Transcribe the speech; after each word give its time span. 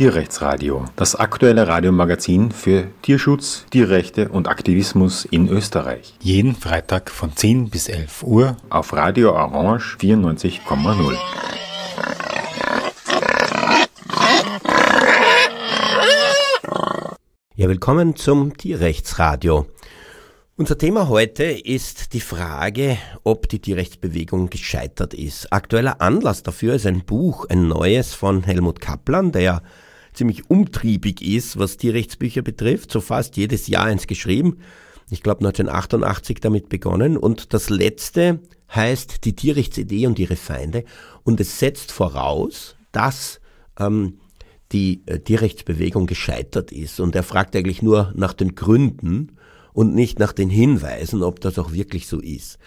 Tierrechtsradio, 0.00 0.86
das 0.96 1.14
aktuelle 1.14 1.68
Radiomagazin 1.68 2.52
für 2.52 2.86
Tierschutz, 3.02 3.66
Tierrechte 3.68 4.30
und 4.30 4.48
Aktivismus 4.48 5.26
in 5.26 5.46
Österreich. 5.46 6.14
Jeden 6.22 6.54
Freitag 6.54 7.10
von 7.10 7.36
10 7.36 7.68
bis 7.68 7.90
11 7.90 8.22
Uhr 8.22 8.56
auf 8.70 8.94
Radio 8.94 9.32
Orange 9.34 9.98
94,0. 10.00 11.18
Ja, 17.56 17.68
willkommen 17.68 18.16
zum 18.16 18.56
Tierrechtsradio. 18.56 19.66
Unser 20.56 20.78
Thema 20.78 21.08
heute 21.08 21.44
ist 21.44 22.14
die 22.14 22.20
Frage, 22.20 22.96
ob 23.22 23.50
die 23.50 23.58
Tierrechtsbewegung 23.58 24.48
gescheitert 24.48 25.12
ist. 25.12 25.52
Aktueller 25.52 26.00
Anlass 26.00 26.42
dafür 26.42 26.76
ist 26.76 26.86
ein 26.86 27.04
Buch, 27.04 27.44
ein 27.50 27.68
neues 27.68 28.14
von 28.14 28.44
Helmut 28.44 28.80
Kaplan, 28.80 29.30
der 29.32 29.60
ziemlich 30.20 30.50
umtriebig 30.50 31.22
ist, 31.22 31.58
was 31.58 31.78
Tierrechtsbücher 31.78 32.42
betrifft, 32.42 32.92
so 32.92 33.00
fast 33.00 33.38
jedes 33.38 33.66
Jahr 33.68 33.86
eins 33.86 34.06
geschrieben. 34.06 34.58
Ich 35.10 35.22
glaube 35.22 35.40
1988 35.40 36.40
damit 36.40 36.68
begonnen 36.68 37.16
und 37.16 37.54
das 37.54 37.70
letzte 37.70 38.40
heißt 38.74 39.24
Die 39.24 39.34
Tierrechtsidee 39.34 40.06
und 40.06 40.18
ihre 40.18 40.36
Feinde 40.36 40.84
und 41.24 41.40
es 41.40 41.58
setzt 41.58 41.90
voraus, 41.90 42.76
dass 42.92 43.40
ähm, 43.78 44.20
die 44.72 45.02
äh, 45.06 45.20
Tierrechtsbewegung 45.20 46.06
gescheitert 46.06 46.70
ist 46.70 47.00
und 47.00 47.16
er 47.16 47.22
fragt 47.22 47.56
eigentlich 47.56 47.80
nur 47.80 48.12
nach 48.14 48.34
den 48.34 48.54
Gründen, 48.54 49.32
und 49.72 49.94
nicht 49.94 50.18
nach 50.18 50.32
den 50.32 50.50
Hinweisen, 50.50 51.22
ob 51.22 51.40
das 51.40 51.58
auch 51.58 51.72
wirklich 51.72 52.06
so 52.06 52.20
ist. 52.20 52.58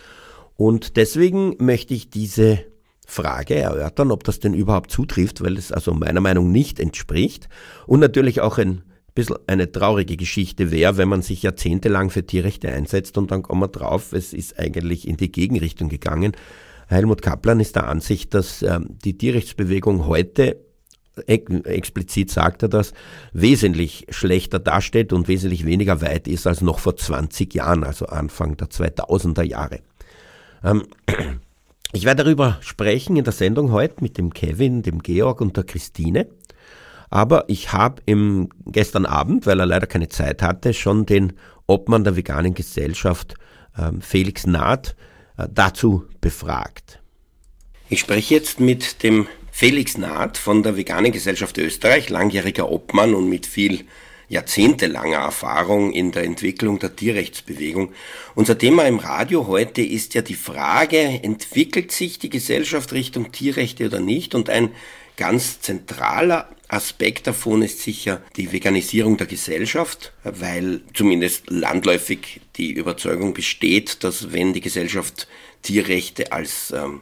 Und 0.55 0.98
deswegen 0.98 1.55
möchte 1.59 1.93
ich 1.93 2.09
diese 2.09 2.65
Frage 3.14 3.56
erörtern, 3.56 4.12
ob 4.12 4.24
das 4.24 4.40
denn 4.40 4.54
überhaupt 4.54 4.92
zutrifft, 4.92 5.44
weil 5.44 5.58
es 5.58 5.72
also 5.72 5.94
meiner 5.94 6.22
Meinung 6.22 6.52
nicht 6.52 6.80
entspricht 6.80 7.48
und 7.88 8.00
natürlich 8.00 8.42
auch 8.42 8.58
ein 8.58 8.84
bisschen 9.16 9.38
eine 9.48 9.72
traurige 9.72 10.18
Geschichte 10.18 10.72
wäre, 10.72 10.98
wenn 10.98 11.10
man 11.10 11.22
sich 11.22 11.44
jahrzehntelang 11.44 12.10
für 12.10 12.26
Tierrechte 12.26 12.72
einsetzt 12.72 13.18
und 13.18 13.32
dann 13.32 13.44
kommt 13.44 13.62
man 13.62 13.72
drauf, 13.72 14.14
es 14.14 14.34
ist 14.34 14.58
eigentlich 14.60 15.08
in 15.08 15.18
die 15.18 15.32
Gegenrichtung 15.32 15.90
gegangen. 15.90 16.34
Helmut 16.88 17.22
Kaplan 17.22 17.60
ist 17.60 17.76
der 17.76 17.88
Ansicht, 17.88 18.34
dass 18.34 18.62
äh, 18.62 18.80
die 19.04 19.18
Tierrechtsbewegung 19.18 20.08
heute 20.08 20.58
explizit 21.28 22.32
sagt 22.32 22.64
er 22.64 22.70
das, 22.70 22.94
wesentlich 23.34 24.08
schlechter 24.10 24.60
dasteht 24.60 25.14
und 25.14 25.28
wesentlich 25.28 25.66
weniger 25.66 26.02
weit 26.02 26.28
ist 26.28 26.48
als 26.48 26.62
noch 26.62 26.80
vor 26.80 26.96
20 26.96 27.54
Jahren, 27.54 27.84
also 27.84 28.08
Anfang 28.08 28.58
der 28.58 28.70
2000er 28.70 29.44
Jahre. 29.44 29.82
Ähm, 30.64 30.84
ich 31.94 32.05
werde 32.05 32.24
darüber 32.24 32.58
sprechen 32.62 33.16
in 33.16 33.24
der 33.24 33.34
Sendung 33.34 33.72
heute 33.72 34.02
mit 34.02 34.18
dem 34.18 34.34
Kevin, 34.34 34.82
dem 34.82 35.02
Georg 35.04 35.41
und 35.41 35.55
der 35.55 35.63
Christine. 35.63 36.27
Aber 37.10 37.46
ich 37.48 37.72
habe 37.72 38.02
im 38.08 38.50
gestern 38.66 39.05
Abend, 39.05 39.46
weil 39.46 39.60
er 39.60 39.68
leider 39.68 39.85
keine 39.85 40.10
Zeit 40.10 40.41
hatte, 40.41 40.74
schon 40.74 41.05
den 41.05 41.34
Obmann 41.68 42.04
der 42.04 42.16
veganen 42.16 42.55
Gesellschaft 42.55 43.35
ähm, 43.77 44.02
Felix 44.02 44.48
Naht 44.48 44.96
äh, 45.38 45.48
dazu 45.52 46.05
befragt. 46.20 47.00
Ich 47.90 48.00
spreche 48.00 48.34
jetzt 48.34 48.60
mit 48.60 49.04
dem 49.04 49.28
Felix 49.52 49.96
Naht 49.96 50.40
von 50.40 50.63
der 50.63 50.76
Veganen 50.76 51.12
Gesellschaft 51.12 51.60
Österreich, 51.60 52.10
langjähriger 52.10 52.72
Obmann 52.72 53.13
und 53.13 53.30
mit 53.30 53.46
viel 53.46 53.85
jahrzehntelanger 54.34 55.20
Erfahrung 55.20 55.93
in 55.93 56.12
der 56.12 56.23
Entwicklung 56.23 56.79
der 56.79 56.95
Tierrechtsbewegung. 56.95 57.93
Unser 58.35 58.57
Thema 58.57 58.85
im 58.87 58.99
Radio 58.99 59.48
heute 59.48 59.81
ist 59.81 60.15
ja 60.15 60.21
die 60.21 60.34
Frage, 60.34 60.98
entwickelt 60.98 61.91
sich 61.91 62.20
die 62.20 62.29
Gesellschaft 62.29 62.91
Richtung 62.91 63.31
Tierrechte 63.31 63.85
oder 63.85 63.99
nicht? 63.99 64.35
Und 64.35 64.50
ein 64.50 64.72
ganz 65.16 65.61
zentraler 65.61 66.50
Aspekt 66.67 67.27
davon 67.27 67.61
ist 67.61 67.81
sicher 67.81 68.22
die 68.35 68.51
Veganisierung 68.51 69.17
der 69.17 69.27
Gesellschaft, 69.27 70.11
weil 70.23 70.81
zumindest 70.93 71.49
landläufig 71.49 72.41
die 72.55 72.72
Überzeugung 72.72 73.33
besteht, 73.33 74.03
dass 74.03 74.33
wenn 74.33 74.53
die 74.53 74.61
Gesellschaft 74.61 75.27
Tierrechte 75.61 76.31
als 76.31 76.72
ähm, 76.72 77.01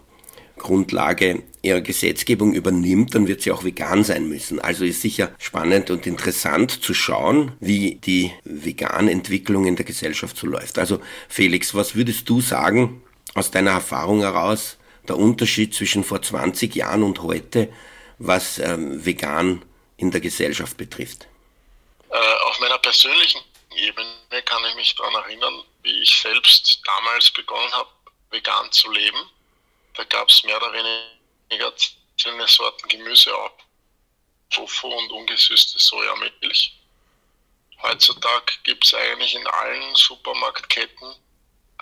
Grundlage 0.62 1.44
ihrer 1.62 1.82
Gesetzgebung 1.82 2.54
übernimmt, 2.54 3.14
dann 3.14 3.28
wird 3.28 3.42
sie 3.42 3.52
auch 3.52 3.64
vegan 3.64 4.04
sein 4.04 4.28
müssen. 4.28 4.60
Also 4.60 4.86
ist 4.86 5.02
sicher 5.02 5.32
spannend 5.38 5.90
und 5.90 6.08
interessant 6.08 6.84
zu 6.84 6.94
schauen, 6.94 7.52
wie 7.60 7.96
die 7.96 8.32
Vegan-Entwicklung 8.46 9.66
in 9.66 9.76
der 9.76 9.86
Gesellschaft 9.86 10.38
so 10.38 10.48
läuft. 10.48 10.80
Also 10.80 11.02
Felix, 11.28 11.76
was 11.76 11.96
würdest 11.96 12.30
du 12.30 12.42
sagen 12.42 13.04
aus 13.34 13.52
deiner 13.52 13.72
Erfahrung 13.72 14.22
heraus, 14.22 14.78
der 15.08 15.18
Unterschied 15.18 15.74
zwischen 15.74 16.04
vor 16.04 16.22
20 16.22 16.76
Jahren 16.76 17.04
und 17.04 17.22
heute, 17.22 17.72
was 18.18 18.60
ähm, 18.60 19.04
vegan 19.06 19.64
in 19.98 20.12
der 20.12 20.22
Gesellschaft 20.22 20.78
betrifft? 20.78 21.28
Äh, 22.10 22.16
auf 22.48 22.60
meiner 22.60 22.78
persönlichen 22.78 23.42
Ebene 23.76 24.44
kann 24.46 24.62
ich 24.70 24.76
mich 24.76 24.96
daran 24.96 25.16
erinnern, 25.24 25.64
wie 25.84 26.02
ich 26.02 26.22
selbst 26.22 26.82
damals 26.86 27.30
begonnen 27.32 27.72
habe, 27.72 27.90
vegan 28.32 28.72
zu 28.72 28.92
leben 28.92 29.18
da 29.94 30.04
gab 30.06 30.30
es 30.30 30.44
mehr 30.44 30.58
oder 30.58 30.74
weniger 30.74 31.74
einzelne 32.22 32.48
Sorten 32.48 32.88
Gemüse 32.88 33.36
auch. 33.36 33.58
Tofu 34.50 34.88
und 34.88 35.12
ungesüßte 35.12 35.80
Sojamilch. 35.80 36.74
Heutzutage 37.82 38.54
gibt 38.64 38.86
es 38.86 38.94
eigentlich 38.94 39.34
in 39.34 39.48
allen 39.48 39.96
Supermarktketten 39.96 41.16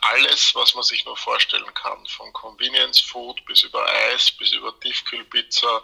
alles, 0.02 0.56
was 0.56 0.76
man 0.76 0.84
sich 0.84 1.04
nur 1.04 1.18
vorstellen 1.18 1.74
kann. 1.74 2.06
Von 2.08 2.32
Convenience 2.32 3.00
Food 3.02 3.44
bis 3.46 3.64
über 3.64 3.86
Eis, 3.86 4.32
bis 4.32 4.54
über 4.54 4.80
Tiefkühlpizza, 4.80 5.84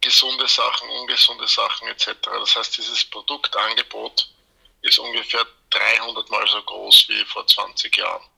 gesunde 0.00 0.48
Sachen, 0.48 0.88
ungesunde 0.88 1.46
Sachen 1.46 1.88
etc. 1.88 2.14
Das 2.22 2.56
heißt, 2.56 2.78
dieses 2.78 3.04
Produktangebot 3.04 4.30
ist 4.80 4.98
ungefähr 4.98 5.46
300 5.70 6.30
mal 6.30 6.46
so 6.48 6.62
groß 6.62 7.08
wie 7.08 7.24
vor 7.26 7.46
20 7.46 7.94
Jahren. 7.98 8.29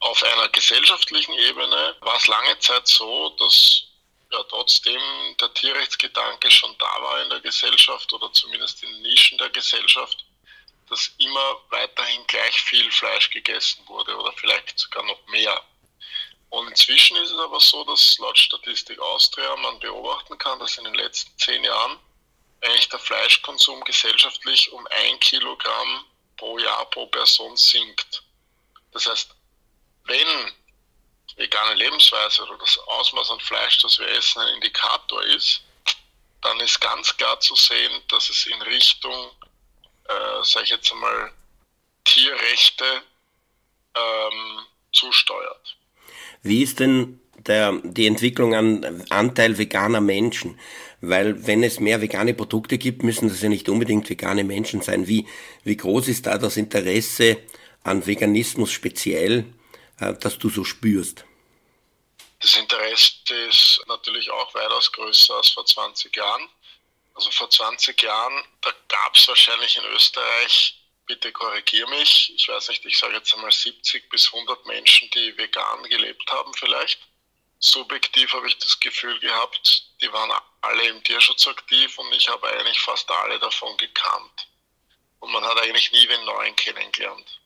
Auf 0.00 0.22
einer 0.22 0.48
gesellschaftlichen 0.48 1.32
Ebene 1.34 1.96
war 2.00 2.16
es 2.16 2.26
lange 2.28 2.58
Zeit 2.60 2.86
so, 2.86 3.30
dass 3.30 3.82
ja 4.30 4.42
trotzdem 4.44 5.00
der 5.40 5.52
Tierrechtsgedanke 5.54 6.50
schon 6.50 6.76
da 6.78 7.02
war 7.02 7.22
in 7.22 7.30
der 7.30 7.40
Gesellschaft 7.40 8.12
oder 8.12 8.32
zumindest 8.32 8.82
in 8.82 9.02
Nischen 9.02 9.38
der 9.38 9.48
Gesellschaft, 9.50 10.24
dass 10.88 11.10
immer 11.18 11.60
weiterhin 11.70 12.26
gleich 12.26 12.60
viel 12.62 12.90
Fleisch 12.92 13.30
gegessen 13.30 13.86
wurde 13.86 14.16
oder 14.16 14.32
vielleicht 14.32 14.78
sogar 14.78 15.02
noch 15.04 15.26
mehr. 15.26 15.62
Und 16.50 16.68
inzwischen 16.68 17.16
ist 17.18 17.30
es 17.30 17.38
aber 17.38 17.60
so, 17.60 17.84
dass 17.84 18.18
laut 18.18 18.38
Statistik 18.38 18.98
Austria 19.00 19.54
man 19.56 19.78
beobachten 19.80 20.38
kann, 20.38 20.58
dass 20.58 20.78
in 20.78 20.84
den 20.84 20.94
letzten 20.94 21.36
zehn 21.38 21.62
Jahren 21.64 21.98
eigentlich 22.62 22.88
der 22.88 22.98
Fleischkonsum 22.98 23.82
gesellschaftlich 23.84 24.72
um 24.72 24.86
ein 24.86 25.20
Kilogramm 25.20 26.04
pro 26.36 26.58
Jahr 26.58 26.84
pro 26.86 27.06
Person 27.06 27.56
sinkt. 27.56 28.22
Das 28.92 29.06
heißt, 29.06 29.34
wenn 30.08 30.52
vegane 31.36 31.74
Lebensweise 31.74 32.42
oder 32.42 32.58
das 32.58 32.78
Ausmaß 32.78 33.30
an 33.30 33.40
Fleisch, 33.40 33.78
das 33.82 33.98
wir 33.98 34.08
essen, 34.08 34.40
ein 34.40 34.54
Indikator 34.54 35.22
ist, 35.24 35.62
dann 36.42 36.58
ist 36.60 36.80
ganz 36.80 37.16
klar 37.16 37.38
zu 37.40 37.54
sehen, 37.54 38.02
dass 38.08 38.28
es 38.28 38.46
in 38.46 38.60
Richtung, 38.62 39.30
äh, 40.08 40.42
sage 40.42 40.64
ich 40.64 40.70
jetzt 40.70 40.92
einmal, 40.92 41.32
Tierrechte 42.04 42.84
ähm, 43.94 44.60
zusteuert. 44.92 45.76
Wie 46.42 46.62
ist 46.62 46.80
denn 46.80 47.20
der, 47.36 47.72
die 47.82 48.06
Entwicklung 48.06 48.54
an 48.54 49.04
Anteil 49.10 49.58
veganer 49.58 50.00
Menschen? 50.00 50.58
Weil 51.00 51.46
wenn 51.46 51.62
es 51.62 51.80
mehr 51.80 52.00
vegane 52.00 52.34
Produkte 52.34 52.78
gibt, 52.78 53.02
müssen 53.02 53.28
das 53.28 53.42
ja 53.42 53.48
nicht 53.48 53.68
unbedingt 53.68 54.08
vegane 54.08 54.44
Menschen 54.44 54.80
sein. 54.80 55.06
Wie, 55.06 55.26
wie 55.64 55.76
groß 55.76 56.08
ist 56.08 56.26
da 56.26 56.38
das 56.38 56.56
Interesse 56.56 57.38
an 57.84 58.06
Veganismus 58.06 58.72
speziell 58.72 59.44
das 59.98 60.38
du 60.38 60.48
so 60.48 60.64
spürst? 60.64 61.24
Das 62.40 62.54
Interesse 62.56 63.34
ist 63.48 63.80
natürlich 63.88 64.30
auch 64.30 64.54
weitaus 64.54 64.92
größer 64.92 65.34
als 65.34 65.48
vor 65.48 65.66
20 65.66 66.14
Jahren. 66.16 66.48
Also 67.14 67.30
vor 67.32 67.50
20 67.50 68.00
Jahren, 68.00 68.44
da 68.60 68.72
gab 68.86 69.16
es 69.16 69.26
wahrscheinlich 69.26 69.76
in 69.76 69.84
Österreich, 69.86 70.78
bitte 71.06 71.32
korrigier 71.32 71.88
mich, 71.88 72.32
ich 72.36 72.46
weiß 72.46 72.68
nicht, 72.68 72.84
ich 72.84 72.96
sage 72.96 73.14
jetzt 73.14 73.34
einmal 73.34 73.50
70 73.50 74.08
bis 74.08 74.32
100 74.32 74.66
Menschen, 74.66 75.10
die 75.10 75.36
vegan 75.36 75.82
gelebt 75.84 76.30
haben 76.30 76.54
vielleicht. 76.54 77.00
Subjektiv 77.58 78.32
habe 78.34 78.46
ich 78.46 78.56
das 78.58 78.78
Gefühl 78.78 79.18
gehabt, 79.18 79.84
die 80.00 80.12
waren 80.12 80.30
alle 80.60 80.82
im 80.88 81.02
Tierschutz 81.02 81.48
aktiv 81.48 81.98
und 81.98 82.12
ich 82.12 82.28
habe 82.28 82.46
eigentlich 82.48 82.78
fast 82.80 83.10
alle 83.10 83.38
davon 83.40 83.76
gekannt. 83.78 84.46
Und 85.18 85.32
man 85.32 85.44
hat 85.44 85.60
eigentlich 85.60 85.90
nie 85.90 86.08
wen 86.08 86.24
neuen 86.24 86.54
kennengelernt. 86.54 87.37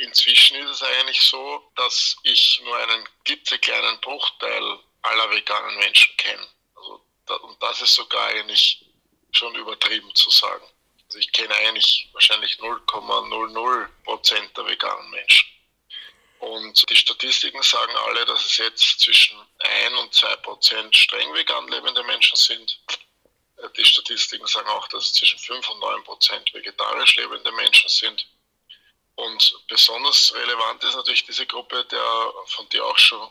Inzwischen 0.00 0.56
ist 0.58 0.70
es 0.70 0.82
eigentlich 0.82 1.20
so, 1.20 1.70
dass 1.76 2.16
ich 2.22 2.60
nur 2.64 2.76
einen 2.76 3.08
klitzekleinen 3.24 4.00
Bruchteil 4.00 4.78
aller 5.02 5.30
veganen 5.30 5.78
Menschen 5.78 6.16
kenne. 6.16 6.48
Also, 6.74 7.02
und 7.42 7.62
das 7.62 7.80
ist 7.82 7.94
sogar 7.94 8.28
eigentlich 8.28 8.84
schon 9.32 9.54
übertrieben 9.54 10.14
zu 10.14 10.30
sagen. 10.30 10.66
Also 11.06 11.18
ich 11.18 11.32
kenne 11.32 11.54
eigentlich 11.54 12.08
wahrscheinlich 12.12 12.58
0,00 12.58 13.88
Prozent 14.04 14.56
der 14.56 14.66
veganen 14.66 15.10
Menschen. 15.10 15.48
Und 16.38 16.88
die 16.90 16.96
Statistiken 16.96 17.62
sagen 17.62 17.96
alle, 17.96 18.24
dass 18.26 18.44
es 18.44 18.58
jetzt 18.58 19.00
zwischen 19.00 19.38
1 19.58 19.98
und 19.98 20.14
2 20.14 20.36
Prozent 20.36 20.94
streng 20.94 21.32
vegan 21.34 21.66
lebende 21.68 22.02
Menschen 22.04 22.36
sind 22.36 22.78
Die 23.76 23.84
Statistiken 23.84 24.46
sagen 24.46 24.68
auch, 24.68 24.86
dass 24.88 25.06
es 25.06 25.14
zwischen 25.14 25.38
5 25.38 25.68
und 25.70 25.80
9 25.80 26.04
Prozent 26.04 26.52
vegetarisch 26.52 27.16
lebende 27.16 27.50
Menschen 27.52 27.88
sind. 27.88 28.26
Und 29.16 29.64
besonders 29.68 30.32
relevant 30.34 30.84
ist 30.84 30.94
natürlich 30.94 31.24
diese 31.24 31.46
Gruppe 31.46 31.84
der 31.86 32.32
von 32.46 32.68
dir 32.68 32.84
auch 32.84 32.98
schon 32.98 33.28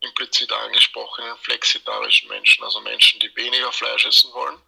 implizit 0.00 0.52
angesprochenen 0.52 1.36
flexitarischen 1.38 2.28
Menschen, 2.28 2.62
also 2.62 2.80
Menschen, 2.80 3.18
die 3.20 3.34
weniger 3.36 3.72
Fleisch 3.72 4.06
essen 4.06 4.32
wollen. 4.32 4.60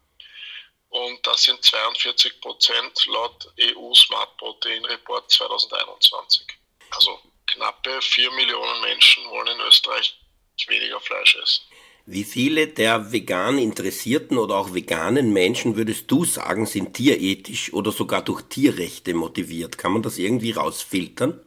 Und 0.89 1.25
das 1.27 1.43
sind 1.43 1.63
42 1.63 2.41
Prozent 2.41 3.07
laut 3.07 3.53
EU 3.61 3.95
Smart 3.95 4.37
Protein 4.39 4.85
Report 4.87 5.31
2021. 5.31 6.47
Also 6.91 7.21
knappe 7.47 8.01
4 8.01 8.31
Millionen 8.33 8.81
Menschen 8.81 9.29
wollen 9.31 9.49
in 9.49 9.61
Österreich 9.61 10.19
weniger 10.67 11.01
Fleisch 11.01 11.37
essen. 11.37 11.65
Wie 12.09 12.23
viele 12.23 12.69
der 12.69 13.11
vegan 13.11 13.59
interessierten 13.59 14.39
oder 14.39 14.55
auch 14.55 14.73
veganen 14.73 15.33
Menschen 15.33 15.75
würdest 15.75 16.09
du 16.09 16.25
sagen, 16.25 16.65
sind 16.65 16.95
tierethisch 16.95 17.73
oder 17.73 17.91
sogar 17.91 18.23
durch 18.23 18.43
Tierrechte 18.43 19.13
motiviert? 19.13 19.77
Kann 19.77 19.91
man 19.91 20.03
das 20.03 20.17
irgendwie 20.17 20.53
rausfiltern? 20.53 21.45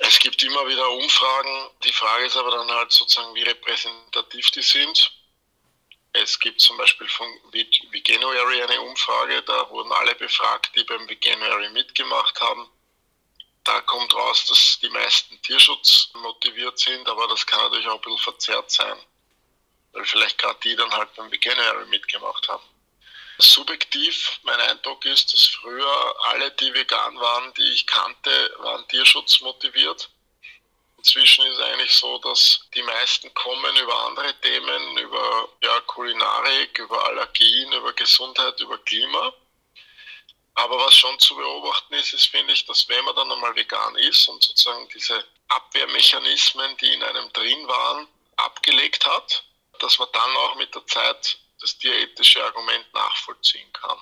Es 0.00 0.18
gibt 0.18 0.42
immer 0.42 0.66
wieder 0.66 0.90
Umfragen. 0.90 1.70
Die 1.84 1.92
Frage 1.92 2.26
ist 2.26 2.36
aber 2.36 2.50
dann 2.50 2.68
halt 2.68 2.90
sozusagen, 2.90 3.32
wie 3.36 3.44
repräsentativ 3.44 4.50
die 4.50 4.62
sind. 4.62 5.12
Es 6.12 6.40
gibt 6.40 6.60
zum 6.60 6.76
Beispiel 6.76 7.06
von 7.06 7.28
Veganuary 7.52 8.60
eine 8.60 8.80
Umfrage, 8.80 9.40
da 9.42 9.70
wurden 9.70 9.92
alle 9.92 10.16
befragt, 10.16 10.72
die 10.74 10.82
beim 10.82 11.08
Veganuary 11.08 11.70
mitgemacht 11.70 12.40
haben. 12.40 12.68
Da 13.62 13.80
kommt 13.82 14.12
raus, 14.16 14.46
dass 14.46 14.80
die 14.82 14.90
meisten 14.90 15.40
Tierschutz 15.42 16.10
motiviert 16.14 16.76
sind, 16.80 17.08
aber 17.08 17.28
das 17.28 17.46
kann 17.46 17.60
natürlich 17.60 17.86
auch 17.86 17.94
ein 17.94 18.00
bisschen 18.00 18.18
verzerrt 18.18 18.70
sein 18.72 18.96
weil 19.94 20.04
vielleicht 20.04 20.38
gerade 20.38 20.58
die 20.62 20.76
dann 20.76 20.92
halt 20.92 21.14
beim 21.14 21.30
Beginner 21.30 21.74
mitgemacht 21.86 22.48
haben. 22.48 22.64
Subjektiv, 23.38 24.38
mein 24.42 24.60
Eindruck 24.60 25.04
ist, 25.06 25.32
dass 25.32 25.46
früher 25.46 26.14
alle, 26.26 26.50
die 26.52 26.72
vegan 26.72 27.18
waren, 27.18 27.52
die 27.54 27.72
ich 27.72 27.86
kannte, 27.86 28.54
waren 28.58 28.86
Tierschutz 28.88 29.40
motiviert. 29.40 30.08
Inzwischen 30.98 31.44
ist 31.46 31.58
es 31.58 31.60
eigentlich 31.60 31.92
so, 31.92 32.18
dass 32.18 32.60
die 32.74 32.82
meisten 32.82 33.32
kommen 33.34 33.76
über 33.76 34.06
andere 34.06 34.32
Themen, 34.40 34.98
über 34.98 35.48
ja, 35.62 35.80
Kulinarik, 35.80 36.78
über 36.78 37.04
Allergien, 37.06 37.72
über 37.72 37.92
Gesundheit, 37.92 38.58
über 38.60 38.78
Klima. 38.78 39.32
Aber 40.54 40.78
was 40.78 40.94
schon 40.94 41.18
zu 41.18 41.34
beobachten 41.34 41.94
ist, 41.94 42.14
ist, 42.14 42.26
finde 42.26 42.52
ich, 42.52 42.64
dass 42.66 42.88
wenn 42.88 43.04
man 43.04 43.16
dann 43.16 43.30
einmal 43.30 43.54
vegan 43.56 43.96
ist 43.96 44.28
und 44.28 44.42
sozusagen 44.42 44.88
diese 44.94 45.24
Abwehrmechanismen, 45.48 46.76
die 46.76 46.92
in 46.92 47.02
einem 47.02 47.32
drin 47.32 47.66
waren, 47.66 48.06
abgelegt 48.36 49.04
hat, 49.04 49.44
dass 49.84 49.98
man 49.98 50.08
dann 50.12 50.36
auch 50.38 50.56
mit 50.56 50.74
der 50.74 50.86
Zeit 50.86 51.38
das 51.60 51.76
tierethische 51.76 52.42
Argument 52.42 52.86
nachvollziehen 52.94 53.70
kann. 53.74 53.98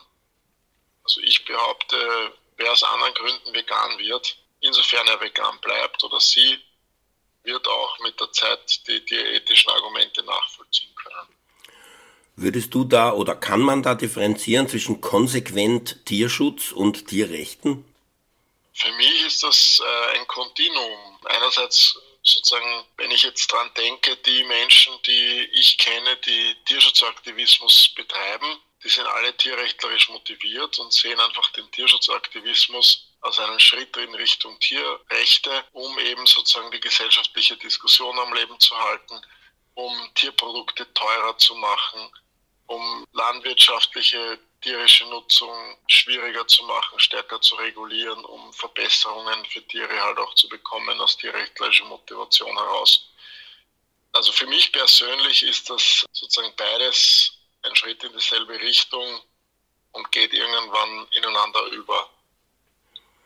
Also 1.02 1.20
ich 1.20 1.44
behaupte, 1.44 2.32
wer 2.56 2.70
aus 2.70 2.84
anderen 2.84 3.12
Gründen 3.14 3.52
vegan 3.52 3.98
wird, 3.98 4.36
insofern 4.60 5.06
er 5.08 5.20
vegan 5.20 5.58
bleibt 5.60 6.04
oder 6.04 6.20
sie, 6.20 6.56
wird 7.42 7.66
auch 7.66 7.98
mit 7.98 8.18
der 8.20 8.30
Zeit 8.30 8.86
die 8.86 9.04
tierethischen 9.04 9.72
Argumente 9.72 10.22
nachvollziehen 10.22 10.94
können. 10.94 11.36
Würdest 12.36 12.72
du 12.72 12.84
da 12.84 13.12
oder 13.12 13.34
kann 13.34 13.60
man 13.60 13.82
da 13.82 13.96
differenzieren 13.96 14.68
zwischen 14.68 15.00
konsequent 15.00 16.06
Tierschutz 16.06 16.70
und 16.70 17.08
Tierrechten? 17.08 17.84
Für 18.72 18.92
mich 18.92 19.26
ist 19.26 19.42
das 19.42 19.82
äh, 19.84 20.18
ein 20.18 20.26
Kontinuum. 20.28 21.18
Einerseits 21.24 21.98
sozusagen, 22.22 22.84
wenn 22.96 23.10
ich 23.10 23.22
jetzt 23.22 23.50
dran 23.50 23.70
denke, 23.76 24.16
die 24.16 24.44
Menschen, 24.44 24.94
die 25.06 25.48
ich 25.52 25.78
kenne, 25.78 26.16
die 26.18 26.56
Tierschutzaktivismus 26.66 27.94
betreiben, 27.94 28.58
die 28.84 28.88
sind 28.88 29.06
alle 29.06 29.36
tierrechtlerisch 29.36 30.08
motiviert 30.08 30.78
und 30.78 30.92
sehen 30.92 31.18
einfach 31.20 31.50
den 31.52 31.70
Tierschutzaktivismus 31.70 33.08
als 33.20 33.38
einen 33.38 33.60
Schritt 33.60 33.96
in 33.96 34.14
Richtung 34.14 34.58
Tierrechte, 34.58 35.64
um 35.72 35.98
eben 36.00 36.26
sozusagen 36.26 36.70
die 36.72 36.80
gesellschaftliche 36.80 37.56
Diskussion 37.56 38.18
am 38.18 38.32
Leben 38.34 38.58
zu 38.58 38.76
halten, 38.76 39.20
um 39.74 40.10
Tierprodukte 40.14 40.92
teurer 40.94 41.38
zu 41.38 41.54
machen, 41.54 42.10
um 42.66 43.06
landwirtschaftliche 43.12 44.38
tierische 44.62 45.04
Nutzung 45.06 45.76
schwieriger 45.88 46.46
zu 46.46 46.62
machen, 46.64 46.98
stärker 46.98 47.40
zu 47.40 47.54
regulieren, 47.56 48.24
um 48.24 48.52
Verbesserungen 48.52 49.44
für 49.46 49.66
Tiere 49.66 50.00
halt 50.00 50.18
auch 50.18 50.34
zu 50.34 50.48
bekommen 50.48 51.00
aus 51.00 51.16
tierrechtlicher 51.16 51.84
Motivation 51.84 52.56
heraus. 52.56 53.10
Also 54.12 54.32
für 54.32 54.46
mich 54.46 54.72
persönlich 54.72 55.42
ist 55.42 55.68
das 55.70 56.06
sozusagen 56.12 56.54
beides 56.56 57.32
ein 57.62 57.74
Schritt 57.76 58.02
in 58.04 58.12
dieselbe 58.12 58.58
Richtung 58.60 59.22
und 59.92 60.10
geht 60.12 60.32
irgendwann 60.32 61.06
ineinander 61.12 61.64
über. 61.66 62.10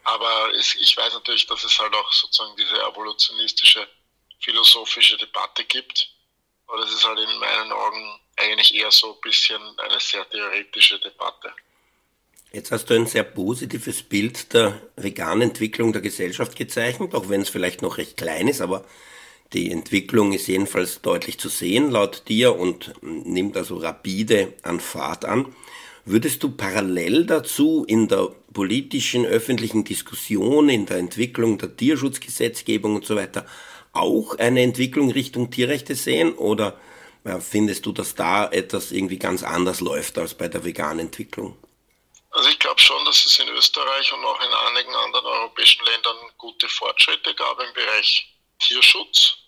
Aber 0.04 0.52
es, 0.54 0.74
ich 0.76 0.96
weiß 0.96 1.14
natürlich, 1.14 1.46
dass 1.46 1.64
es 1.64 1.78
halt 1.78 1.94
auch 1.94 2.12
sozusagen 2.12 2.56
diese 2.56 2.80
evolutionistische 2.80 3.88
philosophische 4.40 5.16
Debatte 5.16 5.64
gibt. 5.64 6.10
Aber 6.66 6.78
das 6.78 6.92
ist 6.92 7.04
halt 7.04 7.18
in 7.18 7.38
meinen 7.38 7.72
Augen 7.72 8.20
eigentlich 8.36 8.74
eher 8.74 8.90
so 8.90 9.14
ein 9.14 9.20
bisschen 9.22 9.60
eine 9.78 10.00
sehr 10.00 10.28
theoretische 10.28 10.98
Debatte. 11.00 11.52
Jetzt 12.52 12.70
hast 12.70 12.86
du 12.86 12.94
ein 12.94 13.06
sehr 13.06 13.24
positives 13.24 14.02
Bild 14.02 14.52
der 14.54 14.80
veganen 14.96 15.50
Entwicklung 15.50 15.92
der 15.92 16.02
Gesellschaft 16.02 16.56
gezeichnet, 16.56 17.14
auch 17.14 17.28
wenn 17.28 17.42
es 17.42 17.48
vielleicht 17.48 17.82
noch 17.82 17.98
recht 17.98 18.16
klein 18.16 18.48
ist, 18.48 18.60
aber 18.60 18.84
die 19.52 19.70
Entwicklung 19.70 20.32
ist 20.32 20.48
jedenfalls 20.48 21.02
deutlich 21.02 21.38
zu 21.38 21.48
sehen 21.48 21.90
laut 21.90 22.24
dir 22.28 22.56
und 22.56 22.94
nimmt 23.02 23.56
also 23.56 23.76
rapide 23.76 24.54
an 24.62 24.80
Fahrt 24.80 25.24
an. 25.24 25.54
Würdest 26.04 26.42
du 26.42 26.50
parallel 26.50 27.26
dazu 27.26 27.84
in 27.86 28.08
der 28.08 28.32
politischen 28.52 29.26
öffentlichen 29.26 29.84
Diskussion, 29.84 30.68
in 30.68 30.86
der 30.86 30.98
Entwicklung 30.98 31.58
der 31.58 31.76
Tierschutzgesetzgebung 31.76 32.96
und 32.96 33.04
so 33.04 33.16
weiter 33.16 33.46
auch 33.92 34.38
eine 34.38 34.62
Entwicklung 34.62 35.10
Richtung 35.10 35.50
Tierrechte 35.50 35.94
sehen 35.94 36.34
oder 36.34 36.78
findest 37.40 37.86
du, 37.86 37.92
dass 37.92 38.14
da 38.14 38.48
etwas 38.50 38.92
irgendwie 38.92 39.18
ganz 39.18 39.42
anders 39.42 39.80
läuft 39.80 40.18
als 40.18 40.34
bei 40.34 40.48
der 40.48 40.64
veganen 40.64 41.06
Entwicklung? 41.06 41.56
Also 42.30 42.48
ich 42.50 42.58
glaube 42.58 42.80
schon, 42.80 43.04
dass 43.04 43.24
es 43.24 43.38
in 43.38 43.48
Österreich 43.48 44.12
und 44.12 44.24
auch 44.24 44.40
in 44.42 44.52
einigen 44.52 44.94
anderen 44.94 45.26
europäischen 45.26 45.84
Ländern 45.86 46.16
gute 46.36 46.68
Fortschritte 46.68 47.34
gab 47.34 47.58
im 47.60 47.72
Bereich 47.72 48.32
Tierschutz. 48.58 49.38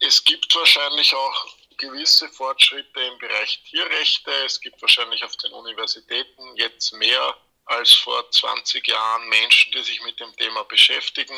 Es 0.00 0.22
gibt 0.24 0.54
wahrscheinlich 0.54 1.12
auch 1.14 1.46
gewisse 1.78 2.28
Fortschritte 2.28 3.00
im 3.00 3.18
Bereich 3.18 3.62
Tierrechte. 3.68 4.30
Es 4.44 4.60
gibt 4.60 4.80
wahrscheinlich 4.82 5.24
auf 5.24 5.36
den 5.36 5.52
Universitäten 5.52 6.56
jetzt 6.56 6.92
mehr 6.92 7.36
als 7.64 7.92
vor 7.92 8.30
20 8.30 8.86
Jahren 8.86 9.28
Menschen, 9.28 9.72
die 9.72 9.82
sich 9.82 10.00
mit 10.02 10.18
dem 10.20 10.34
Thema 10.36 10.64
beschäftigen. 10.64 11.36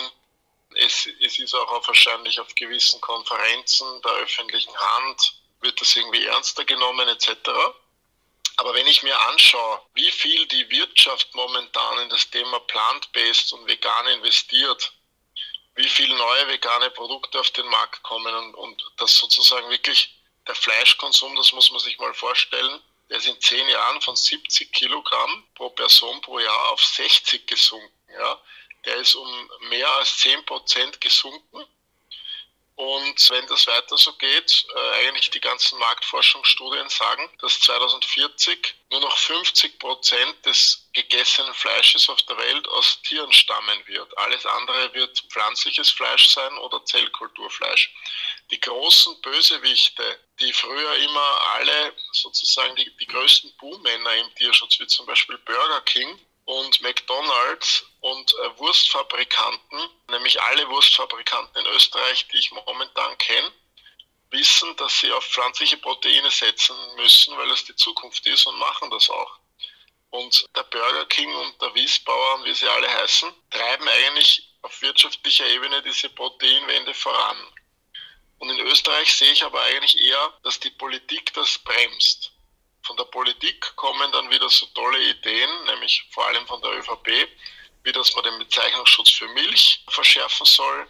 Es, 0.83 1.07
es 1.21 1.39
ist 1.39 1.55
auch 1.55 1.87
wahrscheinlich 1.87 2.41
auf 2.41 2.55
gewissen 2.55 3.01
Konferenzen 3.03 4.01
der 4.03 4.13
öffentlichen 4.13 4.75
Hand, 4.75 5.35
wird 5.61 5.79
das 5.79 5.95
irgendwie 5.95 6.25
ernster 6.25 6.65
genommen 6.65 7.07
etc. 7.07 7.29
Aber 8.57 8.73
wenn 8.75 8.87
ich 8.87 9.03
mir 9.03 9.19
anschaue, 9.29 9.83
wie 9.93 10.11
viel 10.11 10.47
die 10.47 10.71
Wirtschaft 10.71 11.35
momentan 11.35 11.99
in 11.99 12.09
das 12.09 12.31
Thema 12.31 12.61
plant-based 12.61 13.53
und 13.53 13.67
vegan 13.67 14.07
investiert, 14.09 14.93
wie 15.75 15.89
viele 15.89 16.17
neue 16.17 16.49
vegane 16.49 16.91
Produkte 16.91 17.41
auf 17.41 17.51
den 17.51 17.67
Markt 17.67 18.03
kommen 18.03 18.35
und, 18.35 18.55
und 18.55 18.93
das 18.97 19.17
sozusagen 19.19 19.69
wirklich 19.69 20.19
der 20.49 20.55
Fleischkonsum, 20.55 21.37
das 21.37 21.53
muss 21.53 21.71
man 21.71 21.81
sich 21.81 21.99
mal 21.99 22.15
vorstellen, 22.15 22.81
der 23.11 23.19
ist 23.19 23.27
in 23.27 23.41
zehn 23.41 23.69
Jahren 23.69 24.01
von 24.01 24.17
70 24.17 24.73
Kilogramm 24.73 25.47
pro 25.55 25.69
Person 25.71 26.23
pro 26.23 26.39
Jahr 26.39 26.71
auf 26.71 26.83
60 26.83 27.47
gesunken. 27.47 27.93
Ja 28.13 28.41
der 28.85 28.97
ist 28.97 29.15
um 29.15 29.51
mehr 29.69 29.89
als 29.97 30.19
10 30.19 30.45
Prozent 30.47 31.01
gesunken. 31.01 31.67
Und 32.81 33.29
wenn 33.29 33.47
das 33.49 33.67
weiter 33.67 33.99
so 33.99 34.11
geht, 34.15 34.65
äh, 34.75 35.07
eigentlich 35.07 35.29
die 35.29 35.41
ganzen 35.41 35.79
Marktforschungsstudien 35.79 36.89
sagen, 36.89 37.31
dass 37.41 37.61
2040 37.61 38.75
nur 38.91 39.01
noch 39.01 39.19
50 39.19 39.79
Prozent 39.79 40.47
des 40.47 40.89
gegessenen 40.95 41.53
Fleisches 41.53 42.09
auf 42.09 42.23
der 42.23 42.39
Welt 42.39 42.67
aus 42.69 43.03
Tieren 43.03 43.31
stammen 43.35 43.87
wird. 43.87 44.17
Alles 44.17 44.47
andere 44.47 44.95
wird 44.95 45.21
pflanzliches 45.29 45.91
Fleisch 45.91 46.29
sein 46.29 46.57
oder 46.57 46.83
Zellkulturfleisch. 46.87 47.93
Die 48.51 48.61
großen 48.61 49.21
Bösewichte, 49.21 50.19
die 50.41 50.53
früher 50.55 50.95
immer 50.97 51.41
alle 51.51 51.93
sozusagen 52.13 52.75
die, 52.77 52.91
die 52.97 53.07
größten 53.07 53.55
Buhmänner 53.59 54.15
im 54.15 54.35
Tierschutz, 54.37 54.81
wie 54.81 54.87
zum 54.87 55.05
Beispiel 55.05 55.37
Burger 55.37 55.83
King, 55.83 56.19
und 56.45 56.81
McDonald's 56.81 57.85
und 58.01 58.33
äh, 58.33 58.59
Wurstfabrikanten, 58.59 59.89
nämlich 60.09 60.41
alle 60.43 60.69
Wurstfabrikanten 60.69 61.65
in 61.65 61.73
Österreich, 61.73 62.27
die 62.29 62.39
ich 62.39 62.51
momentan 62.51 63.17
kenne, 63.19 63.53
wissen, 64.31 64.77
dass 64.77 65.01
sie 65.01 65.13
auf 65.13 65.25
pflanzliche 65.25 65.77
Proteine 65.79 66.31
setzen 66.31 66.77
müssen, 66.97 67.37
weil 67.37 67.51
es 67.51 67.65
die 67.65 67.77
Zukunft 67.77 68.27
ist 68.27 68.47
und 68.47 68.59
machen 68.59 68.91
das 68.91 69.11
auch. 69.11 69.39
Und 70.11 70.45
der 70.57 70.65
Burger 70.65 71.07
King 71.07 71.33
und 71.33 71.63
der 71.63 71.75
Wiesbauer, 71.75 72.45
wie 72.45 72.55
sie 72.55 72.69
alle 72.69 72.93
heißen, 72.93 73.33
treiben 73.51 73.89
eigentlich 73.89 74.49
auf 74.63 74.83
wirtschaftlicher 74.83 75.47
Ebene 75.47 75.83
diese 75.83 76.11
Proteinwende 76.11 76.95
voran. 76.95 77.37
Und 78.39 78.51
in 78.51 78.59
Österreich 78.61 79.15
sehe 79.15 79.33
ich 79.33 79.45
aber 79.45 79.61
eigentlich 79.63 80.01
eher, 80.01 80.39
dass 80.43 80.59
die 80.59 80.71
Politik 80.71 81.33
das 81.35 81.59
bremst. 81.59 82.30
Von 82.83 82.97
der 82.97 83.05
Politik 83.05 83.77
kommen 83.77 84.11
dann 84.13 84.31
wieder 84.31 84.49
so 84.49 84.67
tolle 84.67 85.03
Ideen, 85.03 85.65
nämlich 85.65 86.07
vor 86.11 86.27
allem 86.27 86.47
von 86.47 86.61
der 86.63 86.73
ÖVP, 86.73 87.29
wie 87.83 87.93
dass 87.93 88.15
man 88.15 88.25
den 88.25 88.39
Bezeichnungsschutz 88.39 89.11
für 89.11 89.29
Milch 89.29 89.85
verschärfen 89.89 90.47
soll, 90.47 90.89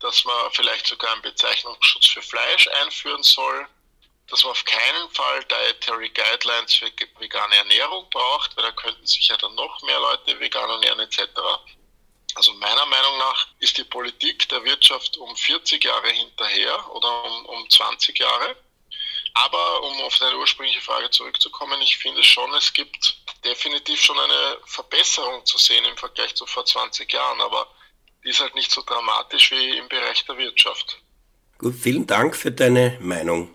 dass 0.00 0.24
man 0.24 0.52
vielleicht 0.52 0.86
sogar 0.86 1.12
einen 1.12 1.22
Bezeichnungsschutz 1.22 2.08
für 2.08 2.22
Fleisch 2.22 2.68
einführen 2.82 3.22
soll, 3.22 3.68
dass 4.28 4.44
man 4.44 4.52
auf 4.52 4.64
keinen 4.64 5.10
Fall 5.10 5.44
Dietary 5.44 6.08
Guidelines 6.08 6.74
für 6.74 6.90
vegane 7.18 7.56
Ernährung 7.56 8.08
braucht, 8.10 8.56
weil 8.56 8.64
da 8.64 8.72
könnten 8.72 9.06
sich 9.06 9.28
ja 9.28 9.36
dann 9.36 9.54
noch 9.54 9.82
mehr 9.82 10.00
Leute 10.00 10.38
vegan 10.40 10.70
ernähren 10.70 11.00
etc. 11.00 11.20
Also 12.34 12.52
meiner 12.54 12.86
Meinung 12.86 13.18
nach 13.18 13.48
ist 13.58 13.76
die 13.76 13.84
Politik 13.84 14.48
der 14.48 14.64
Wirtschaft 14.64 15.16
um 15.18 15.36
40 15.36 15.84
Jahre 15.84 16.08
hinterher 16.08 16.90
oder 16.92 17.24
um, 17.24 17.46
um 17.46 17.70
20 17.70 18.18
Jahre. 18.18 18.56
Aber 19.34 19.82
um 19.82 20.00
auf 20.02 20.16
deine 20.18 20.36
ursprüngliche 20.36 20.80
Frage 20.80 21.10
zurückzukommen, 21.10 21.80
ich 21.82 21.96
finde 21.96 22.22
schon, 22.22 22.52
es 22.54 22.72
gibt 22.72 23.16
definitiv 23.44 24.00
schon 24.00 24.18
eine 24.18 24.58
Verbesserung 24.66 25.44
zu 25.46 25.58
sehen 25.58 25.84
im 25.86 25.96
Vergleich 25.96 26.34
zu 26.34 26.46
vor 26.46 26.66
20 26.66 27.10
Jahren, 27.10 27.40
aber 27.40 27.66
die 28.24 28.28
ist 28.28 28.40
halt 28.40 28.54
nicht 28.54 28.70
so 28.70 28.82
dramatisch 28.82 29.50
wie 29.50 29.78
im 29.78 29.88
Bereich 29.88 30.24
der 30.26 30.36
Wirtschaft. 30.36 30.98
Gut, 31.58 31.74
vielen 31.74 32.06
Dank 32.06 32.36
für 32.36 32.52
deine 32.52 32.98
Meinung. 33.00 33.50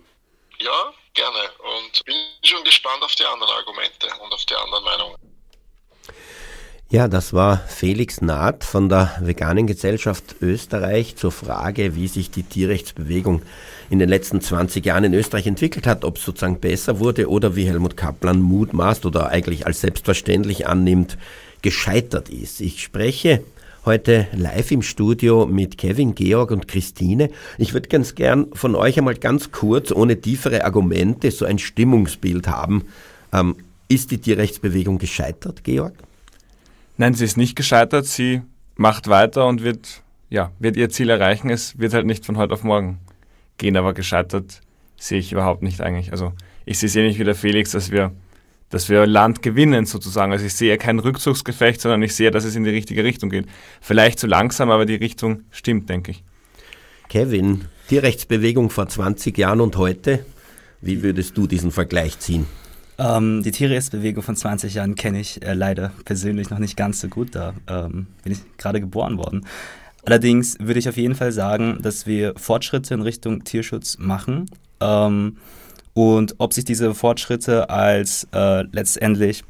Ja, 0.58 0.92
gerne. 1.14 1.50
Und 1.58 2.04
bin 2.04 2.16
schon 2.42 2.64
gespannt 2.64 3.02
auf 3.02 3.14
die 3.14 3.24
anderen 3.24 3.52
Argumente 3.52 4.08
und 4.20 4.32
auf 4.32 4.44
die 4.46 4.54
anderen 4.54 4.84
Meinungen. 4.84 5.16
Ja, 6.90 7.06
das 7.06 7.34
war 7.34 7.58
Felix 7.68 8.22
Naht 8.22 8.64
von 8.64 8.88
der 8.88 9.18
Veganen 9.20 9.66
Gesellschaft 9.66 10.36
Österreich 10.40 11.16
zur 11.16 11.32
Frage, 11.32 11.94
wie 11.94 12.08
sich 12.08 12.30
die 12.30 12.44
Tierrechtsbewegung 12.44 13.42
in 13.90 13.98
den 13.98 14.08
letzten 14.08 14.40
20 14.40 14.84
Jahren 14.84 15.04
in 15.04 15.14
Österreich 15.14 15.46
entwickelt 15.46 15.86
hat, 15.86 16.04
ob 16.04 16.16
es 16.16 16.24
sozusagen 16.24 16.60
besser 16.60 16.98
wurde 16.98 17.28
oder 17.28 17.56
wie 17.56 17.66
Helmut 17.66 17.96
Kaplan 17.96 18.40
mutmaßt 18.40 19.06
oder 19.06 19.28
eigentlich 19.28 19.66
als 19.66 19.80
selbstverständlich 19.80 20.66
annimmt, 20.66 21.16
gescheitert 21.62 22.28
ist. 22.28 22.60
Ich 22.60 22.82
spreche 22.82 23.42
heute 23.84 24.26
live 24.32 24.70
im 24.70 24.82
Studio 24.82 25.46
mit 25.46 25.78
Kevin, 25.78 26.14
Georg 26.14 26.50
und 26.50 26.68
Christine. 26.68 27.30
Ich 27.56 27.72
würde 27.72 27.88
ganz 27.88 28.14
gern 28.14 28.48
von 28.52 28.74
euch 28.74 28.98
einmal 28.98 29.14
ganz 29.14 29.50
kurz, 29.50 29.90
ohne 29.90 30.20
tiefere 30.20 30.64
Argumente, 30.64 31.30
so 31.30 31.46
ein 31.46 31.58
Stimmungsbild 31.58 32.48
haben. 32.48 32.84
Ähm, 33.32 33.56
ist 33.88 34.10
die 34.10 34.18
Tierrechtsbewegung 34.18 34.98
gescheitert, 34.98 35.64
Georg? 35.64 35.94
Nein, 36.98 37.14
sie 37.14 37.24
ist 37.24 37.38
nicht 37.38 37.56
gescheitert. 37.56 38.04
Sie 38.04 38.42
macht 38.76 39.08
weiter 39.08 39.46
und 39.46 39.62
wird, 39.62 40.02
ja, 40.28 40.52
wird 40.58 40.76
ihr 40.76 40.90
Ziel 40.90 41.08
erreichen. 41.08 41.48
Es 41.48 41.78
wird 41.78 41.94
halt 41.94 42.04
nicht 42.04 42.26
von 42.26 42.36
heute 42.36 42.52
auf 42.52 42.64
morgen 42.64 42.98
gehen, 43.58 43.76
aber 43.76 43.94
gescheitert 43.94 44.60
sehe 44.96 45.18
ich 45.18 45.32
überhaupt 45.32 45.62
nicht 45.62 45.80
eigentlich. 45.80 46.12
Also 46.12 46.32
ich 46.64 46.78
sehe 46.78 46.88
es 46.88 46.96
ähnlich 46.96 47.18
wie 47.18 47.24
der 47.24 47.34
Felix, 47.34 47.72
dass 47.72 47.90
wir 47.90 48.12
dass 48.70 48.88
wir 48.88 49.06
Land 49.06 49.42
gewinnen 49.42 49.86
sozusagen. 49.86 50.32
Also 50.32 50.44
ich 50.44 50.54
sehe 50.54 50.76
kein 50.76 50.98
Rückzugsgefecht, 50.98 51.80
sondern 51.80 52.02
ich 52.02 52.14
sehe, 52.14 52.30
dass 52.30 52.44
es 52.44 52.54
in 52.54 52.64
die 52.64 52.70
richtige 52.70 53.02
Richtung 53.02 53.30
geht. 53.30 53.46
Vielleicht 53.80 54.18
zu 54.18 54.26
langsam, 54.26 54.70
aber 54.70 54.84
die 54.84 54.96
Richtung 54.96 55.42
stimmt, 55.50 55.88
denke 55.88 56.10
ich. 56.10 56.22
Kevin, 57.08 57.64
Tierrechtsbewegung 57.88 58.68
vor 58.68 58.86
20 58.86 59.38
Jahren 59.38 59.62
und 59.62 59.76
heute, 59.78 60.24
wie 60.82 61.02
würdest 61.02 61.36
du 61.38 61.46
diesen 61.46 61.70
Vergleich 61.70 62.18
ziehen? 62.18 62.46
Ähm, 62.98 63.42
die 63.42 63.52
Tierrechtsbewegung 63.52 64.22
von 64.22 64.36
20 64.36 64.74
Jahren 64.74 64.94
kenne 64.96 65.20
ich 65.20 65.42
äh, 65.42 65.54
leider 65.54 65.92
persönlich 66.04 66.50
noch 66.50 66.58
nicht 66.58 66.76
ganz 66.76 67.00
so 67.00 67.08
gut. 67.08 67.34
Da 67.34 67.54
ähm, 67.68 68.08
bin 68.22 68.32
ich 68.32 68.40
gerade 68.58 68.80
geboren 68.80 69.16
worden. 69.16 69.46
Allerdings 70.08 70.56
würde 70.58 70.80
ich 70.80 70.88
auf 70.88 70.96
jeden 70.96 71.14
Fall 71.14 71.32
sagen, 71.32 71.80
dass 71.82 72.06
wir 72.06 72.32
Fortschritte 72.38 72.94
in 72.94 73.02
Richtung 73.02 73.44
Tierschutz 73.44 73.98
machen. 73.98 74.50
Ähm, 74.80 75.36
und 75.92 76.36
ob 76.38 76.54
sich 76.54 76.64
diese 76.64 76.94
Fortschritte 76.94 77.68
als 77.68 78.26
äh, 78.32 78.62
letztendlich 78.72 79.44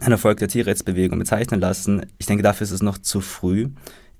ein 0.00 0.12
Erfolg 0.12 0.38
der 0.38 0.46
Tierrechtsbewegung 0.46 1.18
bezeichnen 1.18 1.60
lassen, 1.60 2.06
ich 2.18 2.26
denke, 2.26 2.44
dafür 2.44 2.66
ist 2.66 2.70
es 2.70 2.82
noch 2.82 2.98
zu 2.98 3.20
früh. 3.20 3.70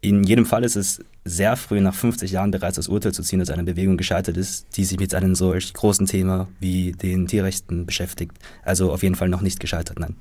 In 0.00 0.24
jedem 0.24 0.44
Fall 0.44 0.64
ist 0.64 0.74
es 0.74 1.04
sehr 1.24 1.54
früh, 1.54 1.80
nach 1.80 1.94
50 1.94 2.32
Jahren 2.32 2.50
bereits 2.50 2.74
das 2.74 2.88
Urteil 2.88 3.12
zu 3.12 3.22
ziehen, 3.22 3.38
dass 3.38 3.50
eine 3.50 3.62
Bewegung 3.62 3.96
gescheitert 3.96 4.36
ist, 4.36 4.76
die 4.76 4.84
sich 4.84 4.98
mit 4.98 5.14
einem 5.14 5.36
solch 5.36 5.72
großen 5.72 6.06
Thema 6.06 6.48
wie 6.58 6.90
den 6.90 7.28
Tierrechten 7.28 7.86
beschäftigt. 7.86 8.32
Also 8.64 8.90
auf 8.90 9.04
jeden 9.04 9.14
Fall 9.14 9.28
noch 9.28 9.40
nicht 9.40 9.60
gescheitert, 9.60 10.00
nein. 10.00 10.16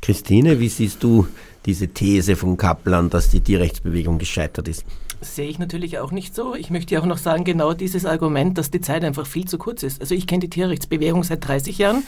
Christine, 0.00 0.58
wie 0.58 0.68
siehst 0.68 1.02
du 1.02 1.26
diese 1.66 1.88
These 1.88 2.36
von 2.36 2.56
Kaplan, 2.56 3.10
dass 3.10 3.30
die 3.30 3.40
Tierrechtsbewegung 3.40 4.18
gescheitert 4.18 4.68
ist? 4.68 4.84
sehe 5.24 5.48
ich 5.48 5.58
natürlich 5.58 5.98
auch 5.98 6.10
nicht 6.10 6.34
so. 6.34 6.54
Ich 6.54 6.70
möchte 6.70 7.00
auch 7.00 7.06
noch 7.06 7.18
sagen, 7.18 7.44
genau 7.44 7.72
dieses 7.72 8.04
Argument, 8.04 8.58
dass 8.58 8.70
die 8.70 8.80
Zeit 8.80 9.04
einfach 9.04 9.26
viel 9.26 9.46
zu 9.46 9.58
kurz 9.58 9.82
ist. 9.82 10.00
Also 10.00 10.14
ich 10.14 10.26
kenne 10.26 10.40
die 10.40 10.50
Tierrechtsbewegung 10.50 11.24
seit 11.24 11.46
30 11.46 11.78
Jahren 11.78 12.02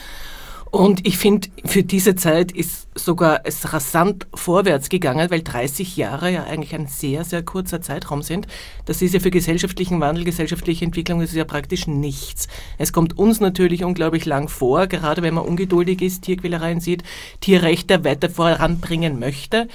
und 0.71 1.07
ich 1.07 1.17
finde, 1.17 1.49
für 1.65 1.85
diese 1.85 2.17
Zeit 2.17 2.51
ist 2.51 2.89
sogar 2.95 3.43
es 3.45 3.73
rasant 3.73 4.27
vorwärts 4.35 4.89
gegangen, 4.89 5.31
weil 5.31 5.43
30 5.43 5.97
Jahre 5.97 6.31
ja 6.31 6.45
eigentlich 6.45 6.75
ein 6.75 6.87
sehr, 6.87 7.25
sehr 7.25 7.43
kurzer 7.43 7.81
Zeitraum 7.81 8.23
sind. 8.23 8.47
Das 8.85 9.01
ist 9.01 9.15
ja 9.15 9.21
für 9.21 9.31
gesellschaftlichen 9.31 10.01
Wandel, 10.01 10.25
gesellschaftliche 10.25 10.85
Entwicklung, 10.85 11.21
das 11.21 11.31
ist 11.31 11.37
ja 11.37 11.45
praktisch 11.45 11.87
nichts. 11.87 12.49
Es 12.79 12.93
kommt 12.93 13.17
uns 13.17 13.41
natürlich 13.41 13.85
unglaublich 13.85 14.25
lang 14.25 14.49
vor, 14.49 14.87
gerade 14.87 15.23
wenn 15.23 15.35
man 15.35 15.45
ungeduldig 15.45 16.03
ist, 16.03 16.23
Tierquälereien 16.23 16.81
sieht, 16.81 17.05
Tierrechte 17.41 18.05
weiter 18.05 18.29
voranbringen 18.29 19.19
möchte. 19.21 19.69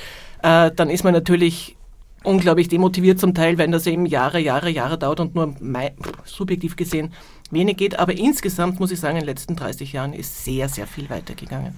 Äh, 0.43 0.71
dann 0.75 0.89
ist 0.89 1.03
man 1.03 1.13
natürlich 1.13 1.77
unglaublich 2.23 2.67
demotiviert 2.67 3.19
zum 3.19 3.33
Teil, 3.33 3.57
wenn 3.57 3.71
das 3.71 3.87
eben 3.87 4.05
Jahre, 4.05 4.39
Jahre, 4.39 4.69
Jahre 4.69 4.97
dauert 4.97 5.19
und 5.19 5.35
nur 5.35 5.55
subjektiv 6.25 6.75
gesehen 6.75 7.11
wenig 7.51 7.77
geht. 7.77 7.99
Aber 7.99 8.13
insgesamt 8.13 8.79
muss 8.79 8.91
ich 8.91 8.99
sagen, 8.99 9.17
in 9.17 9.21
den 9.21 9.27
letzten 9.27 9.55
30 9.55 9.93
Jahren 9.93 10.13
ist 10.13 10.43
sehr, 10.43 10.69
sehr 10.69 10.87
viel 10.87 11.09
weitergegangen. 11.09 11.75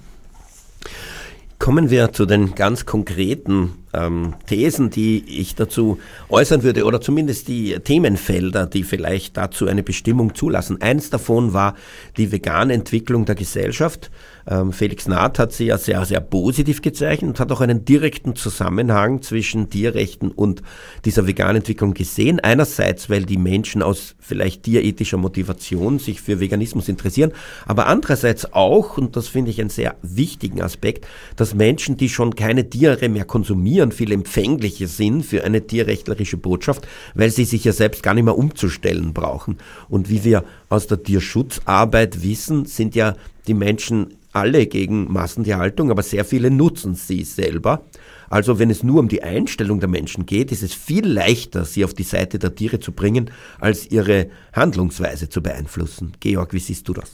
Kommen 1.59 1.89
wir 1.89 2.11
zu 2.11 2.25
den 2.25 2.55
ganz 2.55 2.85
konkreten 2.85 3.82
ähm, 3.93 4.35
Thesen, 4.47 4.89
die 4.89 5.23
ich 5.27 5.55
dazu 5.55 5.99
äußern 6.29 6.63
würde, 6.63 6.85
oder 6.85 7.01
zumindest 7.01 7.47
die 7.47 7.77
Themenfelder, 7.79 8.65
die 8.65 8.83
vielleicht 8.83 9.37
dazu 9.37 9.67
eine 9.67 9.83
Bestimmung 9.83 10.35
zulassen. 10.35 10.81
Eins 10.81 11.09
davon 11.09 11.53
war 11.53 11.75
die 12.17 12.31
vegane 12.31 12.73
Entwicklung 12.73 13.25
der 13.25 13.35
Gesellschaft. 13.35 14.11
Ähm, 14.45 14.73
Felix 14.73 15.07
Naht 15.07 15.39
hat 15.39 15.53
sie 15.53 15.67
ja 15.67 15.77
sehr, 15.77 16.03
sehr 16.05 16.19
positiv 16.19 16.81
gezeichnet 16.81 17.29
und 17.29 17.39
hat 17.39 17.51
auch 17.51 17.61
einen 17.61 17.85
direkten 17.85 18.35
Zusammenhang 18.35 19.21
zwischen 19.21 19.69
Tierrechten 19.69 20.31
und 20.31 20.61
dieser 21.05 21.27
veganen 21.27 21.57
Entwicklung 21.57 21.93
gesehen. 21.93 22.39
Einerseits, 22.41 23.09
weil 23.09 23.25
die 23.25 23.37
Menschen 23.37 23.81
aus 23.81 24.15
vielleicht 24.19 24.63
tierethischer 24.63 25.17
Motivation 25.17 25.99
sich 25.99 26.21
für 26.21 26.39
Veganismus 26.39 26.89
interessieren, 26.89 27.31
aber 27.65 27.87
andererseits 27.87 28.53
auch, 28.53 28.97
und 28.97 29.15
das 29.15 29.27
finde 29.27 29.51
ich 29.51 29.61
einen 29.61 29.69
sehr 29.69 29.95
wichtigen 30.01 30.61
Aspekt, 30.61 31.07
dass 31.35 31.53
Menschen, 31.53 31.95
die 31.95 32.09
schon 32.09 32.35
keine 32.35 32.69
Tiere 32.69 33.07
mehr 33.09 33.25
konsumieren, 33.25 33.82
viel 33.91 34.11
empfänglicher 34.11 34.87
sind 34.87 35.25
für 35.25 35.43
eine 35.43 35.67
tierrechtlerische 35.67 36.37
Botschaft, 36.37 36.87
weil 37.13 37.29
sie 37.29 37.45
sich 37.45 37.63
ja 37.63 37.73
selbst 37.73 38.03
gar 38.03 38.13
nicht 38.13 38.23
mehr 38.23 38.37
umzustellen 38.37 39.13
brauchen. 39.13 39.57
Und 39.89 40.09
wie 40.09 40.23
wir 40.23 40.43
aus 40.69 40.87
der 40.87 41.03
Tierschutzarbeit 41.03 42.23
wissen, 42.23 42.65
sind 42.65 42.95
ja 42.95 43.15
die 43.47 43.53
Menschen 43.53 44.15
alle 44.31 44.65
gegen 44.65 45.11
Massentierhaltung, 45.11 45.91
aber 45.91 46.03
sehr 46.03 46.25
viele 46.25 46.49
nutzen 46.49 46.95
sie 46.95 47.23
selber. 47.23 47.85
Also 48.29 48.57
wenn 48.57 48.71
es 48.71 48.81
nur 48.81 48.99
um 48.99 49.07
die 49.07 49.21
Einstellung 49.21 49.79
der 49.79 49.89
Menschen 49.89 50.25
geht, 50.25 50.51
ist 50.51 50.63
es 50.63 50.73
viel 50.73 51.05
leichter, 51.05 51.65
sie 51.65 51.85
auf 51.85 51.93
die 51.93 52.03
Seite 52.03 52.39
der 52.39 52.55
Tiere 52.55 52.79
zu 52.79 52.91
bringen, 52.91 53.29
als 53.59 53.91
ihre 53.91 54.27
Handlungsweise 54.53 55.29
zu 55.29 55.43
beeinflussen. 55.43 56.13
Georg, 56.19 56.51
wie 56.51 56.59
siehst 56.59 56.87
du 56.87 56.93
das? 56.93 57.11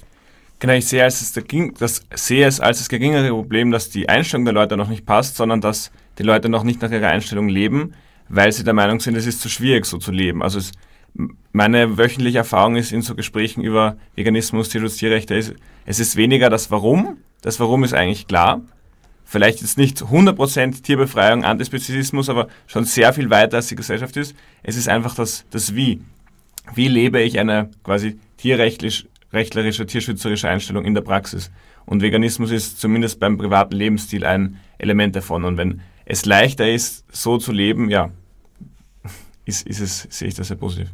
Genau, 0.60 0.74
ich 0.74 0.88
sehe, 0.88 1.04
als 1.04 1.20
das, 1.20 1.44
das, 1.78 2.02
sehe 2.16 2.46
es 2.46 2.60
als 2.60 2.80
das 2.80 2.90
geringere 2.90 3.30
Problem, 3.30 3.72
dass 3.72 3.90
die 3.90 4.08
Einstellung 4.08 4.46
der 4.46 4.54
Leute 4.54 4.78
noch 4.78 4.90
nicht 4.90 5.06
passt, 5.06 5.36
sondern 5.36 5.62
dass 5.62 5.92
die 6.20 6.24
Leute 6.24 6.50
noch 6.50 6.64
nicht 6.64 6.82
nach 6.82 6.92
ihrer 6.92 7.08
Einstellung 7.08 7.50
leben, 7.50 7.94
weil 8.28 8.52
sie 8.52 8.64
der 8.64 8.74
Meinung 8.74 9.00
sind, 9.00 9.16
es 9.16 9.26
ist 9.26 9.42
zu 9.42 9.50
schwierig, 9.50 9.86
so 9.86 9.98
zu 9.98 10.12
leben. 10.12 10.44
Also 10.44 10.60
es, 10.60 10.72
meine 11.52 11.98
wöchentliche 11.98 12.38
Erfahrung 12.40 12.76
ist 12.76 12.92
in 12.92 13.02
so 13.02 13.16
Gesprächen 13.16 13.64
über 13.64 13.98
Veganismus, 14.16 14.70
Tierschutz, 14.70 14.98
Tierrechte, 14.98 15.34
ist, 15.34 15.56
es 15.86 16.00
ist 16.00 16.16
weniger 16.16 16.50
das 16.50 16.70
Warum. 16.70 17.18
Das 17.42 17.60
Warum 17.60 17.84
ist 17.84 17.94
eigentlich 17.94 18.28
klar. 18.28 18.62
Vielleicht 19.24 19.62
jetzt 19.62 19.78
nicht 19.78 20.02
100% 20.02 20.84
Tierbefreiung, 20.84 21.44
Antispezismus, 21.44 22.30
aber 22.30 22.48
schon 22.68 22.84
sehr 22.84 23.14
viel 23.14 23.30
weiter 23.30 23.58
als 23.58 23.68
die 23.68 23.76
Gesellschaft 23.76 24.18
ist. 24.18 24.36
Es 24.64 24.76
ist 24.76 24.90
einfach 24.90 25.16
das, 25.16 25.46
das 25.52 25.74
Wie. 25.76 26.02
Wie 26.74 26.88
lebe 26.88 27.22
ich 27.22 27.40
eine 27.40 27.70
quasi 27.84 28.20
tierrechtlerische, 28.38 29.86
tierschützerische 29.86 30.50
Einstellung 30.50 30.86
in 30.86 30.94
der 30.94 31.02
Praxis? 31.02 31.50
Und 31.86 32.02
Veganismus 32.02 32.52
ist 32.52 32.80
zumindest 32.80 33.20
beim 33.20 33.38
privaten 33.38 33.76
Lebensstil 33.76 34.26
ein 34.26 34.58
Element 34.78 35.16
davon. 35.16 35.44
Und 35.44 35.58
wenn 35.58 35.82
es 36.10 36.26
leichter 36.26 36.70
ist, 36.70 37.06
so 37.12 37.38
zu 37.38 37.52
leben, 37.52 37.90
ja, 37.90 38.12
ist, 39.46 39.66
ist 39.66 39.80
es, 39.80 40.08
sehe 40.10 40.28
ich 40.28 40.34
das 40.34 40.48
sehr 40.50 40.58
positiv. 40.58 40.90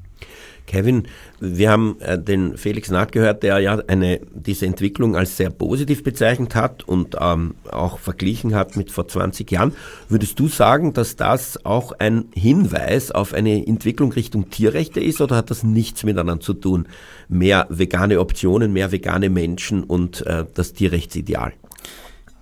Kevin, 0.68 1.08
wir 1.40 1.70
haben 1.70 1.98
äh, 2.02 2.20
den 2.20 2.58
Felix 2.58 2.90
Naht 2.90 3.12
gehört, 3.12 3.44
der 3.44 3.60
ja 3.60 3.80
eine, 3.88 4.20
diese 4.34 4.66
Entwicklung 4.66 5.16
als 5.16 5.38
sehr 5.38 5.52
positiv 5.52 6.04
bezeichnet 6.04 6.56
hat 6.56 6.84
und 6.84 7.16
ähm, 7.20 7.56
auch 7.72 8.00
verglichen 8.00 8.56
hat 8.56 8.76
mit 8.76 8.92
vor 8.92 9.08
20 9.08 9.50
Jahren. 9.52 9.74
Würdest 10.10 10.40
du 10.40 10.48
sagen, 10.48 10.94
dass 10.94 11.16
das 11.16 11.64
auch 11.66 11.94
ein 12.00 12.26
Hinweis 12.34 13.12
auf 13.12 13.34
eine 13.34 13.66
Entwicklung 13.66 14.12
Richtung 14.12 14.50
Tierrechte 14.50 15.00
ist 15.00 15.22
oder 15.22 15.36
hat 15.38 15.52
das 15.52 15.64
nichts 15.64 16.04
miteinander 16.04 16.42
zu 16.42 16.56
tun? 16.56 16.88
Mehr 17.30 17.68
vegane 17.70 18.20
Optionen, 18.20 18.74
mehr 18.74 18.92
vegane 18.92 19.30
Menschen 19.30 19.84
und 19.84 20.26
äh, 20.26 20.46
das 20.56 20.74
Tierrechtsideal? 20.74 21.54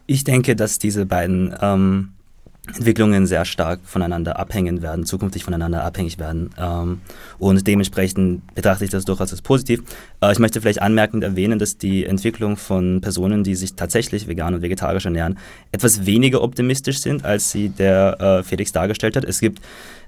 Ich 0.07 0.23
denke, 0.23 0.55
dass 0.55 0.79
diese 0.79 1.05
beiden 1.05 1.53
ähm, 1.61 2.12
Entwicklungen 2.65 3.27
sehr 3.27 3.43
stark 3.43 3.81
voneinander 3.83 4.39
abhängen 4.39 4.81
werden, 4.81 5.05
zukünftig 5.05 5.43
voneinander 5.43 5.83
abhängig 5.83 6.17
werden. 6.17 6.49
Ähm, 6.57 7.01
und 7.37 7.67
dementsprechend 7.67 8.55
betrachte 8.55 8.85
ich 8.85 8.89
das 8.89 9.03
durchaus 9.03 9.31
als 9.31 9.41
positiv. 9.41 9.83
Äh, 10.21 10.31
ich 10.31 10.39
möchte 10.39 10.61
vielleicht 10.61 10.81
anmerkend 10.81 11.25
erwähnen, 11.25 11.59
dass 11.59 11.77
die 11.77 12.05
Entwicklung 12.05 12.55
von 12.55 13.01
Personen, 13.01 13.43
die 13.43 13.55
sich 13.55 13.73
tatsächlich 13.75 14.27
vegan 14.27 14.53
und 14.53 14.61
vegetarisch 14.61 15.03
ernähren, 15.03 15.37
etwas 15.73 16.05
weniger 16.05 16.41
optimistisch 16.41 16.99
sind, 16.99 17.25
als 17.25 17.51
sie 17.51 17.67
der 17.67 18.21
äh, 18.21 18.43
Felix 18.43 18.71
dargestellt 18.71 19.17
hat. 19.17 19.25
Es 19.25 19.41
gibt 19.41 19.59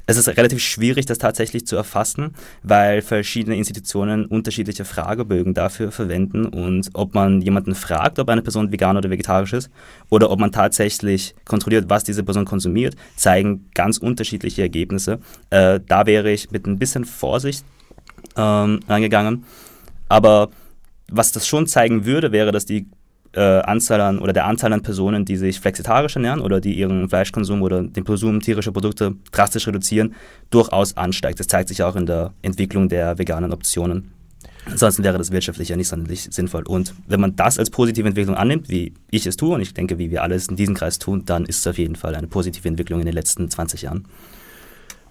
es 0.06 0.18
ist 0.18 0.28
relativ 0.28 0.62
schwierig, 0.62 1.06
das 1.06 1.18
tatsächlich 1.18 1.66
zu 1.66 1.76
erfassen, 1.76 2.34
weil 2.64 3.02
verschiedene 3.02 3.56
Institutionen 3.56 4.26
unterschiedliche 4.26 4.86
Fragebögen 4.86 5.54
dafür 5.54 5.92
verwenden 5.92 6.46
und 6.46 6.90
ob 6.94 7.14
man 7.14 7.42
jemanden 7.42 7.76
fragt, 7.76 8.20
ob 8.20 8.30
eine 8.30 8.42
Person 8.42 8.72
vegan 8.72 8.98
oder 8.98 9.10
vegetarisch 9.10 9.54
ist 9.54 9.70
oder 10.10 10.30
ob 10.30 10.40
man 10.40 10.52
tatsächlich 10.52 11.36
kontrolliert, 11.46 11.90
was 11.90 12.04
diese 12.04 12.24
Person 12.24 12.46
konsumiert, 12.46 12.96
zeigen 13.16 13.70
ganz 13.74 13.98
unterschiedliche 13.98 14.62
Ergebnisse. 14.62 15.20
Äh, 15.50 15.80
da 15.88 16.06
wäre 16.06 16.32
ich 16.32 16.52
mit 16.52 16.68
ein 16.68 16.78
bisschen 16.78 17.06
Vorsicht 17.06 17.66
ähm, 18.38 18.80
angegangen. 18.88 19.46
Aber 20.08 20.50
was 21.10 21.32
das 21.32 21.48
schon 21.48 21.68
zeigen 21.68 22.06
würde, 22.06 22.32
wäre, 22.32 22.52
dass 22.52 22.66
die 22.66 22.88
äh, 23.36 23.40
Anzahl 23.40 24.02
an 24.02 24.20
oder 24.20 24.34
der 24.34 24.46
Anzahl 24.46 24.74
an 24.74 24.82
Personen, 24.82 25.26
die 25.26 25.36
sich 25.36 25.60
flexitarisch 25.60 26.16
ernähren 26.16 26.40
oder 26.40 26.62
die 26.62 26.74
ihren 26.74 27.10
Fleischkonsum 27.10 27.62
oder 27.62 27.84
den 27.84 28.04
Konsum 28.04 28.40
tierischer 28.40 28.72
Produkte 28.72 29.16
drastisch 29.32 29.68
reduzieren, 29.68 30.16
durchaus 30.50 30.96
ansteigt. 30.98 31.40
Das 31.40 31.48
zeigt 31.48 31.70
sich 31.70 31.84
auch 31.84 31.96
in 31.96 32.06
der 32.06 32.34
Entwicklung 32.42 32.90
der 32.90 33.18
veganen 33.18 33.52
Optionen. 33.52 34.12
Ansonsten 34.66 35.04
wäre 35.04 35.18
das 35.18 35.32
wirtschaftlich 35.32 35.70
ja 35.70 35.76
nicht 35.76 35.90
sonderlich 35.90 36.28
sinnvoll. 36.32 36.64
Und 36.64 36.96
wenn 37.08 37.20
man 37.20 37.36
das 37.36 37.60
als 37.60 37.70
positive 37.70 38.08
Entwicklung 38.08 38.36
annimmt, 38.36 38.70
wie 38.70 38.94
ich 39.12 39.28
es 39.28 39.38
tue 39.38 39.54
und 39.54 39.62
ich 39.62 39.74
denke, 39.74 40.00
wie 40.00 40.10
wir 40.10 40.24
alles 40.24 40.48
in 40.48 40.56
diesem 40.56 40.74
Kreis 40.74 40.98
tun, 40.98 41.24
dann 41.26 41.46
ist 41.46 41.60
es 41.60 41.68
auf 41.68 41.78
jeden 41.78 41.96
Fall 41.96 42.16
eine 42.16 42.28
positive 42.28 42.68
Entwicklung 42.68 43.00
in 43.00 43.06
den 43.06 43.14
letzten 43.14 43.50
20 43.50 43.84
Jahren. 43.84 44.08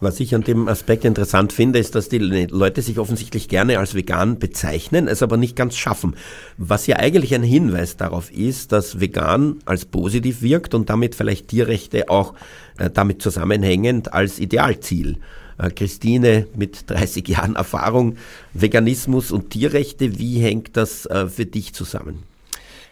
Was 0.04 0.20
ich 0.20 0.34
an 0.34 0.42
dem 0.42 0.68
Aspekt 0.68 1.06
interessant 1.06 1.54
finde, 1.54 1.78
ist, 1.78 1.94
dass 1.94 2.10
die 2.10 2.18
Leute 2.18 2.82
sich 2.82 2.98
offensichtlich 2.98 3.48
gerne 3.48 3.78
als 3.78 3.94
vegan 3.94 4.38
bezeichnen, 4.38 5.08
es 5.08 5.22
aber 5.22 5.38
nicht 5.38 5.56
ganz 5.56 5.78
schaffen. 5.78 6.14
Was 6.58 6.86
ja 6.86 6.96
eigentlich 6.96 7.34
ein 7.34 7.42
Hinweis 7.42 7.96
darauf 7.96 8.30
ist, 8.30 8.72
dass 8.72 9.00
vegan 9.00 9.60
als 9.64 9.86
positiv 9.86 10.42
wirkt 10.42 10.74
und 10.74 10.90
damit 10.90 11.14
vielleicht 11.14 11.48
Tierrechte 11.48 12.10
auch 12.10 12.34
äh, 12.76 12.90
damit 12.90 13.22
zusammenhängend 13.22 14.12
als 14.12 14.38
Idealziel. 14.38 15.16
Äh, 15.56 15.70
Christine 15.70 16.48
mit 16.54 16.90
30 16.90 17.26
Jahren 17.26 17.56
Erfahrung, 17.56 18.16
Veganismus 18.52 19.32
und 19.32 19.48
Tierrechte, 19.48 20.18
wie 20.18 20.38
hängt 20.38 20.76
das 20.76 21.06
äh, 21.06 21.28
für 21.28 21.46
dich 21.46 21.72
zusammen? 21.72 22.24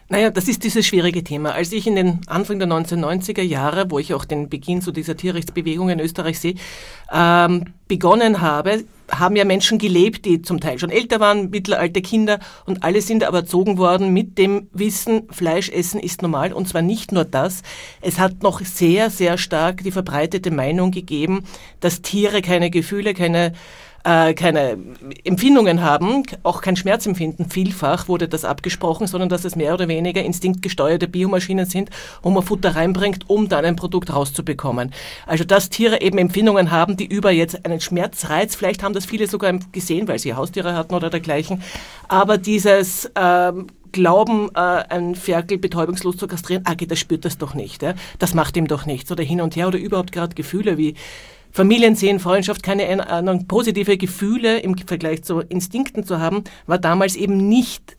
Naja, 0.09 0.29
das 0.29 0.47
ist 0.47 0.63
dieses 0.63 0.85
schwierige 0.85 1.23
Thema. 1.23 1.53
Als 1.53 1.71
ich 1.71 1.87
in 1.87 1.95
den 1.95 2.21
Anfang 2.27 2.59
der 2.59 2.67
1990er 2.67 3.41
Jahre, 3.41 3.89
wo 3.89 3.99
ich 3.99 4.13
auch 4.13 4.25
den 4.25 4.49
Beginn 4.49 4.81
zu 4.81 4.91
dieser 4.91 5.15
Tierrechtsbewegung 5.15 5.89
in 5.89 5.99
Österreich 5.99 6.39
sehe, 6.39 6.55
ähm, 7.11 7.73
begonnen 7.87 8.41
habe, 8.41 8.83
haben 9.11 9.35
ja 9.35 9.45
Menschen 9.45 9.77
gelebt, 9.77 10.25
die 10.25 10.41
zum 10.41 10.59
Teil 10.59 10.79
schon 10.79 10.89
älter 10.89 11.19
waren, 11.19 11.49
mittelalte 11.49 12.01
Kinder 12.01 12.39
und 12.65 12.83
alle 12.83 13.01
sind 13.01 13.23
aber 13.23 13.39
erzogen 13.39 13.77
worden 13.77 14.13
mit 14.13 14.37
dem 14.37 14.69
Wissen, 14.73 15.27
Fleisch 15.29 15.69
essen 15.69 15.99
ist 15.99 16.21
normal 16.21 16.53
und 16.53 16.67
zwar 16.67 16.81
nicht 16.81 17.11
nur 17.11 17.25
das. 17.25 17.61
Es 18.01 18.19
hat 18.19 18.43
noch 18.43 18.61
sehr, 18.61 19.09
sehr 19.09 19.37
stark 19.37 19.83
die 19.83 19.91
verbreitete 19.91 20.51
Meinung 20.51 20.91
gegeben, 20.91 21.43
dass 21.79 22.01
Tiere 22.01 22.41
keine 22.41 22.69
Gefühle, 22.69 23.13
keine 23.13 23.53
äh, 24.03 24.33
keine 24.33 24.77
Empfindungen 25.23 25.81
haben, 25.81 26.23
auch 26.43 26.61
kein 26.61 26.75
Schmerzempfinden. 26.75 27.49
Vielfach 27.49 28.07
wurde 28.07 28.27
das 28.27 28.45
abgesprochen, 28.45 29.07
sondern 29.07 29.29
dass 29.29 29.45
es 29.45 29.55
mehr 29.55 29.73
oder 29.73 29.87
weniger 29.87 30.23
instinktgesteuerte 30.23 31.07
Biomaschinen 31.07 31.65
sind, 31.65 31.89
wo 32.21 32.29
man 32.29 32.43
Futter 32.43 32.75
reinbringt, 32.75 33.29
um 33.29 33.49
dann 33.49 33.65
ein 33.65 33.75
Produkt 33.75 34.13
rauszubekommen. 34.13 34.91
Also 35.25 35.43
dass 35.43 35.69
Tiere 35.69 36.01
eben 36.01 36.17
Empfindungen 36.17 36.71
haben, 36.71 36.97
die 36.97 37.05
über 37.05 37.31
jetzt 37.31 37.65
einen 37.65 37.79
Schmerzreiz, 37.79 38.55
vielleicht 38.55 38.83
haben 38.83 38.93
das 38.93 39.05
viele 39.05 39.27
sogar 39.27 39.53
gesehen, 39.71 40.07
weil 40.07 40.19
sie 40.19 40.33
Haustiere 40.33 40.75
hatten 40.75 40.93
oder 40.95 41.09
dergleichen, 41.09 41.61
aber 42.07 42.37
dieses 42.37 43.09
ähm, 43.15 43.67
glauben, 43.93 44.49
äh, 44.55 44.59
ein 44.59 45.15
Ferkel 45.15 45.57
betäubungslos 45.57 46.17
zu 46.17 46.27
kastrieren, 46.27 46.63
ah, 46.65 46.75
das 46.75 46.99
spürt 46.99 47.23
das 47.23 47.37
doch 47.37 47.53
nicht. 47.53 47.81
Ja? 47.81 47.93
Das 48.19 48.33
macht 48.33 48.57
ihm 48.57 48.67
doch 48.67 48.85
nichts. 48.85 49.11
Oder 49.11 49.23
hin 49.23 49.39
und 49.39 49.55
her 49.55 49.69
oder 49.69 49.77
überhaupt 49.77 50.11
gerade 50.11 50.35
Gefühle 50.35 50.77
wie 50.77 50.95
Familien 51.53 51.95
sehen, 51.95 52.19
Freundschaft, 52.19 52.63
keine 52.63 53.07
Ahnung, 53.09 53.47
positive 53.47 53.97
Gefühle 53.97 54.59
im 54.59 54.75
Vergleich 54.75 55.23
zu 55.23 55.39
Instinkten 55.39 56.03
zu 56.03 56.19
haben, 56.19 56.43
war 56.65 56.79
damals 56.79 57.15
eben 57.15 57.47
nicht 57.47 57.95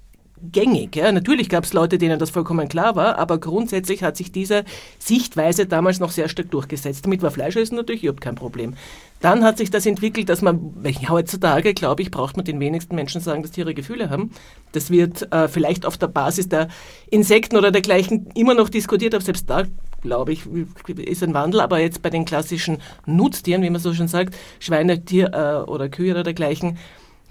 gängig. 0.53 0.97
Ja. 0.97 1.11
Natürlich 1.13 1.49
gab 1.49 1.65
es 1.65 1.73
Leute, 1.73 1.99
denen 1.99 2.19
das 2.19 2.31
vollkommen 2.31 2.69
klar 2.69 2.97
war, 2.97 3.19
aber 3.19 3.39
grundsätzlich 3.39 4.03
hat 4.03 4.17
sich 4.17 4.33
diese 4.33 4.65
Sichtweise 4.99 5.67
damals 5.67 6.01
noch 6.01 6.11
sehr 6.11 6.29
stark 6.29 6.51
durchgesetzt. 6.51 7.05
Damit 7.05 7.23
war 7.23 7.31
Fleischessen 7.31 7.77
natürlich 7.77 8.03
überhaupt 8.03 8.21
kein 8.21 8.35
Problem. 8.35 8.75
Dann 9.21 9.45
hat 9.45 9.59
sich 9.59 9.71
das 9.71 9.87
entwickelt, 9.87 10.29
dass 10.29 10.43
man, 10.43 10.75
heutzutage, 11.09 11.73
glaube 11.73 12.03
ich, 12.03 12.11
braucht 12.11 12.37
man 12.37 12.45
den 12.45 12.61
wenigsten 12.61 12.95
Menschen 12.95 13.21
sagen, 13.21 13.43
dass 13.43 13.53
Tiere 13.53 13.73
Gefühle 13.73 14.11
haben. 14.11 14.31
Das 14.73 14.91
wird 14.91 15.33
äh, 15.33 15.49
vielleicht 15.49 15.87
auf 15.87 15.97
der 15.97 16.09
Basis 16.09 16.49
der 16.49 16.69
Insekten 17.11 17.57
oder 17.57 17.71
dergleichen 17.71 18.29
immer 18.35 18.55
noch 18.55 18.69
diskutiert, 18.69 19.15
aber 19.15 19.25
selbst 19.25 19.49
da, 19.49 19.65
glaube 20.05 20.33
ich, 20.33 20.47
ist 20.47 21.25
ein 21.25 21.35
Wandel. 21.35 21.61
Aber 21.61 21.81
jetzt 21.81 22.03
bei 22.03 22.11
den 22.11 22.25
klassischen 22.25 22.79
Nutztieren, 23.07 23.63
wie 23.63 23.71
man 23.71 23.81
so 23.81 23.93
schon 23.93 24.07
sagt, 24.07 24.37
Schweine, 24.61 25.05
Tier 25.05 25.33
äh, 25.33 25.69
oder 25.69 25.89
Kühe 25.89 26.13
oder 26.13 26.23
dergleichen, 26.23 26.79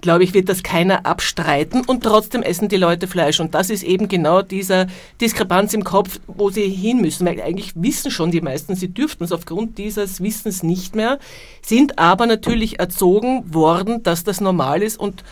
glaube 0.01 0.25
ich, 0.25 0.33
wird 0.33 0.49
das 0.49 0.63
keiner 0.63 1.05
abstreiten 1.05 1.81
und 1.85 2.03
trotzdem 2.03 2.43
essen 2.43 2.67
die 2.67 2.75
Leute 2.75 3.07
Fleisch. 3.07 3.39
Und 3.39 3.55
das 3.55 3.69
ist 3.69 3.83
eben 3.83 4.09
genau 4.09 4.41
dieser 4.41 4.87
Diskrepanz 5.21 5.73
im 5.73 5.85
Kopf, 5.85 6.19
wo 6.27 6.49
sie 6.49 6.67
hin 6.67 6.99
müssen, 6.99 7.25
weil 7.25 7.41
eigentlich 7.41 7.71
wissen 7.75 8.11
schon 8.11 8.29
die 8.29 8.41
meisten, 8.41 8.75
sie 8.75 8.89
dürften 8.89 9.23
es 9.23 9.31
aufgrund 9.31 9.77
dieses 9.77 10.21
Wissens 10.21 10.61
nicht 10.61 10.93
mehr, 10.93 11.19
sind 11.61 11.99
aber 11.99 12.25
natürlich 12.27 12.79
erzogen 12.79 13.53
worden, 13.53 14.03
dass 14.03 14.25
das 14.25 14.41
normal 14.41 14.83
ist 14.83 14.99
und 14.99 15.23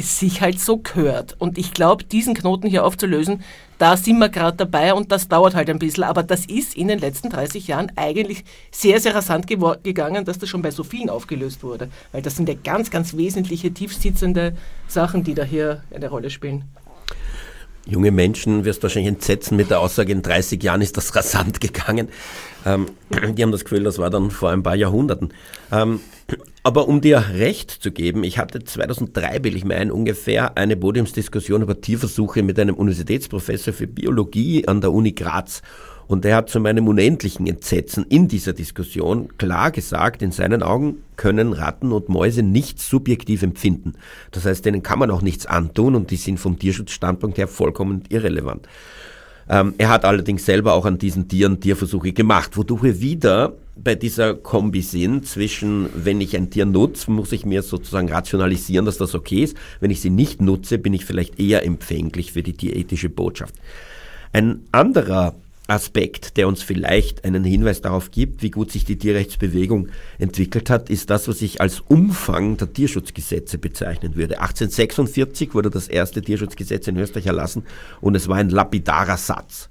es 0.00 0.18
sich 0.18 0.40
halt 0.40 0.60
so 0.60 0.78
gehört. 0.78 1.36
Und 1.38 1.58
ich 1.58 1.72
glaube, 1.72 2.04
diesen 2.04 2.34
Knoten 2.34 2.68
hier 2.68 2.84
aufzulösen, 2.84 3.42
da 3.78 3.96
sind 3.96 4.18
wir 4.18 4.28
gerade 4.28 4.56
dabei 4.56 4.92
und 4.92 5.10
das 5.10 5.28
dauert 5.28 5.54
halt 5.54 5.70
ein 5.70 5.78
bisschen. 5.78 6.04
Aber 6.04 6.22
das 6.22 6.44
ist 6.44 6.76
in 6.76 6.88
den 6.88 6.98
letzten 6.98 7.30
30 7.30 7.66
Jahren 7.68 7.90
eigentlich 7.96 8.44
sehr, 8.70 9.00
sehr 9.00 9.14
rasant 9.14 9.46
gegangen, 9.46 10.24
dass 10.24 10.38
das 10.38 10.48
schon 10.48 10.62
bei 10.62 10.70
so 10.70 10.84
vielen 10.84 11.08
aufgelöst 11.08 11.62
wurde. 11.62 11.88
Weil 12.12 12.20
das 12.20 12.36
sind 12.36 12.48
ja 12.48 12.54
ganz, 12.62 12.90
ganz 12.90 13.16
wesentliche, 13.16 13.72
tiefsitzende 13.72 14.54
Sachen, 14.86 15.24
die 15.24 15.34
da 15.34 15.44
hier 15.44 15.82
eine 15.94 16.08
Rolle 16.08 16.28
spielen. 16.28 16.64
Junge 17.86 18.10
Menschen 18.10 18.64
wirst 18.64 18.82
wahrscheinlich 18.82 19.12
entsetzen 19.12 19.56
mit 19.56 19.70
der 19.70 19.80
Aussage, 19.80 20.12
in 20.12 20.22
30 20.22 20.62
Jahren 20.62 20.82
ist 20.82 20.96
das 20.96 21.14
rasant 21.16 21.60
gegangen. 21.60 22.08
Ähm, 22.66 22.86
die 23.34 23.42
haben 23.42 23.52
das 23.52 23.64
Gefühl, 23.64 23.84
das 23.84 23.98
war 23.98 24.10
dann 24.10 24.30
vor 24.30 24.50
ein 24.50 24.62
paar 24.62 24.76
Jahrhunderten. 24.76 25.32
Ähm, 25.72 26.00
aber 26.62 26.88
um 26.88 27.00
dir 27.00 27.24
recht 27.34 27.70
zu 27.70 27.90
geben, 27.90 28.22
ich 28.22 28.38
hatte 28.38 28.62
2003, 28.62 29.44
will 29.44 29.56
ich 29.56 29.64
meinen, 29.64 29.90
ungefähr 29.90 30.56
eine 30.56 30.76
Podiumsdiskussion 30.76 31.62
über 31.62 31.80
Tierversuche 31.80 32.42
mit 32.42 32.58
einem 32.58 32.74
Universitätsprofessor 32.74 33.72
für 33.72 33.86
Biologie 33.86 34.68
an 34.68 34.80
der 34.80 34.92
Uni 34.92 35.12
Graz. 35.12 35.62
Und 36.10 36.24
er 36.24 36.34
hat 36.34 36.50
zu 36.50 36.58
meinem 36.58 36.88
unendlichen 36.88 37.46
Entsetzen 37.46 38.04
in 38.08 38.26
dieser 38.26 38.52
Diskussion 38.52 39.28
klar 39.38 39.70
gesagt, 39.70 40.22
in 40.22 40.32
seinen 40.32 40.60
Augen 40.60 41.04
können 41.14 41.52
Ratten 41.52 41.92
und 41.92 42.08
Mäuse 42.08 42.42
nichts 42.42 42.88
subjektiv 42.88 43.44
empfinden. 43.44 43.92
Das 44.32 44.44
heißt, 44.44 44.66
denen 44.66 44.82
kann 44.82 44.98
man 44.98 45.12
auch 45.12 45.22
nichts 45.22 45.46
antun 45.46 45.94
und 45.94 46.10
die 46.10 46.16
sind 46.16 46.40
vom 46.40 46.58
Tierschutzstandpunkt 46.58 47.38
her 47.38 47.46
vollkommen 47.46 48.02
irrelevant. 48.08 48.66
Ähm, 49.48 49.74
er 49.78 49.88
hat 49.88 50.04
allerdings 50.04 50.44
selber 50.44 50.72
auch 50.72 50.84
an 50.84 50.98
diesen 50.98 51.28
Tieren 51.28 51.60
Tierversuche 51.60 52.12
gemacht, 52.12 52.56
wodurch 52.56 52.82
wir 52.82 53.00
wieder 53.00 53.52
bei 53.76 53.94
dieser 53.94 54.34
Kombi 54.34 54.82
sind 54.82 55.28
zwischen, 55.28 55.90
wenn 55.94 56.20
ich 56.20 56.36
ein 56.36 56.50
Tier 56.50 56.66
nutze, 56.66 57.08
muss 57.12 57.30
ich 57.30 57.46
mir 57.46 57.62
sozusagen 57.62 58.10
rationalisieren, 58.10 58.84
dass 58.84 58.98
das 58.98 59.14
okay 59.14 59.44
ist. 59.44 59.56
Wenn 59.78 59.92
ich 59.92 60.00
sie 60.00 60.10
nicht 60.10 60.42
nutze, 60.42 60.78
bin 60.78 60.92
ich 60.92 61.04
vielleicht 61.04 61.38
eher 61.38 61.64
empfänglich 61.64 62.32
für 62.32 62.42
die 62.42 62.54
tierethische 62.54 63.10
Botschaft. 63.10 63.54
Ein 64.32 64.64
anderer 64.72 65.36
Aspekt, 65.70 66.36
der 66.36 66.48
uns 66.48 66.62
vielleicht 66.62 67.24
einen 67.24 67.44
Hinweis 67.44 67.80
darauf 67.80 68.10
gibt, 68.10 68.42
wie 68.42 68.50
gut 68.50 68.72
sich 68.72 68.84
die 68.84 68.96
Tierrechtsbewegung 68.96 69.88
entwickelt 70.18 70.68
hat, 70.68 70.90
ist 70.90 71.10
das, 71.10 71.28
was 71.28 71.40
ich 71.42 71.60
als 71.60 71.80
Umfang 71.80 72.56
der 72.56 72.72
Tierschutzgesetze 72.72 73.58
bezeichnen 73.58 74.16
würde. 74.16 74.40
1846 74.40 75.54
wurde 75.54 75.70
das 75.70 75.88
erste 75.88 76.22
Tierschutzgesetz 76.22 76.88
in 76.88 76.96
Österreich 76.96 77.26
erlassen 77.26 77.64
und 78.00 78.16
es 78.16 78.28
war 78.28 78.36
ein 78.36 78.50
lapidarer 78.50 79.16
Satz. 79.16 79.70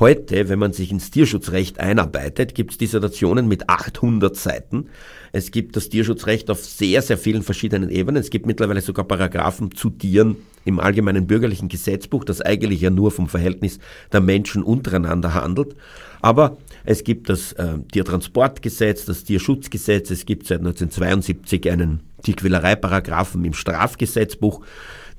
Heute, 0.00 0.48
wenn 0.48 0.58
man 0.58 0.72
sich 0.72 0.90
ins 0.90 1.10
Tierschutzrecht 1.10 1.78
einarbeitet, 1.78 2.54
gibt 2.54 2.70
es 2.70 2.78
Dissertationen 2.78 3.46
mit 3.46 3.68
800 3.68 4.34
Seiten. 4.34 4.86
Es 5.30 5.50
gibt 5.50 5.76
das 5.76 5.90
Tierschutzrecht 5.90 6.48
auf 6.48 6.64
sehr, 6.64 7.02
sehr 7.02 7.18
vielen 7.18 7.42
verschiedenen 7.42 7.90
Ebenen. 7.90 8.22
Es 8.22 8.30
gibt 8.30 8.46
mittlerweile 8.46 8.80
sogar 8.80 9.04
Paragraphen 9.04 9.72
zu 9.72 9.90
Tieren 9.90 10.36
im 10.64 10.80
allgemeinen 10.80 11.26
bürgerlichen 11.26 11.68
Gesetzbuch, 11.68 12.24
das 12.24 12.40
eigentlich 12.40 12.80
ja 12.80 12.88
nur 12.88 13.10
vom 13.10 13.28
Verhältnis 13.28 13.78
der 14.10 14.22
Menschen 14.22 14.62
untereinander 14.62 15.34
handelt. 15.34 15.76
Aber 16.22 16.56
es 16.86 17.04
gibt 17.04 17.28
das 17.28 17.52
äh, 17.52 17.74
Tiertransportgesetz, 17.92 19.04
das 19.04 19.24
Tierschutzgesetz, 19.24 20.10
es 20.10 20.24
gibt 20.24 20.46
seit 20.46 20.60
1972 20.60 21.70
einen 21.70 22.00
Tierquälereiparagraphen 22.22 23.44
im 23.44 23.52
Strafgesetzbuch. 23.52 24.62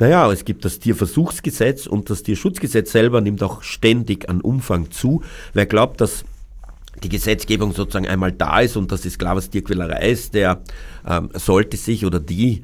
Naja, 0.01 0.31
es 0.31 0.45
gibt 0.45 0.65
das 0.65 0.79
Tierversuchsgesetz 0.79 1.85
und 1.85 2.09
das 2.09 2.23
Tierschutzgesetz 2.23 2.91
selber 2.91 3.21
nimmt 3.21 3.43
auch 3.43 3.61
ständig 3.61 4.27
an 4.29 4.41
Umfang 4.41 4.89
zu. 4.89 5.21
Wer 5.53 5.67
glaubt, 5.67 6.01
dass 6.01 6.25
die 7.03 7.09
Gesetzgebung 7.09 7.71
sozusagen 7.71 8.07
einmal 8.07 8.31
da 8.31 8.61
ist 8.61 8.77
und 8.77 8.91
das 8.91 9.05
ist 9.05 9.19
klar, 9.19 9.35
was 9.35 9.51
Tierquälerei 9.51 10.09
ist, 10.09 10.33
der 10.33 10.63
ähm, 11.07 11.29
sollte 11.33 11.77
sich 11.77 12.03
oder 12.03 12.19
die 12.19 12.63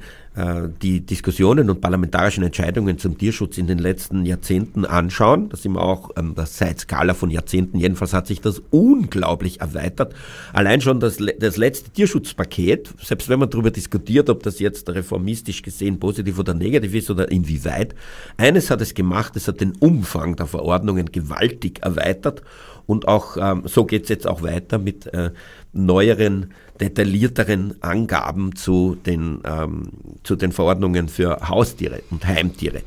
die 0.82 1.00
Diskussionen 1.00 1.68
und 1.70 1.80
parlamentarischen 1.80 2.44
Entscheidungen 2.44 2.98
zum 2.98 3.18
Tierschutz 3.18 3.58
in 3.58 3.66
den 3.66 3.78
letzten 3.78 4.24
Jahrzehnten 4.24 4.84
anschauen. 4.84 5.48
Das 5.48 5.62
sind 5.62 5.72
wir 5.72 5.82
auch 5.82 6.10
ähm, 6.16 6.34
seit 6.44 6.80
Skala 6.80 7.14
von 7.14 7.30
Jahrzehnten. 7.30 7.78
Jedenfalls 7.78 8.12
hat 8.12 8.26
sich 8.26 8.40
das 8.40 8.62
unglaublich 8.70 9.60
erweitert. 9.60 10.14
Allein 10.52 10.80
schon 10.80 11.00
das, 11.00 11.18
das 11.38 11.56
letzte 11.56 11.90
Tierschutzpaket, 11.90 12.94
selbst 13.02 13.28
wenn 13.28 13.40
man 13.40 13.50
darüber 13.50 13.70
diskutiert, 13.70 14.30
ob 14.30 14.42
das 14.42 14.58
jetzt 14.60 14.88
reformistisch 14.90 15.62
gesehen 15.62 15.98
positiv 15.98 16.38
oder 16.38 16.54
negativ 16.54 16.94
ist 16.94 17.10
oder 17.10 17.30
inwieweit, 17.30 17.94
eines 18.36 18.70
hat 18.70 18.80
es 18.80 18.94
gemacht, 18.94 19.34
es 19.36 19.48
hat 19.48 19.60
den 19.60 19.72
Umfang 19.80 20.36
der 20.36 20.46
Verordnungen 20.46 21.10
gewaltig 21.10 21.80
erweitert 21.82 22.42
und 22.88 23.06
auch 23.06 23.36
ähm, 23.36 23.64
so 23.66 23.84
geht 23.84 24.04
es 24.04 24.08
jetzt 24.08 24.26
auch 24.26 24.42
weiter 24.42 24.78
mit 24.78 25.12
äh, 25.12 25.30
neueren, 25.74 26.54
detaillierteren 26.80 27.74
Angaben 27.82 28.56
zu 28.56 28.96
den, 29.04 29.40
ähm, 29.44 29.90
zu 30.22 30.36
den 30.36 30.52
Verordnungen 30.52 31.08
für 31.08 31.48
Haustiere 31.50 32.02
und 32.10 32.26
Heimtiere. 32.26 32.80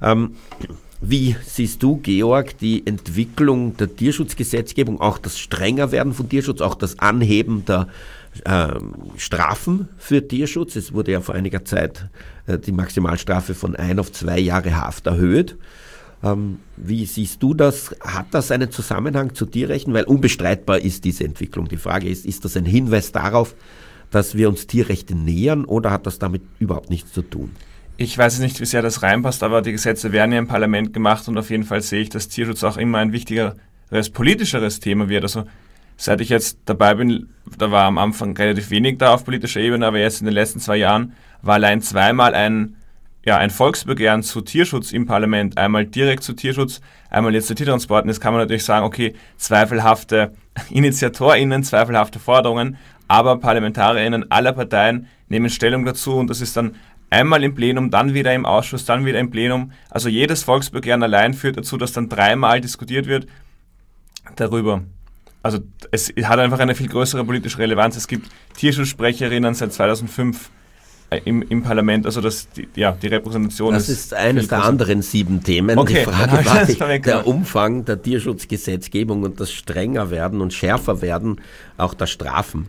Ähm, 0.00 0.36
wie 1.02 1.36
siehst 1.44 1.82
du, 1.82 1.96
Georg, 1.96 2.56
die 2.58 2.86
Entwicklung 2.86 3.76
der 3.76 3.94
Tierschutzgesetzgebung, 3.94 5.02
auch 5.02 5.18
das 5.18 5.38
Strengerwerden 5.38 6.14
von 6.14 6.30
Tierschutz, 6.30 6.62
auch 6.62 6.74
das 6.74 6.98
Anheben 6.98 7.66
der 7.66 7.88
äh, 8.46 8.68
Strafen 9.18 9.90
für 9.98 10.26
Tierschutz? 10.26 10.76
Es 10.76 10.94
wurde 10.94 11.12
ja 11.12 11.20
vor 11.20 11.34
einiger 11.34 11.62
Zeit 11.66 12.08
äh, 12.46 12.58
die 12.58 12.72
Maximalstrafe 12.72 13.54
von 13.54 13.76
ein 13.76 13.98
auf 13.98 14.12
zwei 14.12 14.38
Jahre 14.38 14.74
Haft 14.80 15.06
erhöht. 15.06 15.58
Ähm, 16.22 16.58
wie 16.76 17.04
siehst 17.04 17.42
du 17.42 17.54
das? 17.54 17.94
Hat 18.00 18.26
das 18.30 18.50
einen 18.50 18.70
Zusammenhang 18.70 19.34
zu 19.34 19.46
Tierrechten? 19.46 19.92
Weil 19.92 20.04
unbestreitbar 20.04 20.78
ist 20.80 21.04
diese 21.04 21.24
Entwicklung. 21.24 21.68
Die 21.68 21.76
Frage 21.76 22.08
ist, 22.08 22.24
ist 22.24 22.44
das 22.44 22.56
ein 22.56 22.64
Hinweis 22.64 23.12
darauf, 23.12 23.54
dass 24.10 24.36
wir 24.36 24.48
uns 24.48 24.66
Tierrechte 24.66 25.16
nähern 25.16 25.64
oder 25.64 25.90
hat 25.90 26.06
das 26.06 26.18
damit 26.18 26.42
überhaupt 26.58 26.90
nichts 26.90 27.12
zu 27.12 27.22
tun? 27.22 27.50
Ich 27.96 28.16
weiß 28.16 28.38
nicht, 28.40 28.60
wie 28.60 28.66
sehr 28.66 28.82
das 28.82 29.02
reinpasst, 29.02 29.42
aber 29.42 29.62
die 29.62 29.72
Gesetze 29.72 30.12
werden 30.12 30.32
ja 30.32 30.38
im 30.38 30.48
Parlament 30.48 30.92
gemacht 30.92 31.28
und 31.28 31.38
auf 31.38 31.50
jeden 31.50 31.64
Fall 31.64 31.82
sehe 31.82 32.00
ich, 32.00 32.08
dass 32.08 32.28
Tierschutz 32.28 32.64
auch 32.64 32.76
immer 32.76 32.98
ein 32.98 33.12
wichtigeres, 33.12 33.54
politischeres 34.12 34.80
Thema 34.80 35.08
wird. 35.08 35.24
Also 35.24 35.44
seit 35.96 36.20
ich 36.20 36.28
jetzt 36.28 36.58
dabei 36.64 36.94
bin, 36.94 37.28
da 37.58 37.70
war 37.70 37.84
am 37.84 37.98
Anfang 37.98 38.36
relativ 38.36 38.70
wenig 38.70 38.98
da 38.98 39.14
auf 39.14 39.24
politischer 39.24 39.60
Ebene, 39.60 39.86
aber 39.86 39.98
jetzt 39.98 40.20
in 40.20 40.26
den 40.26 40.34
letzten 40.34 40.60
zwei 40.60 40.76
Jahren 40.76 41.12
war 41.42 41.54
allein 41.54 41.80
zweimal 41.80 42.34
ein 42.34 42.76
ja, 43.24 43.36
ein 43.36 43.50
Volksbegehren 43.50 44.22
zu 44.22 44.40
Tierschutz 44.40 44.92
im 44.92 45.06
Parlament, 45.06 45.56
einmal 45.56 45.86
direkt 45.86 46.22
zu 46.24 46.32
Tierschutz, 46.32 46.80
einmal 47.08 47.34
jetzt 47.34 47.46
zu 47.46 47.54
Tiertransporten, 47.54 48.08
jetzt 48.08 48.20
kann 48.20 48.32
man 48.32 48.42
natürlich 48.42 48.64
sagen, 48.64 48.84
okay, 48.84 49.14
zweifelhafte 49.36 50.32
InitiatorInnen, 50.70 51.62
zweifelhafte 51.62 52.18
Forderungen, 52.18 52.76
aber 53.08 53.38
ParlamentarierInnen 53.38 54.30
aller 54.30 54.52
Parteien 54.52 55.06
nehmen 55.28 55.50
Stellung 55.50 55.84
dazu 55.84 56.14
und 56.14 56.28
das 56.28 56.40
ist 56.40 56.56
dann 56.56 56.74
einmal 57.10 57.44
im 57.44 57.54
Plenum, 57.54 57.90
dann 57.90 58.14
wieder 58.14 58.34
im 58.34 58.46
Ausschuss, 58.46 58.84
dann 58.86 59.04
wieder 59.04 59.20
im 59.20 59.30
Plenum. 59.30 59.72
Also 59.90 60.08
jedes 60.08 60.42
Volksbegehren 60.42 61.02
allein 61.02 61.34
führt 61.34 61.58
dazu, 61.58 61.76
dass 61.76 61.92
dann 61.92 62.08
dreimal 62.08 62.60
diskutiert 62.60 63.06
wird 63.06 63.26
darüber. 64.36 64.82
Also 65.42 65.58
es 65.90 66.12
hat 66.22 66.38
einfach 66.38 66.60
eine 66.60 66.74
viel 66.74 66.88
größere 66.88 67.24
politische 67.24 67.58
Relevanz. 67.58 67.96
Es 67.96 68.08
gibt 68.08 68.30
Tierschutzsprecherinnen 68.56 69.54
seit 69.54 69.72
2005 69.72 70.50
im, 71.18 71.42
im 71.42 71.62
Parlament, 71.62 72.06
also 72.06 72.20
das, 72.20 72.48
die, 72.50 72.68
ja, 72.74 72.92
die 72.92 73.06
Repräsentation 73.08 73.74
Das 73.74 73.88
ist, 73.88 74.06
ist 74.06 74.14
eines 74.14 74.48
der 74.48 74.64
anderen 74.64 75.02
sieben 75.02 75.42
Themen. 75.42 75.78
Okay, 75.78 76.04
die 76.06 76.10
Frage 76.10 76.44
war 76.78 76.88
die, 76.96 77.02
der 77.02 77.26
Umfang 77.26 77.84
der 77.84 78.00
Tierschutzgesetzgebung 78.00 79.22
und 79.22 79.40
das 79.40 79.52
strenger 79.52 80.10
werden 80.10 80.40
und 80.40 80.52
schärfer 80.52 81.02
werden 81.02 81.40
auch 81.76 81.94
der 81.94 82.06
Strafen. 82.06 82.68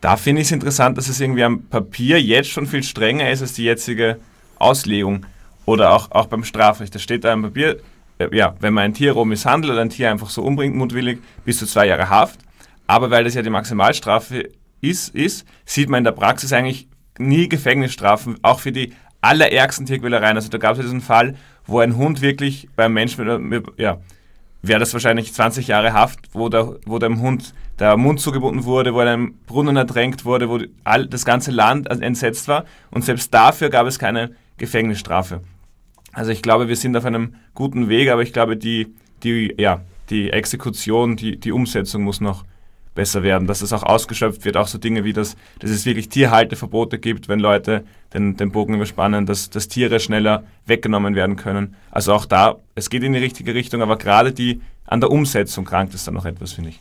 Da 0.00 0.16
finde 0.16 0.42
ich 0.42 0.48
es 0.48 0.52
interessant, 0.52 0.98
dass 0.98 1.08
es 1.08 1.20
irgendwie 1.20 1.44
am 1.44 1.62
Papier 1.62 2.20
jetzt 2.20 2.50
schon 2.50 2.66
viel 2.66 2.82
strenger 2.82 3.30
ist 3.30 3.40
als 3.40 3.54
die 3.54 3.64
jetzige 3.64 4.18
Auslegung 4.58 5.24
oder 5.64 5.92
auch, 5.92 6.10
auch 6.10 6.26
beim 6.26 6.44
Strafrecht. 6.44 6.94
Da 6.94 6.98
steht 6.98 7.24
da 7.24 7.32
im 7.32 7.42
Papier, 7.42 7.78
äh, 8.18 8.28
ja, 8.36 8.54
wenn 8.60 8.74
man 8.74 8.84
ein 8.84 8.94
Tier 8.94 9.12
roh 9.12 9.24
misshandelt 9.24 9.72
oder 9.72 9.80
ein 9.80 9.90
Tier 9.90 10.10
einfach 10.10 10.30
so 10.30 10.42
umbringt, 10.42 10.76
mutwillig, 10.76 11.20
bis 11.44 11.58
zu 11.58 11.66
zwei 11.66 11.86
Jahre 11.86 12.10
Haft. 12.10 12.40
Aber 12.86 13.10
weil 13.10 13.24
das 13.24 13.34
ja 13.34 13.42
die 13.42 13.50
Maximalstrafe 13.50 14.50
ist, 14.80 15.14
ist, 15.14 15.46
sieht 15.64 15.88
man 15.88 15.98
in 15.98 16.04
der 16.04 16.12
Praxis 16.12 16.52
eigentlich 16.52 16.88
nie 17.18 17.48
Gefängnisstrafen, 17.48 18.38
auch 18.42 18.60
für 18.60 18.72
die 18.72 18.92
allerärgsten 19.20 19.86
Tierquälereien. 19.86 20.36
Also 20.36 20.48
da 20.48 20.58
gab 20.58 20.76
es 20.76 20.82
diesen 20.82 21.00
Fall, 21.00 21.34
wo 21.66 21.78
ein 21.78 21.96
Hund 21.96 22.20
wirklich 22.20 22.68
beim 22.76 22.92
Menschen, 22.92 23.62
ja, 23.76 23.98
wäre 24.62 24.80
das 24.80 24.92
wahrscheinlich 24.92 25.32
20 25.32 25.68
Jahre 25.68 25.92
Haft, 25.92 26.20
wo, 26.32 26.48
der, 26.48 26.76
wo 26.86 26.98
dem 26.98 27.20
Hund 27.20 27.54
der 27.78 27.96
Mund 27.96 28.20
zugebunden 28.20 28.64
wurde, 28.64 28.94
wo 28.94 29.00
er 29.00 29.06
in 29.06 29.08
einem 29.08 29.34
Brunnen 29.46 29.76
ertränkt 29.76 30.24
wurde, 30.24 30.48
wo 30.48 30.60
all, 30.84 31.06
das 31.06 31.24
ganze 31.24 31.50
Land 31.50 31.88
entsetzt 31.88 32.48
war. 32.48 32.64
Und 32.90 33.04
selbst 33.04 33.32
dafür 33.34 33.68
gab 33.70 33.86
es 33.86 33.98
keine 33.98 34.30
Gefängnisstrafe. 34.58 35.40
Also 36.12 36.30
ich 36.30 36.42
glaube, 36.42 36.68
wir 36.68 36.76
sind 36.76 36.96
auf 36.96 37.04
einem 37.04 37.34
guten 37.54 37.88
Weg, 37.88 38.10
aber 38.10 38.22
ich 38.22 38.32
glaube, 38.32 38.56
die, 38.56 38.94
die, 39.22 39.54
ja, 39.58 39.80
die 40.10 40.30
Exekution, 40.30 41.16
die, 41.16 41.38
die 41.38 41.50
Umsetzung 41.50 42.02
muss 42.02 42.20
noch 42.20 42.44
besser 42.94 43.22
werden, 43.22 43.46
dass 43.46 43.62
es 43.62 43.72
auch 43.72 43.82
ausgeschöpft 43.82 44.44
wird, 44.44 44.56
auch 44.56 44.68
so 44.68 44.78
Dinge 44.78 45.04
wie 45.04 45.12
das, 45.12 45.36
dass 45.58 45.70
es 45.70 45.84
wirklich 45.84 46.08
Tierhalteverbote 46.08 46.98
gibt, 46.98 47.28
wenn 47.28 47.40
Leute 47.40 47.84
den, 48.12 48.36
den 48.36 48.52
Bogen 48.52 48.74
überspannen, 48.74 49.26
dass, 49.26 49.50
dass 49.50 49.68
Tiere 49.68 50.00
schneller 50.00 50.44
weggenommen 50.66 51.14
werden 51.14 51.36
können. 51.36 51.74
Also 51.90 52.12
auch 52.12 52.26
da, 52.26 52.56
es 52.74 52.90
geht 52.90 53.02
in 53.02 53.12
die 53.12 53.18
richtige 53.18 53.54
Richtung, 53.54 53.82
aber 53.82 53.96
gerade 53.96 54.32
die 54.32 54.60
an 54.86 55.00
der 55.00 55.10
Umsetzung 55.10 55.64
krankt 55.64 55.94
es 55.94 56.04
dann 56.04 56.14
noch 56.14 56.26
etwas, 56.26 56.52
finde 56.52 56.70
ich. 56.70 56.80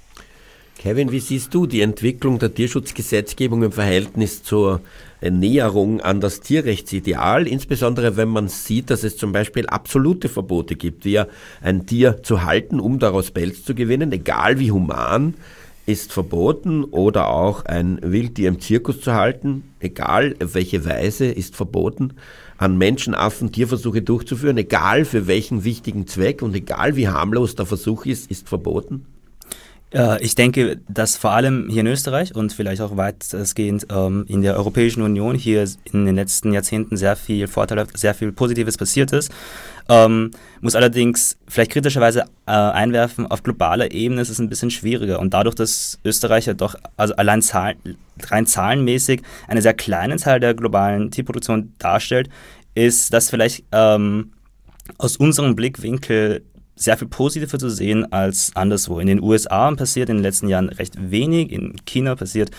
Kevin, 0.78 1.12
wie 1.12 1.21
siehst 1.21 1.54
du 1.54 1.65
die 1.65 1.80
Entwicklung 1.80 2.39
der 2.39 2.54
Tierschutzgesetzgebung 2.54 3.63
im 3.63 3.71
Verhältnis 3.71 4.43
zur 4.43 4.82
Näherung 5.21 6.02
an 6.02 6.19
das 6.19 6.41
Tierrechtsideal, 6.41 7.47
insbesondere 7.47 8.17
wenn 8.17 8.28
man 8.28 8.49
sieht, 8.49 8.89
dass 8.89 9.06
es 9.06 9.15
zum 9.15 9.32
Beispiel 9.32 9.65
absolute 9.67 10.28
Verbote 10.28 10.76
gibt, 10.76 11.06
wie 11.06 11.21
ein 11.62 11.86
Tier 11.86 12.21
zu 12.23 12.43
halten, 12.43 12.82
um 12.82 12.99
daraus 12.99 13.32
Pelz 13.32 13.63
zu 13.63 13.73
gewinnen, 13.73 14.12
egal 14.12 14.60
wie 14.60 14.71
human 14.71 15.36
ist 15.85 16.13
verboten 16.13 16.83
oder 16.85 17.29
auch 17.29 17.65
ein 17.65 17.99
Wildtier 18.01 18.47
im 18.47 18.59
Zirkus 18.59 19.01
zu 19.01 19.13
halten, 19.13 19.63
egal 19.79 20.35
auf 20.41 20.55
welche 20.55 20.85
Weise, 20.85 21.25
ist 21.25 21.55
verboten. 21.55 22.13
An 22.57 22.77
Menschenaffen 22.77 23.51
Tierversuche 23.51 24.01
durchzuführen, 24.01 24.57
egal 24.57 25.03
für 25.05 25.27
welchen 25.27 25.63
wichtigen 25.63 26.07
Zweck 26.07 26.41
und 26.41 26.55
egal 26.55 26.95
wie 26.95 27.09
harmlos 27.09 27.55
der 27.55 27.65
Versuch 27.65 28.05
ist, 28.05 28.31
ist 28.31 28.47
verboten. 28.47 29.05
Ich 30.21 30.34
denke, 30.34 30.79
dass 30.88 31.17
vor 31.17 31.34
allem 31.34 31.67
hier 31.69 31.82
in 31.82 31.88
Österreich 31.88 32.34
und 32.34 32.51
vielleicht 32.51 32.82
auch 32.82 32.97
weitestgehend 32.97 33.86
ähm, 33.91 34.25
in 34.27 34.41
der 34.41 34.56
Europäischen 34.56 35.03
Union 35.03 35.36
hier 35.36 35.67
in 35.91 36.08
den 36.08 36.15
letzten 36.15 36.51
Jahrzehnten 36.51 36.97
sehr 36.97 37.15
viel 37.15 37.45
Vorteil, 37.45 37.86
sehr 37.93 38.15
viel 38.15 38.32
Positives 38.32 38.75
passiert 38.75 39.12
ist. 39.13 39.32
Ähm, 39.88 40.32
muss 40.62 40.73
allerdings 40.73 41.38
vielleicht 41.47 41.71
kritischerweise 41.71 42.21
äh, 42.47 42.51
einwerfen, 42.51 43.27
auf 43.27 43.43
globaler 43.43 43.91
Ebene 43.91 44.21
ist 44.21 44.29
es 44.29 44.39
ein 44.39 44.49
bisschen 44.49 44.71
schwieriger. 44.71 45.19
Und 45.19 45.36
dadurch, 45.36 45.53
dass 45.53 45.99
Österreich 46.03 46.47
ja 46.47 46.56
doch, 46.56 46.75
also 46.97 47.15
allein 47.15 47.43
Zahl, 47.43 47.75
rein 48.29 48.47
zahlenmäßig, 48.47 49.21
eine 49.47 49.62
sehr 49.62 49.75
kleine 49.75 50.15
Zahl 50.17 50.39
der 50.39 50.56
globalen 50.56 51.12
Tierproduktion 51.12 51.73
darstellt, 51.77 52.29
ist 52.73 53.13
das 53.13 53.29
vielleicht 53.29 53.63
ähm, 53.71 54.32
aus 54.97 55.17
unserem 55.17 55.56
Blickwinkel 55.56 56.43
sehr 56.75 56.97
viel 56.97 57.07
positiver 57.07 57.59
zu 57.59 57.69
sehen 57.69 58.12
als 58.12 58.51
anderswo. 58.55 58.99
In 58.99 59.07
den 59.07 59.21
USA 59.21 59.71
passiert 59.71 60.09
in 60.09 60.17
den 60.17 60.23
letzten 60.23 60.47
Jahren 60.47 60.69
recht 60.69 60.95
wenig, 61.12 61.51
in 61.51 61.75
China 61.86 62.15
passiert 62.15 62.51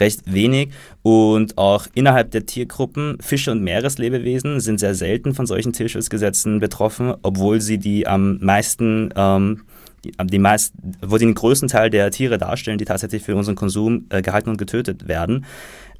recht 0.00 0.32
wenig 0.32 0.70
und 1.02 1.58
auch 1.58 1.86
innerhalb 1.94 2.30
der 2.30 2.46
Tiergruppen 2.46 3.18
Fische 3.20 3.52
und 3.52 3.62
Meereslebewesen 3.62 4.60
sind 4.60 4.80
sehr 4.80 4.94
selten 4.94 5.34
von 5.34 5.46
solchen 5.46 5.72
Tierschutzgesetzen 5.72 6.60
betroffen, 6.60 7.14
obwohl 7.22 7.60
sie 7.60 7.78
die 7.78 8.06
am 8.06 8.38
meisten 8.40 9.10
ähm, 9.16 9.62
die, 10.22 10.38
meist, 10.38 10.74
wo 11.02 11.18
sie 11.18 11.26
den 11.26 11.34
größten 11.34 11.68
Teil 11.68 11.90
der 11.90 12.10
Tiere 12.10 12.38
darstellen, 12.38 12.78
die 12.78 12.84
tatsächlich 12.84 13.22
für 13.22 13.36
unseren 13.36 13.56
Konsum 13.56 14.06
äh, 14.10 14.22
gehalten 14.22 14.50
und 14.50 14.56
getötet 14.56 15.08
werden. 15.08 15.44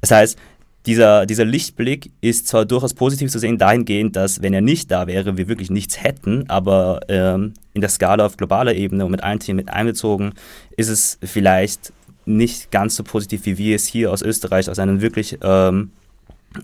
Das 0.01 0.11
heißt, 0.11 0.39
dieser, 0.85 1.25
dieser 1.25 1.45
Lichtblick 1.45 2.11
ist 2.21 2.47
zwar 2.47 2.65
durchaus 2.65 2.93
positiv 2.93 3.31
zu 3.31 3.39
sehen, 3.39 3.57
dahingehend, 3.57 4.15
dass, 4.15 4.41
wenn 4.41 4.53
er 4.53 4.61
nicht 4.61 4.89
da 4.91 5.07
wäre, 5.07 5.37
wir 5.37 5.47
wirklich 5.47 5.69
nichts 5.69 6.01
hätten, 6.01 6.49
aber 6.49 7.01
ähm, 7.09 7.53
in 7.73 7.81
der 7.81 7.89
Skala 7.89 8.25
auf 8.25 8.37
globaler 8.37 8.73
Ebene 8.75 9.05
und 9.05 9.11
mit 9.11 9.23
allen 9.23 9.39
Themen 9.39 9.57
mit 9.57 9.69
einbezogen, 9.69 10.33
ist 10.77 10.89
es 10.89 11.19
vielleicht 11.21 11.91
nicht 12.25 12.71
ganz 12.71 12.95
so 12.95 13.03
positiv, 13.03 13.45
wie 13.45 13.57
wir 13.57 13.75
es 13.75 13.87
hier 13.87 14.11
aus 14.11 14.21
Österreich, 14.21 14.69
aus 14.69 14.79
einem 14.79 15.01
wirklich, 15.01 15.37
ähm, 15.41 15.91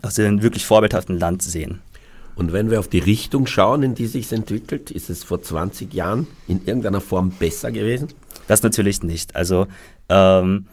aus 0.02 0.18
einem 0.20 0.42
wirklich 0.42 0.66
vorbildhaften 0.66 1.20
Land 1.20 1.42
sehen. 1.42 1.82
Und 2.36 2.52
wenn 2.52 2.70
wir 2.70 2.80
auf 2.80 2.88
die 2.88 3.00
Richtung 3.00 3.48
schauen, 3.48 3.84
in 3.84 3.96
die 3.96 4.08
sich 4.08 4.32
entwickelt, 4.32 4.92
ist 4.92 5.10
es 5.10 5.24
vor 5.24 5.42
20 5.42 5.94
Jahren 5.94 6.28
in 6.48 6.66
irgendeiner 6.66 7.02
Form 7.02 7.32
besser 7.32 7.72
gewesen? 7.72 8.10
Das 8.48 8.62
natürlich 8.62 9.04
nicht. 9.04 9.36
Also 9.36 9.68
ähm, 10.10 10.68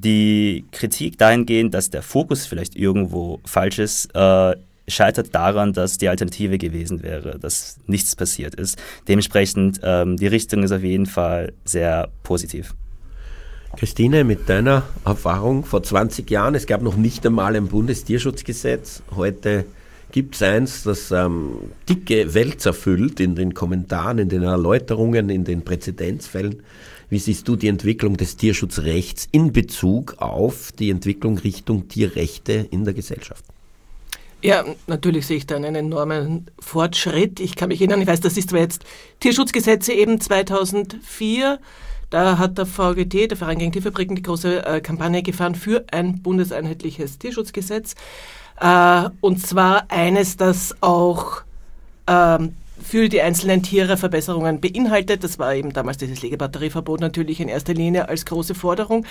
die 0.00 0.64
Kritik 0.72 1.18
dahingehend, 1.18 1.74
dass 1.74 1.90
der 1.90 2.02
Fokus 2.02 2.46
vielleicht 2.46 2.76
irgendwo 2.76 3.40
falsch 3.44 3.78
ist, 3.78 4.14
äh, 4.14 4.56
scheitert 4.88 5.34
daran, 5.34 5.72
dass 5.72 5.98
die 5.98 6.08
Alternative 6.08 6.58
gewesen 6.58 7.02
wäre, 7.02 7.38
dass 7.38 7.78
nichts 7.86 8.14
passiert 8.14 8.54
ist. 8.54 8.78
Dementsprechend, 9.08 9.80
ähm, 9.82 10.16
die 10.16 10.28
Richtung 10.28 10.62
ist 10.62 10.72
auf 10.72 10.82
jeden 10.82 11.06
Fall 11.06 11.52
sehr 11.64 12.08
positiv. 12.22 12.74
Christine, 13.76 14.24
mit 14.24 14.48
deiner 14.48 14.84
Erfahrung 15.04 15.64
vor 15.64 15.82
20 15.82 16.30
Jahren, 16.30 16.54
es 16.54 16.66
gab 16.66 16.82
noch 16.82 16.96
nicht 16.96 17.26
einmal 17.26 17.56
ein 17.56 17.68
Bundestierschutzgesetz. 17.68 19.02
Heute 19.14 19.66
gibt 20.12 20.36
es 20.36 20.42
eins, 20.42 20.84
das 20.84 21.10
ähm, 21.10 21.58
dicke 21.88 22.32
Wälzer 22.32 22.72
füllt 22.72 23.20
in 23.20 23.34
den 23.34 23.52
Kommentaren, 23.52 24.18
in 24.18 24.28
den 24.28 24.44
Erläuterungen, 24.44 25.28
in 25.28 25.44
den 25.44 25.62
Präzedenzfällen. 25.62 26.62
Wie 27.08 27.18
siehst 27.18 27.46
du 27.46 27.56
die 27.56 27.68
Entwicklung 27.68 28.16
des 28.16 28.36
Tierschutzrechts 28.36 29.28
in 29.30 29.52
Bezug 29.52 30.16
auf 30.18 30.72
die 30.72 30.90
Entwicklung 30.90 31.38
Richtung 31.38 31.88
Tierrechte 31.88 32.66
in 32.70 32.84
der 32.84 32.94
Gesellschaft? 32.94 33.44
Ja, 34.42 34.64
natürlich 34.86 35.26
sehe 35.26 35.38
ich 35.38 35.46
da 35.46 35.56
einen 35.56 35.74
enormen 35.74 36.46
Fortschritt. 36.58 37.40
Ich 37.40 37.56
kann 37.56 37.68
mich 37.68 37.80
erinnern, 37.80 38.00
ich 38.00 38.06
weiß, 38.06 38.20
das 38.20 38.36
ist 38.36 38.50
zwar 38.50 38.60
jetzt 38.60 38.84
Tierschutzgesetze 39.20 39.92
eben 39.92 40.20
2004. 40.20 41.58
Da 42.10 42.38
hat 42.38 42.58
der 42.58 42.66
VGT, 42.66 43.30
der 43.30 43.36
Verein 43.36 43.58
gegen 43.58 43.72
Tierfabriken, 43.72 44.14
die 44.14 44.22
große 44.22 44.64
äh, 44.64 44.80
Kampagne 44.80 45.22
gefahren 45.22 45.54
für 45.54 45.84
ein 45.90 46.22
bundeseinheitliches 46.22 47.18
Tierschutzgesetz. 47.18 47.94
Äh, 48.60 49.08
und 49.20 49.44
zwar 49.44 49.90
eines, 49.90 50.36
das 50.36 50.76
auch 50.80 51.42
ähm, 52.06 52.54
für 52.86 53.08
die 53.08 53.20
einzelnen 53.20 53.62
Tiere 53.62 53.96
Verbesserungen 53.96 54.60
beinhaltet. 54.60 55.24
Das 55.24 55.38
war 55.40 55.54
eben 55.54 55.72
damals 55.72 55.98
dieses 55.98 56.22
Legebatterieverbot 56.22 57.00
natürlich 57.00 57.40
in 57.40 57.48
erster 57.48 57.74
Linie 57.74 58.08
als 58.08 58.24
große 58.24 58.54
Forderung. 58.54 59.04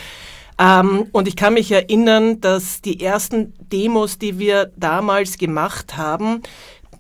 Ähm, 0.58 1.08
und 1.12 1.28
ich 1.28 1.36
kann 1.36 1.56
mich 1.56 1.72
erinnern, 1.72 2.40
dass 2.40 2.80
die 2.80 3.04
ersten 3.04 3.54
Demos, 3.60 4.18
die 4.18 4.40
wir 4.40 4.72
damals 4.78 5.38
gemacht 5.38 5.98
haben, 5.98 6.42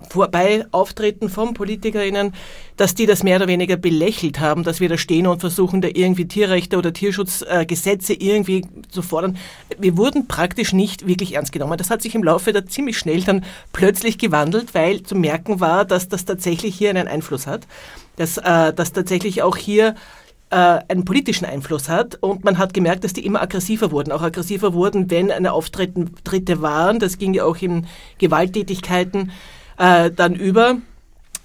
vorbei 0.09 0.65
Auftreten 0.71 1.29
von 1.29 1.53
PolitikerInnen, 1.53 2.33
dass 2.77 2.95
die 2.95 3.05
das 3.05 3.23
mehr 3.23 3.37
oder 3.37 3.47
weniger 3.47 3.77
belächelt 3.77 4.39
haben, 4.39 4.63
dass 4.63 4.79
wir 4.79 4.89
da 4.89 4.97
stehen 4.97 5.27
und 5.27 5.39
versuchen, 5.39 5.81
da 5.81 5.87
irgendwie 5.93 6.27
Tierrechte 6.27 6.77
oder 6.77 6.93
Tierschutzgesetze 6.93 8.13
äh, 8.13 8.17
irgendwie 8.17 8.65
zu 8.89 9.01
fordern. 9.01 9.37
Wir 9.77 9.97
wurden 9.97 10.27
praktisch 10.27 10.73
nicht 10.73 11.07
wirklich 11.07 11.35
ernst 11.35 11.51
genommen. 11.51 11.77
Das 11.77 11.89
hat 11.89 12.01
sich 12.01 12.15
im 12.15 12.23
Laufe 12.23 12.53
der 12.53 12.65
ziemlich 12.65 12.97
schnell 12.97 13.21
dann 13.21 13.45
plötzlich 13.73 14.17
gewandelt, 14.17 14.73
weil 14.73 15.03
zu 15.03 15.15
merken 15.15 15.59
war, 15.59 15.85
dass 15.85 16.09
das 16.09 16.25
tatsächlich 16.25 16.75
hier 16.75 16.89
einen 16.89 17.07
Einfluss 17.07 17.47
hat, 17.47 17.67
dass 18.15 18.37
äh, 18.37 18.73
das 18.73 18.91
tatsächlich 18.91 19.41
auch 19.41 19.57
hier 19.57 19.95
äh, 20.49 20.79
einen 20.87 21.05
politischen 21.05 21.45
Einfluss 21.45 21.89
hat. 21.89 22.17
Und 22.21 22.43
man 22.43 22.57
hat 22.57 22.73
gemerkt, 22.73 23.03
dass 23.03 23.13
die 23.13 23.25
immer 23.25 23.41
aggressiver 23.41 23.91
wurden. 23.91 24.11
Auch 24.11 24.21
aggressiver 24.21 24.73
wurden, 24.73 25.09
wenn 25.09 25.31
eine 25.31 25.53
Auftritte 25.53 26.61
waren. 26.61 26.99
Das 26.99 27.17
ging 27.17 27.33
ja 27.33 27.43
auch 27.45 27.57
in 27.57 27.87
Gewalttätigkeiten 28.19 29.31
äh, 29.77 30.11
dann 30.11 30.35
über. 30.35 30.77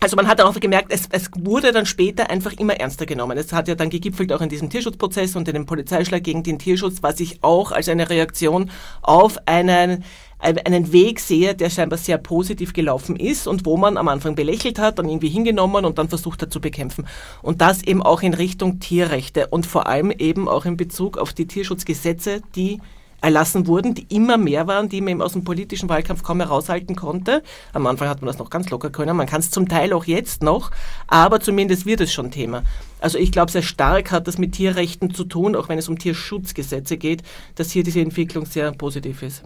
Also 0.03 0.17
man 0.17 0.29
hat 0.29 0.41
auch 0.41 0.59
gemerkt, 0.59 0.91
es, 0.91 1.09
es 1.11 1.31
wurde 1.39 1.73
dann 1.73 1.85
später 1.85 2.31
einfach 2.31 2.55
immer 2.55 2.75
ernster 2.75 3.05
genommen. 3.05 3.37
Es 3.37 3.53
hat 3.53 3.69
ja 3.69 3.75
dann 3.75 3.91
gegipfelt 3.91 4.33
auch 4.33 4.41
in 4.41 4.49
diesem 4.49 4.71
Tierschutzprozess 4.71 5.37
und 5.37 5.47
in 5.47 5.53
dem 5.53 5.67
Polizeischlag 5.67 6.25
gegen 6.25 6.43
den 6.43 6.59
Tierschutz, 6.59 7.03
was 7.03 7.21
ich 7.21 7.45
auch 7.45 7.71
als 7.71 7.87
eine 7.89 8.09
Reaktion 8.09 8.71
auf 9.03 9.37
einen 9.47 10.05
einen 10.41 10.93
Weg 10.93 11.21
sehe, 11.21 11.55
der 11.55 11.69
scheinbar 11.69 11.99
sehr 11.99 12.17
positiv 12.17 12.73
gelaufen 12.73 13.17
ist 13.17 13.47
und 13.47 13.67
wo 13.67 13.77
man 13.77 13.99
am 13.99 14.09
Anfang 14.09 14.35
belächelt 14.35 14.79
hat, 14.79 14.99
dann 14.99 15.09
irgendwie 15.09 15.29
hingenommen 15.29 15.85
und 15.85 15.99
dann 15.99 16.09
versucht 16.09 16.41
hat 16.41 16.51
zu 16.51 16.63
bekämpfen. 16.63 17.07
Und 17.43 17.61
das 17.61 17.83
eben 17.83 18.03
auch 18.03 18.23
in 18.23 18.33
Richtung 18.33 18.81
Tierrechte 18.81 19.49
und 19.49 19.67
vor 19.67 19.87
allem 19.87 20.11
eben 20.11 20.49
auch 20.49 20.65
in 20.65 20.79
Bezug 20.79 21.19
auf 21.19 21.35
die 21.35 21.47
Tierschutzgesetze, 21.47 22.41
die 22.57 22.81
erlassen 23.21 23.67
wurden, 23.67 23.95
die 23.95 24.07
immer 24.09 24.37
mehr 24.37 24.67
waren, 24.67 24.89
die 24.89 25.01
man 25.01 25.11
eben 25.11 25.23
aus 25.23 25.33
dem 25.33 25.45
politischen 25.45 25.89
Wahlkampf 25.89 26.23
kaum 26.23 26.41
heraushalten 26.41 26.97
konnte. 26.97 27.43
Am 27.73 27.87
Anfang 27.87 28.09
hat 28.09 28.21
man 28.21 28.27
das 28.27 28.39
noch 28.39 28.51
ganz 28.51 28.71
locker 28.71 28.91
können, 28.91 29.17
man 29.17 29.27
kann 29.27 29.41
es 29.41 29.51
zum 29.51 29.69
Teil 29.69 29.93
auch 29.93 30.05
jetzt 30.05 30.43
noch, 30.43 30.71
aber 31.07 31.41
zumindest 31.41 31.87
wird 31.87 32.01
es 32.01 32.13
schon 32.13 32.31
Thema. 32.31 32.63
Also 33.01 33.19
ich 33.19 33.33
glaube, 33.33 33.53
sehr 33.53 33.63
stark 33.63 34.11
hat 34.11 34.27
das 34.27 34.39
mit 34.39 34.53
Tierrechten 34.53 35.15
zu 35.15 35.25
tun, 35.25 35.57
auch 35.57 35.69
wenn 35.69 35.79
es 35.79 35.89
um 35.89 35.99
Tierschutzgesetze 35.99 36.97
geht, 36.97 37.23
dass 37.55 37.71
hier 37.71 37.83
diese 37.83 38.01
Entwicklung 38.01 38.47
sehr 38.47 38.73
positiv 38.73 39.23
ist. 39.23 39.43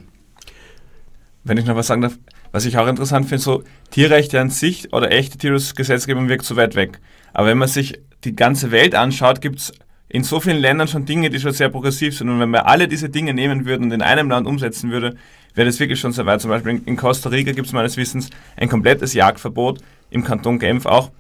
Wenn 1.45 1.59
ich 1.59 1.67
noch 1.67 1.77
was 1.77 1.89
sagen 1.89 2.01
darf, 2.01 2.19
was 2.53 2.65
ich 2.65 2.79
auch 2.79 2.87
interessant 2.87 3.29
finde, 3.29 3.43
so 3.43 3.63
Tierrechte 3.91 4.41
an 4.41 4.49
sich 4.49 4.93
oder 4.93 5.11
echte 5.11 5.37
Tierschutzgesetzgebung 5.37 6.29
wirkt 6.29 6.45
so 6.45 6.57
weit 6.57 6.75
weg. 6.75 7.01
Aber 7.35 7.49
wenn 7.49 7.59
man 7.59 7.69
sich 7.69 8.01
die 8.25 8.35
ganze 8.35 8.71
Welt 8.71 8.95
anschaut, 8.95 9.41
gibt 9.41 9.59
es 9.59 9.73
in 10.15 10.23
so 10.23 10.39
vielen 10.39 10.59
Ländern 10.59 10.87
schon 10.87 11.07
Dinge, 11.07 11.29
die 11.29 11.41
schon 11.41 11.53
sehr 11.53 11.69
progressiv 11.69 12.17
sind. 12.17 12.29
Und 12.29 12.39
wenn 12.39 12.51
wir 12.51 12.69
alle 12.69 12.87
diese 12.87 13.09
Dinge 13.09 13.35
nehmen 13.35 13.67
würden 13.67 13.87
und 13.87 13.91
in 13.91 14.01
einem 14.01 14.31
Land 14.31 14.47
umsetzen 14.47 14.93
würde, 14.93 15.17
wäre 15.57 15.67
das 15.67 15.81
wirklich 15.81 15.99
schon 15.99 16.13
sehr 16.13 16.25
weit. 16.25 16.41
Zum 16.41 16.51
Beispiel 16.51 16.81
in 16.87 16.97
Costa 16.97 17.31
Rica 17.31 17.51
gibt 17.51 17.67
es 17.67 17.73
meines 17.73 17.97
Wissens 17.97 18.31
ein 18.57 18.69
komplettes 18.69 19.13
Jagdverbot, 19.13 19.81
im 20.11 20.23
Kanton 20.23 20.61
Genf 20.61 20.87
auch 20.87 21.11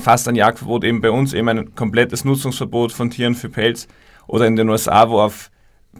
fast 0.00 0.26
ein 0.26 0.34
Jagdverbot, 0.34 0.82
eben 0.82 1.00
bei 1.00 1.12
uns 1.12 1.32
eben 1.32 1.48
ein 1.48 1.76
komplettes 1.76 2.24
Nutzungsverbot 2.24 2.90
von 2.90 3.08
Tieren 3.08 3.36
für 3.36 3.48
Pelz 3.48 3.86
oder 4.26 4.48
in 4.48 4.56
den 4.56 4.68
USA, 4.68 5.08
wo 5.08 5.20
auf 5.20 5.52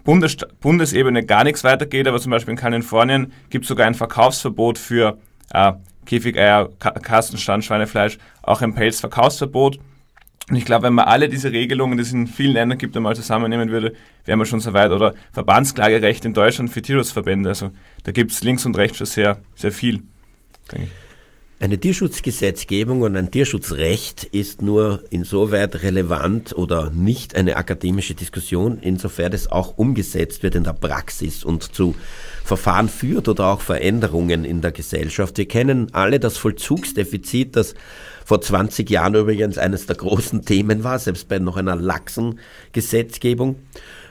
Bundes 0.03 0.37
Bundesebene 0.61 1.25
gar 1.25 1.45
nichts 1.45 1.63
weitergeht, 1.63 2.09
aber 2.09 2.19
zum 2.19 2.33
Beispiel 2.33 2.51
in 2.51 2.59
Kalifornien 2.59 3.33
gibt 3.49 3.63
es 3.65 3.69
sogar 3.69 3.87
ein 3.87 3.95
Verkaufsverbot 3.95 4.77
für 4.77 5.19
äh, 5.53 5.75
Käfigeier, 6.05 6.69
Kastenstand, 6.81 7.65
Schweinefleisch, 7.65 8.19
auch 8.43 8.61
ein 8.61 8.75
Pelzverkaufsverbot. 8.75 9.79
Und 10.51 10.57
ich 10.57 10.67
glaube, 10.67 10.85
wenn 10.85 10.93
man 10.95 11.07
alle 11.07 11.29
diese 11.29 11.53
Regelungen, 11.53 11.97
die 11.97 12.03
es 12.03 12.13
in 12.13 12.27
vielen 12.27 12.53
Ländern 12.53 12.77
gibt, 12.77 12.97
einmal 12.97 13.17
zusammennehmen 13.17 13.71
würde, 13.71 13.95
wären 14.27 14.39
wir 14.39 14.45
schon 14.45 14.61
so 14.61 14.75
weit. 14.75 14.91
Oder 14.91 15.15
Verbandsklagerecht 15.33 16.25
in 16.27 16.35
Deutschland 16.35 16.71
für 16.71 16.83
Tierschutzverbände. 16.83 17.49
Also 17.49 17.71
da 18.03 18.13
gibt 18.13 18.33
es 18.33 18.43
links 18.43 18.67
und 18.67 18.77
rechts 18.77 18.99
schon 18.99 19.07
sehr, 19.07 19.39
sehr 19.55 19.73
viel. 19.73 20.03
Eine 21.61 21.79
Tierschutzgesetzgebung 21.79 23.01
und 23.01 23.17
ein 23.17 23.31
Tierschutzrecht 23.31 24.25
ist 24.25 24.61
nur 24.61 25.03
insoweit 25.09 25.83
relevant 25.83 26.53
oder 26.53 26.91
nicht 26.91 27.37
eine 27.37 27.57
akademische 27.57 28.15
Diskussion, 28.15 28.79
insofern 28.83 29.33
es 29.33 29.51
auch 29.51 29.79
umgesetzt 29.79 30.43
wird 30.43 30.57
in 30.57 30.65
der 30.65 30.75
Praxis 30.75 31.43
und 31.43 31.63
zu 31.63 31.95
Verfahren 32.45 32.91
führt 32.91 33.29
oder 33.29 33.47
auch 33.47 33.63
Veränderungen 33.63 34.45
in 34.45 34.61
der 34.61 34.73
Gesellschaft. 34.73 35.39
Wir 35.39 35.49
kennen 35.49 35.95
alle 35.95 36.21
das 36.21 36.37
Vollzugsdefizit, 36.37 37.57
das 37.57 37.75
vor 38.25 38.41
20 38.41 38.89
Jahren 38.91 39.15
übrigens 39.15 39.59
eines 39.59 39.87
der 39.87 39.97
großen 39.97 40.45
Themen 40.45 40.85
war, 40.85 40.99
selbst 40.99 41.29
bei 41.29 41.39
noch 41.39 41.57
einer 41.57 41.77
laxen 41.77 42.39
Gesetzgebung. 42.73 43.57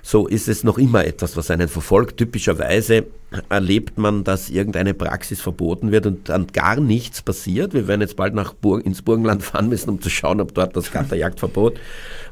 So 0.05 0.27
ist 0.27 0.49
es 0.49 0.65
noch 0.65 0.77
immer 0.77 1.05
etwas, 1.05 1.37
was 1.37 1.49
einen 1.49 1.69
verfolgt. 1.69 2.17
Typischerweise 2.17 3.05
erlebt 3.49 3.97
man, 3.97 4.25
dass 4.25 4.49
irgendeine 4.49 4.93
Praxis 4.93 5.39
verboten 5.39 5.91
wird 5.91 6.05
und 6.05 6.27
dann 6.27 6.47
gar 6.47 6.79
nichts 6.79 7.21
passiert. 7.21 7.73
Wir 7.73 7.87
werden 7.87 8.01
jetzt 8.01 8.17
bald 8.17 8.33
nach 8.33 8.53
Burg, 8.53 8.85
ins 8.85 9.01
Burgenland 9.01 9.43
fahren 9.43 9.69
müssen, 9.69 9.89
um 9.89 10.01
zu 10.01 10.09
schauen, 10.09 10.41
ob 10.41 10.53
dort 10.53 10.75
das 10.75 10.91
Gatterjagdverbot 10.91 11.79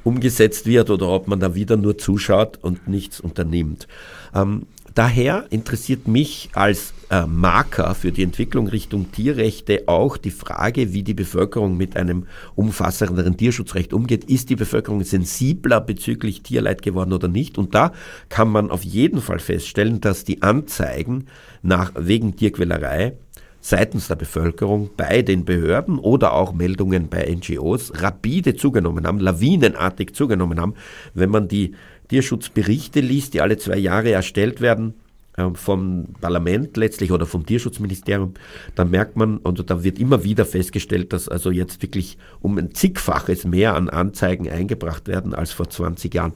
umgesetzt 0.04 0.66
wird 0.66 0.90
oder 0.90 1.08
ob 1.08 1.28
man 1.28 1.40
da 1.40 1.56
wieder 1.56 1.78
nur 1.78 1.98
zuschaut 1.98 2.60
und 2.62 2.90
nichts 2.90 3.22
unternimmt. 3.22 3.88
Ähm, 4.36 4.68
Daher 4.94 5.46
interessiert 5.52 6.10
mich 6.10 6.50
als 6.54 6.94
äh, 7.10 7.26
Marker 7.26 7.96
für 7.96 8.12
die 8.12 8.24
Entwicklung 8.24 8.68
Richtung 8.68 9.12
Tierrechte 9.12 9.84
auch 9.88 10.18
die 10.18 10.32
Frage, 10.32 10.92
wie 10.92 11.04
die 11.04 11.14
Bevölkerung 11.14 11.78
mit 11.78 11.96
einem 11.96 12.26
umfassenderen 12.56 13.38
Tierschutzrecht 13.38 13.94
umgeht. 13.94 14.26
Ist 14.26 14.50
die 14.50 14.58
Bevölkerung 14.58 15.04
sensibler 15.04 15.80
bezüglich 15.80 16.44
Tierleid 16.44 16.82
geworden 16.82 17.14
oder 17.14 17.30
nicht? 17.30 17.58
Und 17.58 17.74
da 17.74 17.94
kann 18.28 18.50
man 18.50 18.70
auf 18.70 18.84
jeden 18.84 19.22
Fall 19.22 19.40
feststellen, 19.40 20.02
dass 20.02 20.26
die 20.26 20.42
Anzeigen 20.42 21.28
nach, 21.62 21.94
wegen 21.96 22.36
Tierquälerei 22.36 23.14
seitens 23.62 24.08
der 24.08 24.16
Bevölkerung 24.16 24.90
bei 24.98 25.22
den 25.22 25.46
Behörden 25.46 26.00
oder 26.00 26.34
auch 26.34 26.52
Meldungen 26.52 27.08
bei 27.08 27.32
NGOs 27.32 27.94
rapide 28.02 28.56
zugenommen 28.56 29.06
haben, 29.06 29.20
lawinenartig 29.20 30.16
zugenommen 30.16 30.60
haben. 30.60 30.74
Wenn 31.14 31.30
man 31.30 31.48
die 31.48 31.76
Tierschutzberichte 32.12 33.00
liest, 33.00 33.34
die 33.34 33.40
alle 33.42 33.58
zwei 33.58 33.78
Jahre 33.78 34.12
erstellt 34.12 34.60
werden 34.60 34.96
ähm, 35.38 35.56
vom 35.56 36.08
Parlament 36.20 36.76
letztlich 36.76 37.14
oder 37.14 37.26
vom 37.26 37.46
Tierschutzministerium, 37.46 38.34
dann 38.76 38.92
merkt 38.92 39.16
man, 39.16 39.38
und 39.38 39.70
da 39.70 39.82
wird 39.86 39.98
immer 39.98 40.26
wieder 40.26 40.44
festgestellt, 40.44 41.14
dass 41.14 41.30
also 41.30 41.52
jetzt 41.52 41.82
wirklich 41.82 42.18
um 42.42 42.58
ein 42.58 42.76
zigfaches 42.76 43.46
mehr 43.46 43.76
an 43.76 43.88
Anzeigen 43.88 44.50
eingebracht 44.50 45.08
werden 45.08 45.34
als 45.34 45.54
vor 45.54 45.70
20 45.70 46.14
Jahren. 46.14 46.34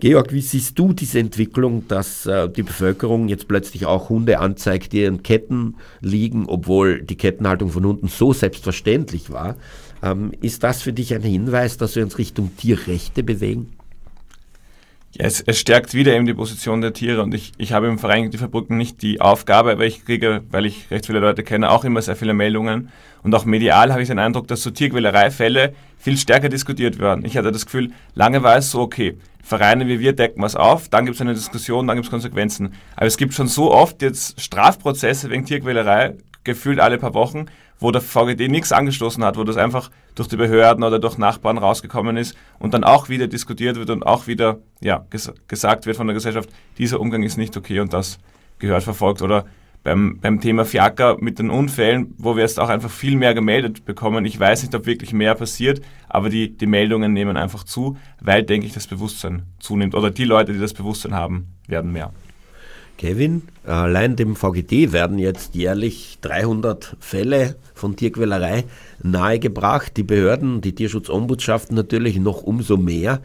Georg, 0.00 0.32
wie 0.32 0.40
siehst 0.40 0.78
du 0.78 0.94
diese 0.94 1.18
Entwicklung, 1.18 1.86
dass 1.86 2.24
äh, 2.24 2.48
die 2.48 2.62
Bevölkerung 2.62 3.28
jetzt 3.28 3.46
plötzlich 3.46 3.84
auch 3.84 4.08
Hunde 4.08 4.40
anzeigt, 4.40 4.94
die 4.94 5.04
in 5.04 5.22
Ketten 5.22 5.76
liegen, 6.00 6.46
obwohl 6.46 7.02
die 7.02 7.16
Kettenhaltung 7.16 7.68
von 7.68 7.84
Hunden 7.84 8.08
so 8.08 8.32
selbstverständlich 8.32 9.30
war? 9.30 9.56
Ähm, 10.02 10.32
ist 10.40 10.62
das 10.62 10.80
für 10.80 10.94
dich 10.94 11.14
ein 11.14 11.22
Hinweis, 11.22 11.76
dass 11.76 11.94
wir 11.94 12.02
uns 12.02 12.16
Richtung 12.16 12.56
Tierrechte 12.56 13.22
bewegen? 13.22 13.68
Ja, 15.16 15.26
es, 15.26 15.40
es, 15.40 15.60
stärkt 15.60 15.94
wieder 15.94 16.12
eben 16.12 16.26
die 16.26 16.34
Position 16.34 16.80
der 16.80 16.92
Tiere 16.92 17.22
und 17.22 17.34
ich, 17.34 17.52
ich 17.56 17.72
habe 17.72 17.86
im 17.86 18.00
Verein 18.00 18.32
Die 18.32 18.38
Verbrücken 18.38 18.76
nicht 18.76 19.00
die 19.00 19.20
Aufgabe, 19.20 19.70
aber 19.70 19.86
ich 19.86 20.04
kriege, 20.04 20.42
weil 20.50 20.66
ich 20.66 20.90
recht 20.90 21.06
viele 21.06 21.20
Leute 21.20 21.44
kenne, 21.44 21.70
auch 21.70 21.84
immer 21.84 22.02
sehr 22.02 22.16
viele 22.16 22.34
Meldungen 22.34 22.90
und 23.22 23.32
auch 23.32 23.44
medial 23.44 23.92
habe 23.92 24.02
ich 24.02 24.08
den 24.08 24.18
Eindruck, 24.18 24.48
dass 24.48 24.62
so 24.62 24.70
Tierquälereifälle 24.70 25.72
viel 25.98 26.16
stärker 26.16 26.48
diskutiert 26.48 26.98
werden. 26.98 27.24
Ich 27.24 27.36
hatte 27.36 27.52
das 27.52 27.64
Gefühl, 27.64 27.92
lange 28.14 28.42
war 28.42 28.56
es 28.56 28.72
so, 28.72 28.80
okay, 28.80 29.16
Vereine 29.40 29.86
wie 29.86 30.00
wir 30.00 30.14
decken 30.14 30.42
was 30.42 30.56
auf, 30.56 30.88
dann 30.88 31.04
gibt 31.04 31.14
es 31.14 31.20
eine 31.20 31.34
Diskussion, 31.34 31.86
dann 31.86 31.96
gibt 31.96 32.06
es 32.06 32.10
Konsequenzen. 32.10 32.74
Aber 32.96 33.06
es 33.06 33.16
gibt 33.16 33.34
schon 33.34 33.46
so 33.46 33.72
oft 33.72 34.02
jetzt 34.02 34.40
Strafprozesse 34.40 35.30
wegen 35.30 35.44
Tierquälerei, 35.44 36.16
gefühlt 36.42 36.80
alle 36.80 36.98
paar 36.98 37.14
Wochen, 37.14 37.46
wo 37.80 37.90
der 37.90 38.00
VGD 38.00 38.48
nichts 38.48 38.72
angestoßen 38.72 39.24
hat, 39.24 39.36
wo 39.36 39.44
das 39.44 39.56
einfach 39.56 39.90
durch 40.14 40.28
die 40.28 40.36
Behörden 40.36 40.84
oder 40.84 40.98
durch 40.98 41.18
Nachbarn 41.18 41.58
rausgekommen 41.58 42.16
ist 42.16 42.36
und 42.58 42.74
dann 42.74 42.84
auch 42.84 43.08
wieder 43.08 43.26
diskutiert 43.26 43.76
wird 43.76 43.90
und 43.90 44.04
auch 44.04 44.26
wieder 44.26 44.58
ja, 44.80 45.04
ges 45.10 45.32
gesagt 45.48 45.86
wird 45.86 45.96
von 45.96 46.06
der 46.06 46.14
Gesellschaft, 46.14 46.50
dieser 46.78 47.00
Umgang 47.00 47.22
ist 47.22 47.36
nicht 47.36 47.56
okay 47.56 47.80
und 47.80 47.92
das 47.92 48.18
gehört 48.58 48.84
verfolgt. 48.84 49.22
Oder 49.22 49.44
beim, 49.82 50.18
beim 50.18 50.40
Thema 50.40 50.64
Fiaker 50.64 51.18
mit 51.20 51.38
den 51.38 51.50
Unfällen, 51.50 52.14
wo 52.16 52.36
wir 52.36 52.42
jetzt 52.42 52.58
auch 52.58 52.70
einfach 52.70 52.90
viel 52.90 53.16
mehr 53.16 53.34
gemeldet 53.34 53.84
bekommen. 53.84 54.24
Ich 54.24 54.40
weiß 54.40 54.62
nicht, 54.62 54.74
ob 54.74 54.86
wirklich 54.86 55.12
mehr 55.12 55.34
passiert, 55.34 55.82
aber 56.08 56.30
die, 56.30 56.56
die 56.56 56.66
Meldungen 56.66 57.12
nehmen 57.12 57.36
einfach 57.36 57.64
zu, 57.64 57.96
weil, 58.20 58.44
denke 58.44 58.66
ich, 58.66 58.72
das 58.72 58.86
Bewusstsein 58.86 59.42
zunimmt. 59.58 59.94
Oder 59.94 60.10
die 60.10 60.24
Leute, 60.24 60.54
die 60.54 60.58
das 60.58 60.72
Bewusstsein 60.72 61.14
haben, 61.14 61.48
werden 61.68 61.92
mehr. 61.92 62.12
Kevin, 62.96 63.42
allein 63.64 64.16
dem 64.16 64.36
VGD 64.36 64.92
werden 64.92 65.18
jetzt 65.18 65.54
jährlich 65.54 66.18
300 66.20 66.96
Fälle 67.00 67.56
von 67.74 67.96
Tierquälerei 67.96 68.64
nahegebracht. 69.02 69.96
Die 69.96 70.02
Behörden, 70.04 70.60
die 70.60 70.74
Tierschutzombudsschaften 70.74 71.74
natürlich 71.74 72.18
noch 72.18 72.42
umso 72.42 72.76
mehr. 72.76 73.20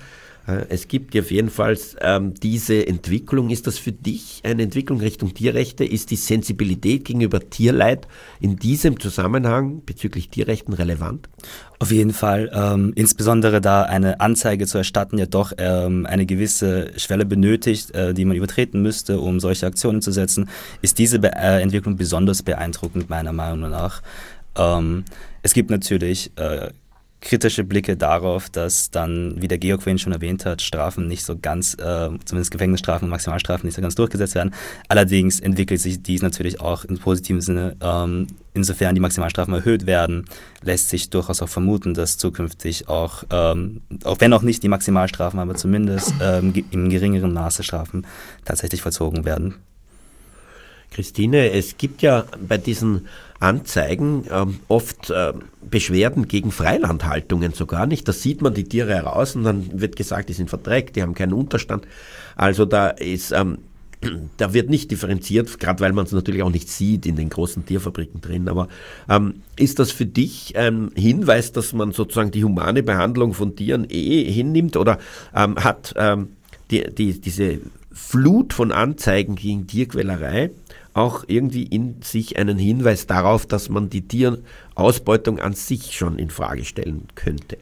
Äh, 0.49 0.65
es 0.69 0.87
gibt 0.87 1.13
ja 1.15 1.21
auf 1.21 1.31
jeden 1.31 1.49
Fall 1.49 1.77
ähm, 2.01 2.33
diese 2.33 2.85
Entwicklung. 2.87 3.49
Ist 3.49 3.67
das 3.67 3.77
für 3.77 3.91
dich 3.91 4.41
eine 4.43 4.63
Entwicklung 4.63 4.99
Richtung 4.99 5.33
Tierrechte? 5.33 5.85
Ist 5.85 6.11
die 6.11 6.15
Sensibilität 6.15 7.05
gegenüber 7.05 7.39
Tierleid 7.49 8.07
in 8.39 8.57
diesem 8.57 8.99
Zusammenhang 8.99 9.83
bezüglich 9.85 10.29
Tierrechten 10.29 10.73
relevant? 10.73 11.29
Auf 11.79 11.91
jeden 11.91 12.11
Fall, 12.11 12.51
ähm, 12.53 12.91
insbesondere 12.95 13.61
da 13.61 13.83
eine 13.83 14.19
Anzeige 14.19 14.67
zu 14.67 14.77
erstatten 14.77 15.17
ja 15.17 15.25
doch 15.25 15.53
ähm, 15.57 16.05
eine 16.05 16.25
gewisse 16.25 16.91
Schwelle 16.97 17.25
benötigt, 17.25 17.91
äh, 17.91 18.13
die 18.13 18.25
man 18.25 18.35
übertreten 18.35 18.81
müsste, 18.81 19.19
um 19.19 19.39
solche 19.39 19.65
Aktionen 19.65 20.01
zu 20.01 20.11
setzen, 20.11 20.49
ist 20.81 20.97
diese 20.97 21.19
Be 21.19 21.31
äh, 21.31 21.61
Entwicklung 21.61 21.95
besonders 21.95 22.43
beeindruckend 22.43 23.09
meiner 23.09 23.31
Meinung 23.31 23.69
nach. 23.69 24.01
Ähm, 24.57 25.05
es 25.41 25.53
gibt 25.53 25.69
natürlich 25.69 26.31
äh, 26.35 26.69
kritische 27.21 27.63
Blicke 27.63 27.97
darauf, 27.97 28.49
dass 28.49 28.91
dann, 28.91 29.41
wie 29.41 29.47
der 29.47 29.57
Georg 29.57 29.83
vorhin 29.83 29.99
schon 29.99 30.13
erwähnt 30.13 30.45
hat, 30.45 30.61
Strafen 30.61 31.07
nicht 31.07 31.25
so 31.25 31.37
ganz, 31.37 31.73
äh, 31.73 32.09
zumindest 32.25 32.51
Gefängnisstrafen 32.51 33.05
und 33.05 33.09
Maximalstrafen 33.09 33.67
nicht 33.67 33.75
so 33.75 33.81
ganz 33.81 33.95
durchgesetzt 33.95 34.35
werden. 34.35 34.53
Allerdings 34.87 35.39
entwickelt 35.39 35.81
sich 35.81 36.01
dies 36.01 36.21
natürlich 36.21 36.61
auch 36.61 36.85
im 36.85 36.97
positiven 36.97 37.41
Sinne. 37.41 37.75
Ähm, 37.81 38.27
insofern 38.53 38.95
die 38.95 39.01
Maximalstrafen 39.01 39.53
erhöht 39.53 39.85
werden, 39.85 40.25
lässt 40.63 40.89
sich 40.89 41.09
durchaus 41.09 41.41
auch 41.41 41.49
vermuten, 41.49 41.93
dass 41.93 42.17
zukünftig 42.17 42.87
auch, 42.87 43.23
ähm, 43.31 43.81
auch 44.03 44.19
wenn 44.19 44.33
auch 44.33 44.41
nicht 44.41 44.63
die 44.63 44.69
Maximalstrafen, 44.69 45.39
aber 45.39 45.55
zumindest 45.55 46.13
ähm, 46.21 46.53
im 46.71 46.89
geringeren 46.89 47.33
Maße 47.33 47.63
Strafen 47.63 48.05
tatsächlich 48.45 48.81
vollzogen 48.81 49.25
werden. 49.25 49.55
Christine, 50.91 51.51
es 51.51 51.77
gibt 51.77 52.01
ja 52.01 52.25
bei 52.47 52.57
diesen 52.57 53.07
Anzeigen 53.39 54.25
ähm, 54.31 54.59
oft 54.67 55.09
äh, 55.09 55.33
Beschwerden 55.69 56.27
gegen 56.27 56.51
Freilandhaltungen 56.51 57.53
sogar 57.53 57.87
nicht. 57.87 58.07
Da 58.07 58.11
sieht 58.11 58.41
man 58.41 58.53
die 58.53 58.65
Tiere 58.65 58.93
heraus 58.93 59.35
und 59.35 59.43
dann 59.43 59.79
wird 59.79 59.95
gesagt, 59.95 60.29
die 60.29 60.33
sind 60.33 60.49
verdreckt, 60.49 60.95
die 60.95 61.01
haben 61.01 61.13
keinen 61.13 61.33
Unterstand. 61.33 61.87
Also 62.35 62.65
da 62.65 62.89
ist, 62.89 63.31
ähm, 63.31 63.59
da 64.37 64.53
wird 64.53 64.69
nicht 64.69 64.91
differenziert, 64.91 65.59
gerade 65.59 65.79
weil 65.79 65.93
man 65.93 66.05
es 66.05 66.11
natürlich 66.11 66.43
auch 66.43 66.51
nicht 66.51 66.69
sieht 66.69 67.05
in 67.05 67.15
den 67.15 67.29
großen 67.29 67.65
Tierfabriken 67.65 68.19
drin. 68.19 68.49
Aber 68.49 68.67
ähm, 69.07 69.35
ist 69.55 69.79
das 69.79 69.91
für 69.91 70.05
dich 70.05 70.57
ein 70.57 70.91
Hinweis, 70.95 71.53
dass 71.53 71.71
man 71.71 71.93
sozusagen 71.93 72.31
die 72.31 72.43
humane 72.43 72.83
Behandlung 72.83 73.33
von 73.33 73.55
Tieren 73.55 73.87
eh 73.89 74.29
hinnimmt 74.29 74.75
oder 74.75 74.97
ähm, 75.33 75.55
hat 75.63 75.93
ähm, 75.97 76.29
die, 76.71 76.83
die, 76.93 77.19
diese 77.19 77.59
Flut 77.91 78.53
von 78.53 78.71
Anzeigen 78.71 79.35
gegen 79.35 79.65
Tierquälerei 79.65 80.51
auch 80.99 81.23
irgendwie 81.27 81.63
in 81.63 82.01
sich 82.01 82.37
einen 82.37 82.57
Hinweis 82.57 83.07
darauf, 83.07 83.45
dass 83.45 83.69
man 83.69 83.89
die 83.89 84.07
Tierausbeutung 84.07 85.39
an 85.39 85.53
sich 85.53 85.97
schon 85.97 86.19
in 86.19 86.29
Frage 86.29 86.65
stellen 86.65 87.07
könnte. 87.15 87.57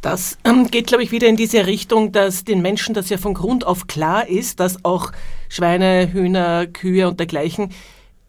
Das 0.00 0.38
ähm, 0.44 0.70
geht, 0.70 0.86
glaube 0.86 1.02
ich, 1.02 1.10
wieder 1.10 1.28
in 1.28 1.36
diese 1.36 1.66
Richtung, 1.66 2.12
dass 2.12 2.44
den 2.44 2.62
Menschen 2.62 2.94
das 2.94 3.08
ja 3.08 3.18
von 3.18 3.34
Grund 3.34 3.66
auf 3.66 3.86
klar 3.86 4.28
ist, 4.28 4.60
dass 4.60 4.84
auch 4.84 5.12
Schweine, 5.48 6.12
Hühner, 6.12 6.66
Kühe 6.66 7.08
und 7.08 7.18
dergleichen 7.18 7.70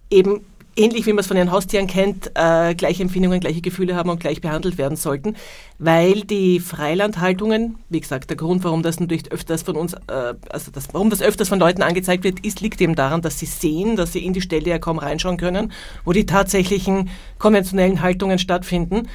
eben 0.10 0.42
ähnlich 0.80 1.06
wie 1.06 1.14
man 1.14 1.20
es 1.20 1.28
von 1.28 1.38
ihren 1.38 1.52
Haustieren 1.52 1.88
kennt, 1.88 2.32
äh, 2.36 2.74
gleiche 2.74 3.04
Empfindungen, 3.04 3.40
gleiche 3.40 3.62
Gefühle 3.62 3.96
haben 3.96 4.10
und 4.10 4.20
gleich 4.20 4.42
behandelt 4.42 4.78
werden 4.78 4.96
sollten, 4.96 5.36
weil 5.78 6.22
die 6.22 6.60
Freilandhaltungen, 6.60 7.78
wie 7.90 8.00
gesagt, 8.00 8.30
der 8.30 8.38
Grund, 8.38 8.64
warum 8.64 8.82
das 8.82 9.00
natürlich 9.00 9.32
öfters 9.32 9.64
von 9.64 9.76
uns, 9.76 9.94
äh, 9.94 10.34
also 10.50 10.72
das, 10.72 10.88
warum 10.94 11.10
das 11.10 11.22
öfters 11.22 11.50
von 11.50 11.60
Leuten 11.60 11.82
angezeigt 11.82 12.24
wird, 12.24 12.46
ist, 12.46 12.62
liegt 12.62 12.80
eben 12.82 12.96
daran, 12.96 13.22
dass 13.22 13.40
sie 13.40 13.46
sehen, 13.46 13.98
dass 13.98 14.14
sie 14.14 14.26
in 14.26 14.34
die 14.34 14.42
Stelle 14.42 14.70
ja 14.70 14.80
kaum 14.80 14.98
reinschauen 14.98 15.38
können, 15.38 15.72
wo 16.06 16.14
die 16.14 16.26
tatsächlichen 16.26 17.10
konventionellen 17.38 18.02
Haltungen 18.02 18.40
stattfinden 18.40 19.10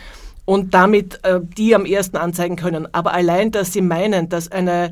und 0.44 0.74
damit 0.74 1.24
äh, 1.24 1.40
die 1.57 1.74
am 1.74 1.87
ersten 1.87 2.18
anzeigen 2.18 2.57
können. 2.57 2.87
Aber 2.92 3.14
allein, 3.14 3.50
dass 3.50 3.72
sie 3.72 3.81
meinen, 3.81 4.29
dass 4.29 4.53
eine 4.53 4.90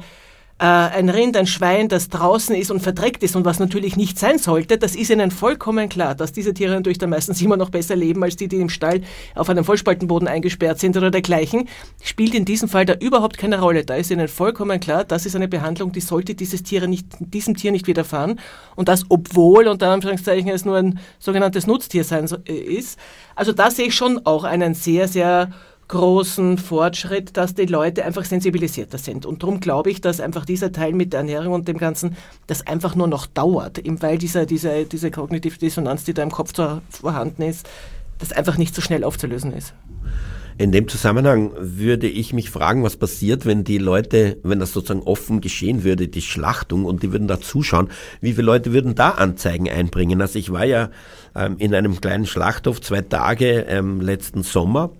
ein 0.68 1.08
Rind, 1.08 1.36
ein 1.36 1.48
Schwein, 1.48 1.88
das 1.88 2.08
draußen 2.08 2.54
ist 2.54 2.70
und 2.70 2.80
verdreckt 2.80 3.24
ist 3.24 3.34
und 3.34 3.44
was 3.44 3.58
natürlich 3.58 3.96
nicht 3.96 4.16
sein 4.16 4.38
sollte, 4.38 4.78
das 4.78 4.94
ist 4.94 5.10
ihnen 5.10 5.32
vollkommen 5.32 5.88
klar, 5.88 6.14
dass 6.14 6.30
diese 6.30 6.54
Tiere 6.54 6.74
natürlich 6.74 6.98
dann 6.98 7.10
meistens 7.10 7.42
immer 7.42 7.56
noch 7.56 7.70
besser 7.70 7.96
leben 7.96 8.22
als 8.22 8.36
die, 8.36 8.46
die 8.46 8.60
im 8.60 8.68
Stall 8.68 9.00
auf 9.34 9.48
einem 9.48 9.64
Vollspaltenboden 9.64 10.28
eingesperrt 10.28 10.78
sind 10.78 10.96
oder 10.96 11.10
dergleichen, 11.10 11.68
spielt 12.00 12.34
in 12.34 12.44
diesem 12.44 12.68
Fall 12.68 12.84
da 12.84 12.94
überhaupt 12.94 13.38
keine 13.38 13.60
Rolle. 13.60 13.84
Da 13.84 13.96
ist 13.96 14.12
ihnen 14.12 14.28
vollkommen 14.28 14.78
klar, 14.78 15.02
das 15.02 15.26
ist 15.26 15.34
eine 15.34 15.48
Behandlung, 15.48 15.90
die 15.90 16.00
sollte 16.00 16.36
dieses 16.36 16.62
Tier 16.62 16.86
nicht, 16.86 17.06
diesem 17.18 17.56
Tier 17.56 17.72
nicht 17.72 17.88
widerfahren 17.88 18.38
und 18.76 18.88
das 18.88 19.04
obwohl, 19.08 19.66
unter 19.66 19.90
Anführungszeichen, 19.90 20.48
es 20.48 20.64
nur 20.64 20.76
ein 20.76 21.00
sogenanntes 21.18 21.66
Nutztier 21.66 22.04
sein 22.04 22.28
äh, 22.46 22.52
ist. 22.52 23.00
Also 23.34 23.52
da 23.52 23.68
sehe 23.68 23.88
ich 23.88 23.96
schon 23.96 24.24
auch 24.26 24.44
einen 24.44 24.74
sehr, 24.74 25.08
sehr 25.08 25.50
großen 25.88 26.58
Fortschritt, 26.58 27.36
dass 27.36 27.54
die 27.54 27.66
Leute 27.66 28.04
einfach 28.04 28.24
sensibilisierter 28.24 28.98
sind. 28.98 29.26
Und 29.26 29.42
darum 29.42 29.60
glaube 29.60 29.90
ich, 29.90 30.00
dass 30.00 30.20
einfach 30.20 30.44
dieser 30.44 30.72
Teil 30.72 30.92
mit 30.92 31.12
der 31.12 31.20
Ernährung 31.20 31.52
und 31.52 31.68
dem 31.68 31.78
Ganzen, 31.78 32.16
das 32.46 32.66
einfach 32.66 32.94
nur 32.94 33.08
noch 33.08 33.26
dauert, 33.26 33.80
weil 34.00 34.18
dieser, 34.18 34.46
diese, 34.46 34.84
diese 34.84 35.10
kognitive 35.10 35.58
Dissonanz, 35.58 36.04
die 36.04 36.14
da 36.14 36.22
im 36.22 36.30
Kopf 36.30 36.52
vorhanden 36.88 37.42
ist, 37.42 37.68
das 38.18 38.32
einfach 38.32 38.56
nicht 38.56 38.74
so 38.74 38.80
schnell 38.80 39.04
aufzulösen 39.04 39.52
ist. 39.52 39.74
In 40.58 40.70
dem 40.70 40.86
Zusammenhang 40.86 41.50
würde 41.58 42.08
ich 42.08 42.32
mich 42.32 42.50
fragen, 42.50 42.82
was 42.82 42.96
passiert, 42.96 43.46
wenn 43.46 43.64
die 43.64 43.78
Leute, 43.78 44.38
wenn 44.42 44.60
das 44.60 44.72
sozusagen 44.72 45.02
offen 45.02 45.40
geschehen 45.40 45.82
würde, 45.82 46.08
die 46.08 46.20
Schlachtung, 46.20 46.84
und 46.84 47.02
die 47.02 47.10
würden 47.10 47.26
da 47.26 47.40
zuschauen, 47.40 47.88
wie 48.20 48.32
viele 48.32 48.46
Leute 48.46 48.72
würden 48.72 48.94
da 48.94 49.10
Anzeigen 49.10 49.68
einbringen? 49.68 50.20
Also 50.20 50.38
ich 50.38 50.52
war 50.52 50.64
ja 50.64 50.90
ähm, 51.34 51.56
in 51.58 51.74
einem 51.74 52.00
kleinen 52.00 52.26
Schlachthof 52.26 52.80
zwei 52.80 53.00
Tage 53.00 53.64
ähm, 53.68 54.00
letzten 54.00 54.42
Sommer 54.42 54.90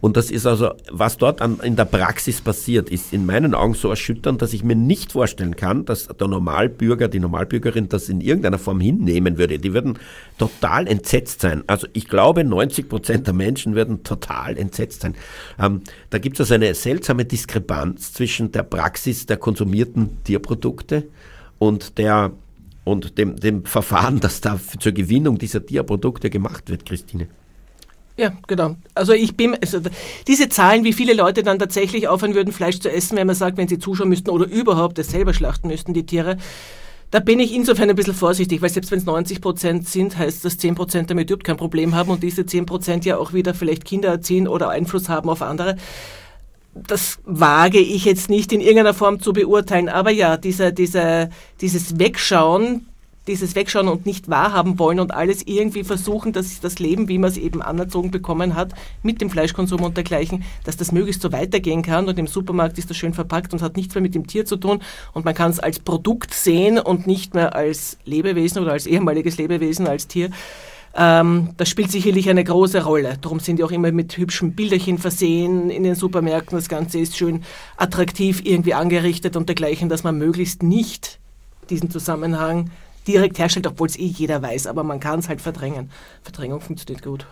und 0.00 0.16
das 0.16 0.30
ist 0.30 0.46
also, 0.46 0.70
was 0.90 1.16
dort 1.16 1.40
an, 1.40 1.58
in 1.62 1.76
der 1.76 1.84
Praxis 1.84 2.40
passiert, 2.40 2.90
ist 2.90 3.12
in 3.12 3.26
meinen 3.26 3.54
Augen 3.54 3.74
so 3.74 3.88
erschütternd, 3.88 4.42
dass 4.42 4.52
ich 4.52 4.62
mir 4.62 4.76
nicht 4.76 5.12
vorstellen 5.12 5.56
kann, 5.56 5.84
dass 5.84 6.06
der 6.06 6.28
Normalbürger, 6.28 7.08
die 7.08 7.18
Normalbürgerin 7.18 7.88
das 7.88 8.08
in 8.08 8.20
irgendeiner 8.20 8.58
Form 8.58 8.80
hinnehmen 8.80 9.38
würde. 9.38 9.58
Die 9.58 9.72
würden 9.72 9.98
total 10.38 10.86
entsetzt 10.86 11.40
sein. 11.40 11.64
Also 11.66 11.86
ich 11.92 12.08
glaube, 12.08 12.44
90 12.44 12.88
Prozent 12.88 13.26
der 13.26 13.34
Menschen 13.34 13.74
würden 13.74 14.02
total 14.02 14.58
entsetzt 14.58 15.02
sein. 15.02 15.14
Ähm, 15.58 15.82
da 16.10 16.18
gibt 16.18 16.36
es 16.36 16.40
also 16.40 16.54
eine 16.54 16.74
seltsame 16.74 17.24
Diskrepanz 17.24 18.12
zwischen 18.12 18.52
der 18.52 18.62
Praxis 18.62 19.26
der 19.26 19.38
konsumierten 19.38 20.22
Tierprodukte 20.24 21.04
und 21.58 21.98
der 21.98 22.32
und 22.84 23.18
dem, 23.18 23.34
dem 23.34 23.64
Verfahren, 23.64 24.20
das 24.20 24.40
da 24.40 24.60
zur 24.78 24.92
Gewinnung 24.92 25.38
dieser 25.38 25.64
Tierprodukte 25.66 26.30
gemacht 26.30 26.70
wird, 26.70 26.86
Christine. 26.86 27.26
Ja, 28.18 28.32
genau. 28.46 28.76
Also 28.94 29.12
ich 29.12 29.36
bin, 29.36 29.56
also 29.60 29.80
diese 30.26 30.48
Zahlen, 30.48 30.84
wie 30.84 30.94
viele 30.94 31.12
Leute 31.12 31.42
dann 31.42 31.58
tatsächlich 31.58 32.08
aufhören 32.08 32.34
würden, 32.34 32.52
Fleisch 32.52 32.80
zu 32.80 32.90
essen, 32.90 33.16
wenn 33.18 33.26
man 33.26 33.36
sagt, 33.36 33.58
wenn 33.58 33.68
sie 33.68 33.78
zuschauen 33.78 34.08
müssten 34.08 34.30
oder 34.30 34.46
überhaupt 34.46 34.98
es 34.98 35.10
selber 35.10 35.34
schlachten 35.34 35.68
müssten, 35.68 35.92
die 35.92 36.06
Tiere, 36.06 36.38
da 37.10 37.20
bin 37.20 37.40
ich 37.40 37.54
insofern 37.54 37.90
ein 37.90 37.96
bisschen 37.96 38.14
vorsichtig, 38.14 38.62
weil 38.62 38.70
selbst 38.70 38.90
wenn 38.90 38.98
es 38.98 39.04
90 39.04 39.40
Prozent 39.40 39.88
sind, 39.88 40.16
heißt 40.16 40.44
das 40.44 40.58
10 40.58 40.74
Prozent 40.74 41.10
damit 41.10 41.30
überhaupt 41.30 41.44
kein 41.44 41.56
Problem 41.56 41.94
haben 41.94 42.10
und 42.10 42.22
diese 42.22 42.46
10 42.46 42.66
Prozent 42.66 43.04
ja 43.04 43.18
auch 43.18 43.32
wieder 43.32 43.54
vielleicht 43.54 43.84
Kinder 43.84 44.08
erziehen 44.08 44.48
oder 44.48 44.70
Einfluss 44.70 45.08
haben 45.08 45.28
auf 45.28 45.42
andere. 45.42 45.76
Das 46.74 47.18
wage 47.24 47.78
ich 47.78 48.04
jetzt 48.04 48.28
nicht 48.28 48.52
in 48.52 48.60
irgendeiner 48.60 48.94
Form 48.94 49.20
zu 49.20 49.32
beurteilen, 49.32 49.88
aber 49.88 50.10
ja, 50.10 50.36
dieser, 50.36 50.72
dieser, 50.72 51.30
dieses 51.60 51.98
Wegschauen, 51.98 52.86
dieses 53.26 53.54
Wegschauen 53.54 53.88
und 53.88 54.06
nicht 54.06 54.28
wahrhaben 54.28 54.78
wollen 54.78 55.00
und 55.00 55.12
alles 55.12 55.42
irgendwie 55.46 55.84
versuchen, 55.84 56.32
dass 56.32 56.60
das 56.60 56.78
Leben, 56.78 57.08
wie 57.08 57.18
man 57.18 57.30
es 57.30 57.36
eben 57.36 57.62
anerzogen 57.62 58.10
bekommen 58.10 58.54
hat, 58.54 58.72
mit 59.02 59.20
dem 59.20 59.30
Fleischkonsum 59.30 59.82
und 59.82 59.96
dergleichen, 59.96 60.44
dass 60.64 60.76
das 60.76 60.92
möglichst 60.92 61.22
so 61.22 61.32
weitergehen 61.32 61.82
kann 61.82 62.08
und 62.08 62.18
im 62.18 62.26
Supermarkt 62.26 62.78
ist 62.78 62.90
das 62.90 62.96
schön 62.96 63.14
verpackt 63.14 63.52
und 63.52 63.62
hat 63.62 63.76
nichts 63.76 63.94
mehr 63.94 64.02
mit 64.02 64.14
dem 64.14 64.26
Tier 64.26 64.44
zu 64.44 64.56
tun 64.56 64.80
und 65.12 65.24
man 65.24 65.34
kann 65.34 65.50
es 65.50 65.60
als 65.60 65.78
Produkt 65.78 66.34
sehen 66.34 66.78
und 66.78 67.06
nicht 67.06 67.34
mehr 67.34 67.54
als 67.54 67.98
Lebewesen 68.04 68.62
oder 68.62 68.72
als 68.72 68.86
ehemaliges 68.86 69.38
Lebewesen, 69.38 69.86
als 69.86 70.06
Tier. 70.06 70.30
Ähm, 70.96 71.50
das 71.58 71.68
spielt 71.68 71.90
sicherlich 71.90 72.30
eine 72.30 72.42
große 72.42 72.82
Rolle. 72.82 73.18
Darum 73.20 73.38
sind 73.38 73.58
die 73.58 73.64
auch 73.64 73.70
immer 73.70 73.92
mit 73.92 74.16
hübschen 74.16 74.54
Bilderchen 74.54 74.98
versehen 74.98 75.68
in 75.68 75.82
den 75.82 75.94
Supermärkten. 75.94 76.56
Das 76.56 76.68
Ganze 76.68 76.98
ist 76.98 77.16
schön 77.16 77.42
attraktiv 77.76 78.40
irgendwie 78.44 78.72
angerichtet 78.72 79.36
und 79.36 79.48
dergleichen, 79.48 79.90
dass 79.90 80.04
man 80.04 80.16
möglichst 80.16 80.62
nicht 80.62 81.18
diesen 81.68 81.90
Zusammenhang 81.90 82.70
direkt 83.06 83.38
herstellt, 83.38 83.66
obwohl 83.66 83.88
es 83.88 83.98
eh 83.98 84.04
jeder 84.06 84.42
weiß, 84.42 84.66
aber 84.66 84.82
man 84.82 85.00
kann 85.00 85.20
es 85.20 85.28
halt 85.28 85.40
verdrängen. 85.40 85.90
Verdrängung 86.22 86.60
funktioniert 86.60 87.04
gut. 87.04 87.26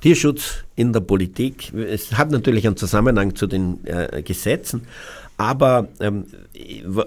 Tierschutz 0.00 0.64
in 0.76 0.92
der 0.92 1.00
Politik, 1.00 1.72
es 1.74 2.16
hat 2.16 2.30
natürlich 2.30 2.66
einen 2.66 2.76
Zusammenhang 2.76 3.34
zu 3.34 3.48
den 3.48 3.84
äh, 3.84 4.22
Gesetzen, 4.22 4.86
aber 5.36 5.88
ähm, 6.00 6.26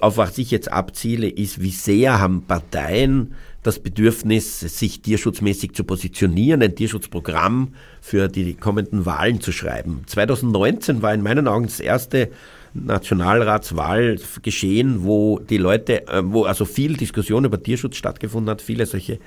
auf 0.02 0.18
was 0.18 0.38
ich 0.38 0.52
jetzt 0.52 0.72
abziele, 0.72 1.30
ist, 1.30 1.62
wie 1.62 1.72
sehr 1.72 2.20
haben 2.20 2.44
Parteien 2.44 3.34
das 3.64 3.80
Bedürfnis, 3.80 4.60
sich 4.60 5.02
tierschutzmäßig 5.02 5.74
zu 5.74 5.84
positionieren, 5.84 6.62
ein 6.64 6.76
Tierschutzprogramm 6.76 7.76
für 8.02 8.28
die 8.28 8.56
kommenden 8.56 9.06
Wahlen 9.06 9.40
zu 9.40 9.52
schreiben. 9.52 10.04
2019 10.08 11.02
war 11.02 11.14
in 11.14 11.22
meinen 11.22 11.48
Augen 11.48 11.66
das 11.66 11.80
erste 11.80 12.30
Nationalratswahl 12.74 14.18
geschehen, 14.42 15.04
wo 15.04 15.40
die 15.40 15.58
Leute, 15.58 16.08
äh, 16.08 16.22
wo 16.24 16.46
also 16.46 16.66
viel 16.66 16.96
Diskussion 16.96 17.46
über 17.46 17.62
Tierschutz 17.62 17.98
stattgefunden 17.98 18.50
hat, 18.50 18.62
viele 18.62 18.86
solche 18.86 19.20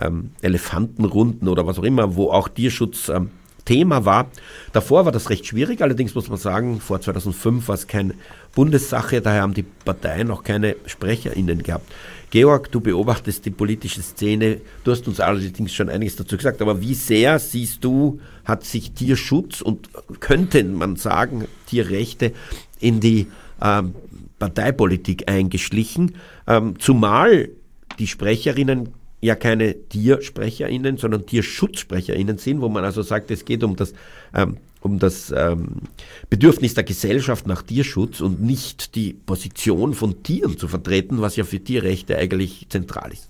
ähm, 0.00 0.30
Elefantenrunden 0.42 1.48
oder 1.48 1.66
was 1.66 1.78
auch 1.78 1.84
immer, 1.84 2.16
wo 2.16 2.30
auch 2.30 2.48
Tierschutz 2.48 3.08
ähm, 3.08 3.30
Thema 3.64 4.04
war. 4.04 4.30
Davor 4.72 5.04
war 5.04 5.12
das 5.12 5.30
recht 5.30 5.46
schwierig, 5.46 5.82
allerdings 5.82 6.14
muss 6.14 6.28
man 6.28 6.38
sagen, 6.38 6.80
vor 6.80 7.00
2005 7.00 7.68
war 7.68 7.74
es 7.74 7.86
keine 7.86 8.14
Bundessache, 8.54 9.20
daher 9.20 9.42
haben 9.42 9.54
die 9.54 9.62
Parteien 9.62 10.30
auch 10.30 10.42
keine 10.42 10.76
SprecherInnen 10.86 11.62
gehabt. 11.62 11.90
Georg, 12.30 12.72
du 12.72 12.80
beobachtest 12.80 13.44
die 13.44 13.50
politische 13.50 14.02
Szene, 14.02 14.60
du 14.84 14.90
hast 14.90 15.06
uns 15.06 15.20
allerdings 15.20 15.72
schon 15.74 15.90
einiges 15.90 16.16
dazu 16.16 16.36
gesagt, 16.36 16.62
aber 16.62 16.80
wie 16.80 16.94
sehr 16.94 17.38
siehst 17.38 17.84
du, 17.84 18.20
hat 18.44 18.64
sich 18.64 18.92
Tierschutz 18.92 19.60
und 19.60 19.90
könnte 20.20 20.64
man 20.64 20.96
sagen, 20.96 21.46
Tierrechte 21.66 22.32
in 22.80 23.00
die 23.00 23.26
ähm, 23.62 23.94
Parteipolitik 24.38 25.30
eingeschlichen, 25.30 26.16
ähm, 26.46 26.78
zumal 26.78 27.50
die 27.98 28.06
Sprecherinnen 28.06 28.88
ja 29.22 29.36
keine 29.36 29.88
TiersprecherInnen, 29.88 30.98
sondern 30.98 31.24
TierschutzsprecherInnen 31.24 32.38
sind, 32.38 32.60
wo 32.60 32.68
man 32.68 32.84
also 32.84 33.02
sagt, 33.02 33.30
es 33.30 33.44
geht 33.44 33.62
um 33.62 33.76
das, 33.76 33.94
ähm, 34.34 34.58
um 34.80 34.98
das 34.98 35.32
ähm, 35.34 35.82
Bedürfnis 36.28 36.74
der 36.74 36.84
Gesellschaft 36.84 37.46
nach 37.46 37.62
Tierschutz 37.62 38.20
und 38.20 38.42
nicht 38.42 38.96
die 38.96 39.12
Position 39.14 39.94
von 39.94 40.24
Tieren 40.24 40.58
zu 40.58 40.66
vertreten, 40.66 41.20
was 41.20 41.36
ja 41.36 41.44
für 41.44 41.60
Tierrechte 41.60 42.18
eigentlich 42.18 42.66
zentral 42.68 43.12
ist. 43.12 43.28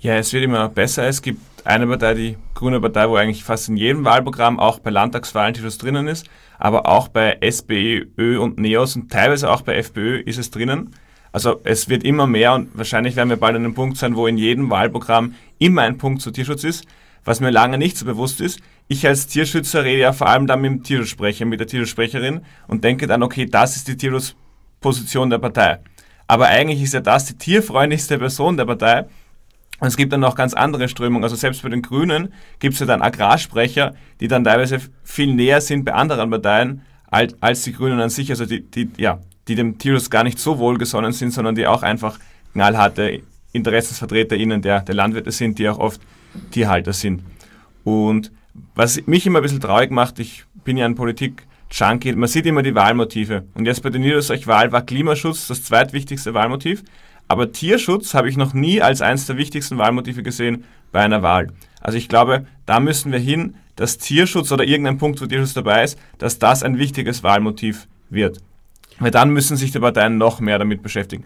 Ja, 0.00 0.16
es 0.16 0.32
wird 0.32 0.44
immer 0.44 0.68
besser. 0.68 1.06
Es 1.06 1.22
gibt 1.22 1.40
eine 1.64 1.86
Partei, 1.86 2.14
die 2.14 2.36
Grüne 2.52 2.80
Partei, 2.80 3.08
wo 3.08 3.14
eigentlich 3.14 3.44
fast 3.44 3.68
in 3.68 3.76
jedem 3.76 4.04
Wahlprogramm, 4.04 4.58
auch 4.58 4.80
bei 4.80 4.90
Landtagswahlen 4.90 5.54
Tierschutz 5.54 5.78
drinnen 5.78 6.08
ist, 6.08 6.26
aber 6.58 6.86
auch 6.86 7.06
bei 7.06 7.38
SPÖ 7.40 8.38
und 8.40 8.58
NEOS 8.58 8.96
und 8.96 9.12
teilweise 9.12 9.48
auch 9.48 9.62
bei 9.62 9.76
FPÖ 9.76 10.18
ist 10.18 10.38
es 10.38 10.50
drinnen. 10.50 10.90
Also 11.34 11.60
es 11.64 11.88
wird 11.88 12.04
immer 12.04 12.28
mehr 12.28 12.54
und 12.54 12.78
wahrscheinlich 12.78 13.16
werden 13.16 13.28
wir 13.28 13.36
bald 13.36 13.56
an 13.56 13.64
einem 13.64 13.74
Punkt 13.74 13.96
sein, 13.96 14.14
wo 14.14 14.28
in 14.28 14.38
jedem 14.38 14.70
Wahlprogramm 14.70 15.34
immer 15.58 15.82
ein 15.82 15.98
Punkt 15.98 16.22
zu 16.22 16.30
Tierschutz 16.30 16.62
ist. 16.62 16.86
Was 17.24 17.40
mir 17.40 17.50
lange 17.50 17.76
nicht 17.76 17.96
so 17.96 18.04
bewusst 18.04 18.40
ist, 18.40 18.60
ich 18.86 19.04
als 19.04 19.26
Tierschützer 19.26 19.82
rede 19.82 20.02
ja 20.02 20.12
vor 20.12 20.28
allem 20.28 20.46
dann 20.46 20.60
mit 20.60 20.70
dem 20.70 20.82
Tierschutzsprecher, 20.84 21.44
mit 21.44 21.58
der 21.58 21.66
Tierschutzsprecherin 21.66 22.42
und 22.68 22.84
denke 22.84 23.08
dann, 23.08 23.24
okay, 23.24 23.46
das 23.46 23.74
ist 23.74 23.88
die 23.88 23.96
Tierschutzposition 23.96 25.28
der 25.28 25.38
Partei. 25.38 25.80
Aber 26.28 26.46
eigentlich 26.46 26.80
ist 26.80 26.94
ja 26.94 27.00
das 27.00 27.24
die 27.24 27.36
tierfreundlichste 27.36 28.16
Person 28.18 28.56
der 28.56 28.66
Partei. 28.66 29.06
Und 29.80 29.88
es 29.88 29.96
gibt 29.96 30.12
dann 30.12 30.20
noch 30.20 30.36
ganz 30.36 30.54
andere 30.54 30.88
Strömungen. 30.88 31.24
Also 31.24 31.34
selbst 31.34 31.64
bei 31.64 31.68
den 31.68 31.82
Grünen 31.82 32.32
gibt 32.60 32.74
es 32.74 32.80
ja 32.80 32.86
dann 32.86 33.02
Agrarsprecher, 33.02 33.96
die 34.20 34.28
dann 34.28 34.44
teilweise 34.44 34.78
viel 35.02 35.34
näher 35.34 35.60
sind 35.60 35.84
bei 35.84 35.94
anderen 35.94 36.30
Parteien 36.30 36.82
als, 37.10 37.34
als 37.42 37.64
die 37.64 37.72
Grünen 37.72 37.98
an 37.98 38.08
sich. 38.08 38.30
Also 38.30 38.46
die, 38.46 38.60
die, 38.70 38.88
ja, 38.98 39.18
die 39.48 39.54
dem 39.54 39.78
Tierschutz 39.78 40.10
gar 40.10 40.24
nicht 40.24 40.38
so 40.38 40.58
wohlgesonnen 40.58 41.12
sind, 41.12 41.32
sondern 41.32 41.54
die 41.54 41.66
auch 41.66 41.82
einfach 41.82 42.18
knallharte 42.52 43.22
InteressensvertreterInnen 43.52 44.62
der, 44.62 44.80
der 44.80 44.94
Landwirte 44.94 45.30
sind, 45.30 45.58
die 45.58 45.68
auch 45.68 45.78
oft 45.78 46.00
Tierhalter 46.50 46.92
sind. 46.92 47.22
Und 47.84 48.32
was 48.74 49.06
mich 49.06 49.26
immer 49.26 49.40
ein 49.40 49.42
bisschen 49.42 49.60
traurig 49.60 49.90
macht, 49.90 50.18
ich 50.18 50.44
bin 50.64 50.76
ja 50.76 50.86
ein 50.86 50.94
Politik-Junkie, 50.94 52.14
man 52.14 52.28
sieht 52.28 52.46
immer 52.46 52.62
die 52.62 52.74
Wahlmotive. 52.74 53.44
Und 53.54 53.66
jetzt 53.66 53.82
bei 53.82 53.90
der 53.90 54.00
Niederösterreich-Wahl 54.00 54.72
war 54.72 54.82
Klimaschutz 54.82 55.46
das 55.48 55.62
zweitwichtigste 55.64 56.34
Wahlmotiv. 56.34 56.82
Aber 57.28 57.52
Tierschutz 57.52 58.14
habe 58.14 58.28
ich 58.28 58.36
noch 58.36 58.52
nie 58.52 58.82
als 58.82 59.00
eines 59.00 59.26
der 59.26 59.36
wichtigsten 59.36 59.78
Wahlmotive 59.78 60.22
gesehen 60.22 60.64
bei 60.92 61.00
einer 61.00 61.22
Wahl. 61.22 61.48
Also 61.80 61.98
ich 61.98 62.08
glaube, 62.08 62.46
da 62.66 62.80
müssen 62.80 63.12
wir 63.12 63.18
hin, 63.18 63.56
dass 63.76 63.98
Tierschutz 63.98 64.52
oder 64.52 64.64
irgendein 64.64 64.98
Punkt, 64.98 65.20
wo 65.20 65.26
Tierschutz 65.26 65.54
dabei 65.54 65.84
ist, 65.84 65.98
dass 66.18 66.38
das 66.38 66.62
ein 66.62 66.78
wichtiges 66.78 67.22
Wahlmotiv 67.22 67.88
wird. 68.10 68.40
Weil 68.98 69.10
dann 69.10 69.30
müssen 69.30 69.56
sich 69.56 69.72
die 69.72 69.80
Parteien 69.80 70.18
noch 70.18 70.40
mehr 70.40 70.58
damit 70.58 70.82
beschäftigen. 70.82 71.24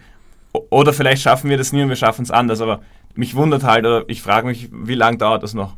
Oder 0.51 0.93
vielleicht 0.93 1.21
schaffen 1.21 1.49
wir 1.49 1.57
das 1.57 1.71
nie 1.71 1.83
und 1.83 1.89
wir 1.89 1.95
schaffen 1.95 2.23
es 2.23 2.31
anders, 2.31 2.61
aber 2.61 2.81
mich 3.15 3.35
wundert 3.35 3.63
halt, 3.63 3.85
oder 3.85 4.03
ich 4.07 4.21
frage 4.21 4.47
mich, 4.47 4.69
wie 4.71 4.95
lange 4.95 5.17
dauert 5.17 5.43
das 5.43 5.53
noch? 5.53 5.75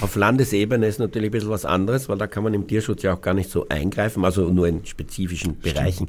Auf 0.00 0.16
Landesebene 0.16 0.86
ist 0.86 0.98
natürlich 0.98 1.28
ein 1.28 1.32
bisschen 1.32 1.50
was 1.50 1.64
anderes, 1.64 2.08
weil 2.08 2.18
da 2.18 2.26
kann 2.26 2.44
man 2.44 2.52
im 2.52 2.66
Tierschutz 2.66 3.02
ja 3.02 3.14
auch 3.14 3.22
gar 3.22 3.34
nicht 3.34 3.50
so 3.50 3.68
eingreifen, 3.68 4.24
also 4.24 4.48
nur 4.50 4.68
in 4.68 4.84
spezifischen 4.84 5.58
Bereichen. 5.60 6.08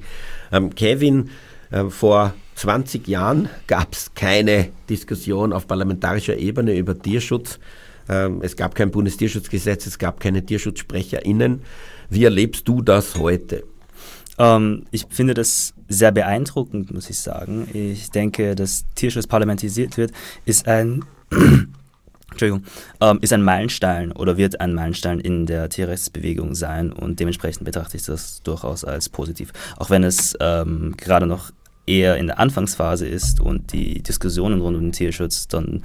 Ähm, 0.52 0.76
Kevin, 0.76 1.30
äh, 1.72 1.86
vor 1.86 2.34
20 2.56 3.08
Jahren 3.08 3.48
gab 3.68 3.94
es 3.94 4.14
keine 4.14 4.70
Diskussion 4.90 5.54
auf 5.54 5.66
parlamentarischer 5.68 6.38
Ebene 6.38 6.76
über 6.76 7.00
Tierschutz. 7.00 7.60
Ähm, 8.10 8.42
es 8.42 8.58
gab 8.58 8.76
kein 8.76 8.92
Bundestierschutzgesetz, 8.92 9.86
es 9.86 9.98
gab 9.98 10.20
keine 10.20 10.46
TierschutzsprecherInnen. 10.46 11.62
Wie 12.10 12.24
erlebst 12.26 12.68
du 12.68 12.82
das 12.82 13.16
heute? 13.16 13.64
Ähm, 14.40 14.86
ich 14.90 15.06
finde 15.10 15.36
das 15.36 15.74
sehr 15.88 16.12
beeindruckend, 16.12 16.92
muss 16.92 17.10
ich 17.10 17.20
sagen. 17.20 17.68
Ich 17.74 18.10
denke, 18.10 18.56
dass 18.56 18.86
Tierschutz 18.96 19.28
parlamentarisiert 19.28 19.98
wird, 19.98 20.12
ist 20.46 20.68
ein 20.68 21.06
Entschuldigung, 22.32 22.64
ähm, 23.02 23.20
ist 23.22 23.34
ein 23.34 23.44
Meilenstein 23.44 24.12
oder 24.12 24.38
wird 24.38 24.62
ein 24.62 24.74
Meilenstein 24.74 25.20
in 25.20 25.46
der 25.46 25.68
Tierrechtsbewegung 25.70 26.56
sein 26.56 26.92
und 26.94 27.20
dementsprechend 27.20 27.66
betrachte 27.66 27.98
ich 27.98 28.04
das 28.04 28.42
durchaus 28.44 28.86
als 28.86 29.10
positiv. 29.10 29.52
Auch 29.78 29.90
wenn 29.90 30.04
es 30.04 30.38
ähm, 30.40 30.96
gerade 30.96 31.26
noch 31.26 31.52
eher 31.86 32.18
in 32.18 32.28
der 32.28 32.40
Anfangsphase 32.40 33.08
ist 33.08 33.42
und 33.42 33.74
die 33.74 34.02
Diskussionen 34.04 34.62
rund 34.62 34.78
um 34.78 34.84
den 34.84 34.92
Tierschutz 34.92 35.48
dann 35.48 35.84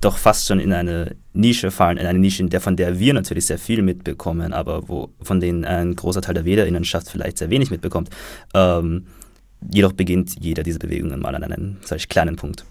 doch 0.00 0.18
fast 0.18 0.46
schon 0.46 0.60
in 0.60 0.72
eine 0.72 1.16
Nische 1.32 1.70
fallen, 1.70 1.98
in 1.98 2.06
eine 2.06 2.18
Nische, 2.18 2.42
in 2.42 2.50
der, 2.50 2.60
von 2.60 2.76
der 2.76 2.98
wir 2.98 3.14
natürlich 3.14 3.46
sehr 3.46 3.58
viel 3.58 3.82
mitbekommen, 3.82 4.52
aber 4.52 4.88
wo, 4.88 5.10
von 5.22 5.40
denen 5.40 5.64
ein 5.64 5.96
großer 5.96 6.22
Teil 6.22 6.34
der 6.34 6.44
Wählerinnenschaft 6.44 7.08
vielleicht 7.08 7.38
sehr 7.38 7.50
wenig 7.50 7.70
mitbekommt. 7.70 8.10
Ähm, 8.54 9.06
jedoch 9.72 9.92
beginnt 9.92 10.36
jeder 10.40 10.62
dieser 10.62 10.78
Bewegungen 10.78 11.20
mal 11.20 11.34
an 11.34 11.44
einem 11.44 11.76
solch 11.82 12.08
kleinen 12.08 12.36
Punkt. 12.36 12.64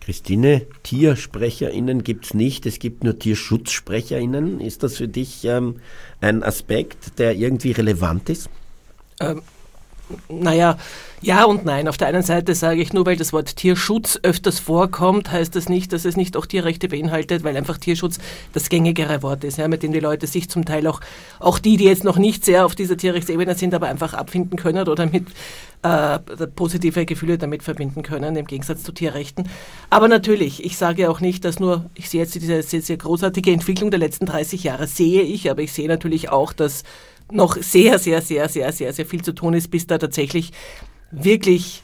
Christine, 0.00 0.66
TiersprecherInnen 0.82 2.02
gibt 2.02 2.26
es 2.26 2.34
nicht, 2.34 2.66
es 2.66 2.78
gibt 2.78 3.04
nur 3.04 3.18
TierschutzsprecherInnen. 3.18 4.60
Ist 4.60 4.82
das 4.82 4.96
für 4.96 5.08
dich 5.08 5.44
ähm, 5.44 5.76
ein 6.20 6.42
Aspekt, 6.42 7.18
der 7.18 7.36
irgendwie 7.36 7.72
relevant 7.72 8.30
ist? 8.30 8.48
Ähm, 9.20 9.42
naja, 10.28 10.76
ja 11.20 11.44
und 11.44 11.64
nein. 11.64 11.88
Auf 11.88 11.96
der 11.96 12.08
einen 12.08 12.22
Seite 12.22 12.54
sage 12.54 12.80
ich 12.80 12.92
nur, 12.92 13.06
weil 13.06 13.16
das 13.16 13.32
Wort 13.32 13.56
Tierschutz 13.56 14.18
öfters 14.22 14.58
vorkommt, 14.58 15.30
heißt 15.30 15.54
das 15.54 15.68
nicht, 15.68 15.92
dass 15.92 16.04
es 16.04 16.16
nicht 16.16 16.36
auch 16.36 16.46
Tierrechte 16.46 16.88
beinhaltet, 16.88 17.44
weil 17.44 17.56
einfach 17.56 17.78
Tierschutz 17.78 18.18
das 18.52 18.68
gängigere 18.68 19.22
Wort 19.22 19.44
ist, 19.44 19.58
ja, 19.58 19.68
mit 19.68 19.82
dem 19.82 19.92
die 19.92 20.00
Leute 20.00 20.26
sich 20.26 20.48
zum 20.48 20.64
Teil 20.64 20.86
auch, 20.86 21.00
auch 21.38 21.58
die, 21.58 21.76
die 21.76 21.84
jetzt 21.84 22.04
noch 22.04 22.16
nicht 22.16 22.44
sehr 22.44 22.64
auf 22.64 22.74
dieser 22.74 22.96
Tierrechtsebene 22.96 23.54
sind, 23.54 23.74
aber 23.74 23.88
einfach 23.88 24.14
abfinden 24.14 24.56
können 24.56 24.88
oder 24.88 25.06
mit 25.06 25.26
äh, 25.82 26.18
positive 26.54 27.06
Gefühle 27.06 27.38
damit 27.38 27.62
verbinden 27.62 28.02
können, 28.02 28.36
im 28.36 28.46
Gegensatz 28.46 28.82
zu 28.82 28.92
Tierrechten. 28.92 29.48
Aber 29.88 30.08
natürlich, 30.08 30.64
ich 30.64 30.76
sage 30.76 31.10
auch 31.10 31.20
nicht, 31.20 31.44
dass 31.44 31.58
nur, 31.58 31.86
ich 31.94 32.10
sehe 32.10 32.20
jetzt 32.20 32.34
diese 32.34 32.62
sehr, 32.62 32.82
sehr 32.82 32.96
großartige 32.96 33.50
Entwicklung 33.50 33.90
der 33.90 34.00
letzten 34.00 34.26
30 34.26 34.64
Jahre, 34.64 34.86
sehe 34.86 35.22
ich, 35.22 35.50
aber 35.50 35.62
ich 35.62 35.72
sehe 35.72 35.88
natürlich 35.88 36.28
auch, 36.28 36.52
dass 36.52 36.82
noch 37.32 37.56
sehr, 37.56 37.98
sehr, 37.98 38.22
sehr, 38.22 38.48
sehr, 38.48 38.72
sehr, 38.72 38.92
sehr 38.92 39.06
viel 39.06 39.22
zu 39.22 39.32
tun 39.32 39.54
ist, 39.54 39.70
bis 39.70 39.86
da 39.86 39.98
tatsächlich 39.98 40.52
wirklich 41.10 41.82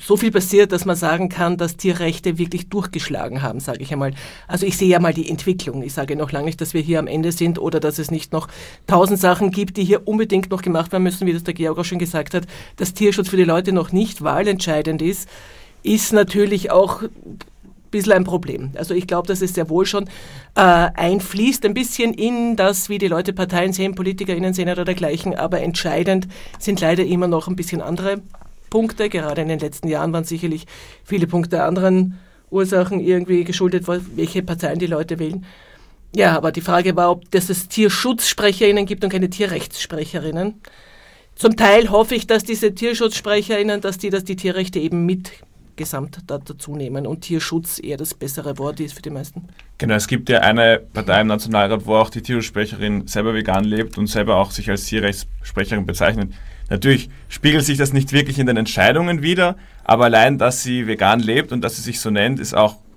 so 0.00 0.16
viel 0.16 0.30
passiert, 0.30 0.72
dass 0.72 0.84
man 0.84 0.96
sagen 0.96 1.28
kann, 1.28 1.56
dass 1.56 1.76
Tierrechte 1.76 2.38
wirklich 2.38 2.68
durchgeschlagen 2.68 3.42
haben, 3.42 3.60
sage 3.60 3.82
ich 3.82 3.92
einmal. 3.92 4.14
Also 4.48 4.66
ich 4.66 4.76
sehe 4.76 4.88
ja 4.88 4.98
mal 4.98 5.14
die 5.14 5.28
Entwicklung. 5.28 5.82
Ich 5.82 5.94
sage 5.94 6.16
noch 6.16 6.32
lange 6.32 6.46
nicht, 6.46 6.60
dass 6.60 6.74
wir 6.74 6.80
hier 6.80 6.98
am 6.98 7.06
Ende 7.06 7.32
sind 7.32 7.58
oder 7.58 7.80
dass 7.80 7.98
es 7.98 8.10
nicht 8.10 8.32
noch 8.32 8.48
tausend 8.86 9.20
Sachen 9.20 9.50
gibt, 9.50 9.76
die 9.76 9.84
hier 9.84 10.06
unbedingt 10.08 10.50
noch 10.50 10.62
gemacht 10.62 10.92
werden 10.92 11.04
müssen, 11.04 11.26
wie 11.26 11.32
das 11.32 11.44
der 11.44 11.54
Georg 11.54 11.78
auch 11.78 11.84
schon 11.84 11.98
gesagt 11.98 12.34
hat, 12.34 12.46
dass 12.76 12.94
Tierschutz 12.94 13.28
für 13.28 13.36
die 13.36 13.44
Leute 13.44 13.72
noch 13.72 13.92
nicht 13.92 14.22
wahlentscheidend 14.22 15.02
ist. 15.02 15.28
ist 15.82 16.12
natürlich 16.12 16.70
auch 16.72 17.04
bisschen 17.96 18.12
ein 18.12 18.24
Problem. 18.24 18.72
Also 18.76 18.94
ich 18.94 19.06
glaube, 19.06 19.28
dass 19.28 19.42
es 19.42 19.54
sehr 19.54 19.68
wohl 19.68 19.86
schon 19.86 20.04
äh, 20.54 20.60
einfließt, 20.60 21.64
ein 21.64 21.74
bisschen 21.74 22.12
in 22.14 22.56
das, 22.56 22.88
wie 22.88 22.98
die 22.98 23.08
Leute 23.08 23.32
Parteien 23.32 23.72
sehen, 23.72 23.94
PolitikerInnen 23.94 24.54
sehen 24.54 24.68
oder 24.68 24.84
dergleichen, 24.84 25.34
aber 25.34 25.60
entscheidend 25.60 26.28
sind 26.58 26.80
leider 26.80 27.04
immer 27.04 27.28
noch 27.28 27.48
ein 27.48 27.56
bisschen 27.56 27.80
andere 27.80 28.22
Punkte. 28.70 29.08
Gerade 29.08 29.42
in 29.42 29.48
den 29.48 29.58
letzten 29.58 29.88
Jahren 29.88 30.12
waren 30.12 30.24
sicherlich 30.24 30.66
viele 31.04 31.26
Punkte 31.26 31.62
anderen 31.62 32.18
Ursachen 32.50 33.00
irgendwie 33.00 33.44
geschuldet, 33.44 33.84
welche 33.88 34.42
Parteien 34.42 34.78
die 34.78 34.86
Leute 34.86 35.18
wählen. 35.18 35.44
Ja, 36.14 36.36
aber 36.36 36.52
die 36.52 36.60
Frage 36.60 36.96
war, 36.96 37.10
ob 37.10 37.34
es 37.34 37.68
Tierschutzsprecherinnen 37.68 38.86
gibt 38.86 39.04
und 39.04 39.10
keine 39.10 39.28
Tierrechtssprecherinnen. 39.28 40.54
Zum 41.34 41.56
Teil 41.56 41.90
hoffe 41.90 42.14
ich, 42.14 42.26
dass 42.26 42.44
diese 42.44 42.74
Tierschutzsprecherinnen, 42.74 43.82
dass 43.82 43.98
die, 43.98 44.08
dass 44.08 44.24
die 44.24 44.36
Tierrechte 44.36 44.78
eben 44.78 45.04
mit 45.04 45.32
gesamt 45.76 46.18
dazu 46.26 46.74
nehmen 46.74 47.06
und 47.06 47.20
Tierschutz 47.20 47.78
eher 47.82 47.96
das 47.96 48.14
bessere 48.14 48.58
Wort 48.58 48.80
ist 48.80 48.94
für 48.94 49.02
die 49.02 49.10
meisten. 49.10 49.48
Genau, 49.78 49.94
es 49.94 50.08
gibt 50.08 50.28
ja 50.28 50.40
eine 50.40 50.80
Partei 50.92 51.20
im 51.20 51.26
Nationalrat, 51.26 51.86
wo 51.86 51.96
auch 51.96 52.10
die 52.10 52.22
Tierschutzsprecherin 52.22 53.06
selber 53.06 53.34
vegan 53.34 53.64
lebt 53.64 53.98
und 53.98 54.06
selber 54.06 54.36
auch 54.36 54.50
sich 54.50 54.70
als 54.70 54.84
Tierrechtssprecherin 54.84 55.86
bezeichnet. 55.86 56.32
Natürlich 56.68 57.10
spiegelt 57.28 57.64
sich 57.64 57.78
das 57.78 57.92
nicht 57.92 58.12
wirklich 58.12 58.38
in 58.38 58.46
den 58.46 58.56
Entscheidungen 58.56 59.22
wieder, 59.22 59.56
aber 59.84 60.04
allein, 60.04 60.38
dass 60.38 60.62
sie 60.62 60.86
vegan 60.86 61.20
lebt 61.20 61.52
und 61.52 61.60
dass 61.60 61.76
sie 61.76 61.82
sich 61.82 62.00
so 62.00 62.10
nennt, 62.10 62.40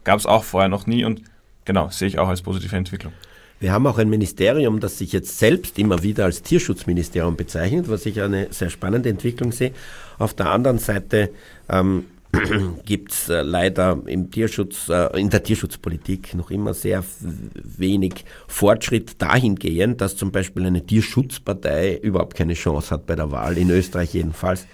gab 0.04 0.20
es 0.20 0.26
auch 0.26 0.44
vorher 0.44 0.70
noch 0.70 0.88
nie 0.88 1.06
und 1.06 1.22
genau, 1.66 1.90
sehe 1.90 2.08
ich 2.08 2.18
auch 2.18 2.30
als 2.30 2.42
positive 2.42 2.76
Entwicklung. 2.76 3.14
Wir 3.60 3.74
haben 3.74 3.86
auch 3.88 3.98
ein 3.98 4.10
Ministerium, 4.10 4.80
das 4.80 4.98
sich 4.98 5.12
jetzt 5.12 5.38
selbst 5.38 5.78
immer 5.78 6.02
wieder 6.02 6.24
als 6.24 6.42
Tierschutzministerium 6.42 7.36
bezeichnet, 7.36 7.90
was 7.90 8.06
ich 8.06 8.22
eine 8.22 8.48
sehr 8.52 8.70
spannende 8.70 9.10
Entwicklung 9.10 9.52
sehe. 9.52 9.74
Auf 10.18 10.34
der 10.34 10.50
anderen 10.50 10.80
Seite 10.80 11.30
ähm, 11.68 12.06
gibt 12.86 13.12
es 13.12 13.30
äh, 13.30 13.42
leider 13.42 14.00
im 14.06 14.30
Tierschutz, 14.30 14.90
äh, 14.90 15.20
in 15.20 15.30
der 15.30 15.44
Tierschutzpolitik 15.44 16.36
noch 16.36 16.52
immer 16.52 16.74
sehr 16.74 17.04
wenig 17.20 18.26
Fortschritt 18.48 19.22
dahingehend, 19.22 20.02
dass 20.02 20.16
zum 20.16 20.32
Beispiel 20.32 20.66
eine 20.66 20.86
Tierschutzpartei 20.86 21.98
überhaupt 21.98 22.36
keine 22.36 22.54
Chance 22.54 22.92
hat 22.92 23.08
bei 23.08 23.16
der 23.16 23.32
Wahl, 23.32 23.58
in 23.58 23.70
Österreich 23.70 24.14
jedenfalls. 24.14 24.68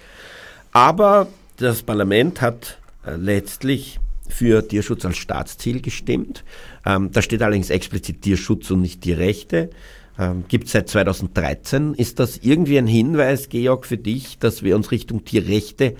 Aber 0.72 1.28
das 1.56 1.82
Parlament 1.82 2.42
hat 2.42 2.78
äh, 3.06 3.16
letztlich 3.16 3.98
für 4.28 4.66
Tierschutz 4.66 5.04
als 5.04 5.16
Staatsziel 5.16 5.80
gestimmt. 5.80 6.44
Ähm, 6.84 7.10
da 7.12 7.22
steht 7.22 7.42
allerdings 7.42 7.70
explizit 7.70 8.22
Tierschutz 8.22 8.70
und 8.70 8.82
nicht 8.82 9.00
Tierrechte. 9.00 9.70
Ähm, 10.18 10.44
Gibt 10.48 10.68
seit 10.68 10.88
2013. 10.88 11.94
Ist 11.94 12.18
das 12.18 12.38
irgendwie 12.38 12.78
ein 12.78 12.86
Hinweis, 12.86 13.48
Georg, 13.48 13.86
für 13.86 13.98
dich, 13.98 14.38
dass 14.38 14.62
wir 14.62 14.76
uns 14.76 14.90
Richtung 14.90 15.24
Tierrechte 15.24 15.94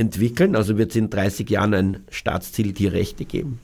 entwickeln? 0.00 0.56
Also 0.56 0.78
wird 0.78 0.90
es 0.90 0.96
in 0.96 1.10
30 1.10 1.48
Jahren 1.50 1.74
ein 1.74 2.04
Staatsziel 2.10 2.72
Tierrechte 2.72 3.24
geben? 3.24 3.60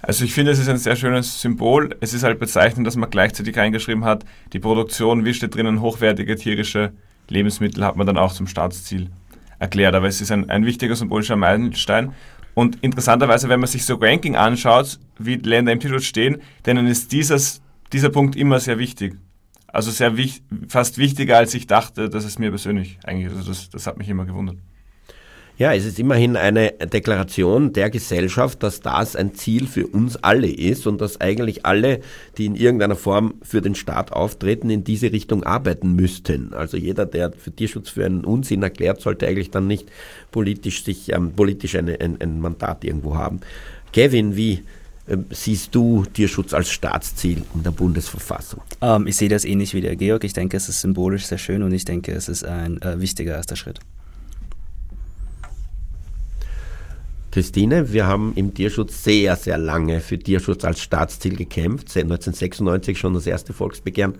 Also 0.00 0.24
ich 0.24 0.32
finde, 0.32 0.52
es 0.52 0.58
ist 0.58 0.68
ein 0.68 0.76
sehr 0.76 0.96
schönes 0.96 1.40
Symbol. 1.40 1.96
Es 2.00 2.14
ist 2.14 2.22
halt 2.22 2.38
bezeichnend, 2.38 2.86
dass 2.86 2.96
man 2.96 3.10
gleichzeitig 3.10 3.56
reingeschrieben 3.56 4.04
hat, 4.04 4.24
die 4.52 4.58
Produktion, 4.58 5.24
wie 5.24 5.34
steht 5.34 5.54
drinnen, 5.54 5.80
hochwertige 5.80 6.36
tierische 6.36 6.92
Lebensmittel 7.28 7.84
hat 7.84 7.96
man 7.96 8.06
dann 8.06 8.18
auch 8.18 8.32
zum 8.32 8.46
Staatsziel 8.46 9.08
erklärt. 9.58 9.94
Aber 9.94 10.06
es 10.06 10.20
ist 10.20 10.30
ein, 10.30 10.50
ein 10.50 10.66
wichtiger 10.66 10.94
symbolischer 10.94 11.36
Meilenstein. 11.36 12.12
Und 12.52 12.78
interessanterweise, 12.82 13.48
wenn 13.48 13.60
man 13.60 13.66
sich 13.66 13.84
so 13.84 13.96
Ranking 13.96 14.36
anschaut, 14.36 15.00
wie 15.18 15.36
Länder 15.36 15.72
im 15.72 15.80
Tierschutz 15.80 16.04
stehen, 16.04 16.42
denen 16.66 16.86
ist 16.86 17.10
dieses, 17.10 17.62
dieser 17.92 18.10
Punkt 18.10 18.36
immer 18.36 18.60
sehr 18.60 18.78
wichtig. 18.78 19.16
Also 19.66 19.90
sehr 19.90 20.12
fast 20.68 20.98
wichtiger, 20.98 21.38
als 21.38 21.54
ich 21.54 21.66
dachte, 21.66 22.08
dass 22.08 22.24
es 22.24 22.38
mir 22.38 22.50
persönlich 22.50 22.98
eigentlich, 23.04 23.34
also 23.34 23.48
das, 23.48 23.70
das 23.70 23.86
hat 23.86 23.98
mich 23.98 24.08
immer 24.08 24.26
gewundert. 24.26 24.58
Ja, 25.56 25.72
es 25.72 25.84
ist 25.84 26.00
immerhin 26.00 26.36
eine 26.36 26.72
Deklaration 26.72 27.72
der 27.72 27.88
Gesellschaft, 27.88 28.60
dass 28.64 28.80
das 28.80 29.14
ein 29.14 29.34
Ziel 29.34 29.68
für 29.68 29.86
uns 29.86 30.16
alle 30.16 30.48
ist 30.48 30.84
und 30.88 31.00
dass 31.00 31.20
eigentlich 31.20 31.64
alle, 31.64 32.00
die 32.36 32.46
in 32.46 32.56
irgendeiner 32.56 32.96
Form 32.96 33.34
für 33.40 33.62
den 33.62 33.76
Staat 33.76 34.10
auftreten, 34.10 34.68
in 34.68 34.82
diese 34.82 35.12
Richtung 35.12 35.44
arbeiten 35.44 35.94
müssten. 35.94 36.52
Also 36.54 36.76
jeder, 36.76 37.06
der 37.06 37.30
für 37.32 37.52
Tierschutz 37.52 37.90
für 37.90 38.04
einen 38.04 38.24
Unsinn 38.24 38.64
erklärt, 38.64 39.00
sollte 39.00 39.28
eigentlich 39.28 39.52
dann 39.52 39.68
nicht 39.68 39.88
politisch 40.32 40.82
sich 40.82 41.12
ähm, 41.12 41.30
politisch 41.30 41.76
eine, 41.76 42.00
ein, 42.00 42.20
ein 42.20 42.40
Mandat 42.40 42.82
irgendwo 42.82 43.14
haben. 43.14 43.38
Kevin, 43.92 44.34
wie 44.34 44.64
äh, 45.06 45.18
siehst 45.30 45.72
du 45.72 46.04
Tierschutz 46.04 46.52
als 46.52 46.68
Staatsziel 46.68 47.42
in 47.54 47.62
der 47.62 47.70
Bundesverfassung? 47.70 48.60
Ähm, 48.80 49.06
ich 49.06 49.14
sehe 49.14 49.28
das 49.28 49.44
ähnlich 49.44 49.72
wie 49.72 49.82
der 49.82 49.94
Georg. 49.94 50.24
Ich 50.24 50.32
denke, 50.32 50.56
es 50.56 50.68
ist 50.68 50.80
symbolisch 50.80 51.26
sehr 51.26 51.38
schön 51.38 51.62
und 51.62 51.72
ich 51.72 51.84
denke, 51.84 52.10
es 52.10 52.28
ist 52.28 52.44
ein 52.44 52.82
äh, 52.82 53.00
wichtiger 53.00 53.36
erster 53.36 53.54
Schritt. 53.54 53.78
Christine, 57.34 57.92
wir 57.92 58.06
haben 58.06 58.32
im 58.36 58.54
Tierschutz 58.54 59.02
sehr, 59.02 59.34
sehr 59.34 59.58
lange 59.58 59.98
für 59.98 60.16
Tierschutz 60.16 60.64
als 60.64 60.80
Staatsziel 60.80 61.34
gekämpft. 61.34 61.88
Seit 61.88 62.04
1996 62.04 62.96
schon 62.96 63.14
das 63.14 63.26
erste 63.26 63.52
Volksbegehren, 63.52 64.14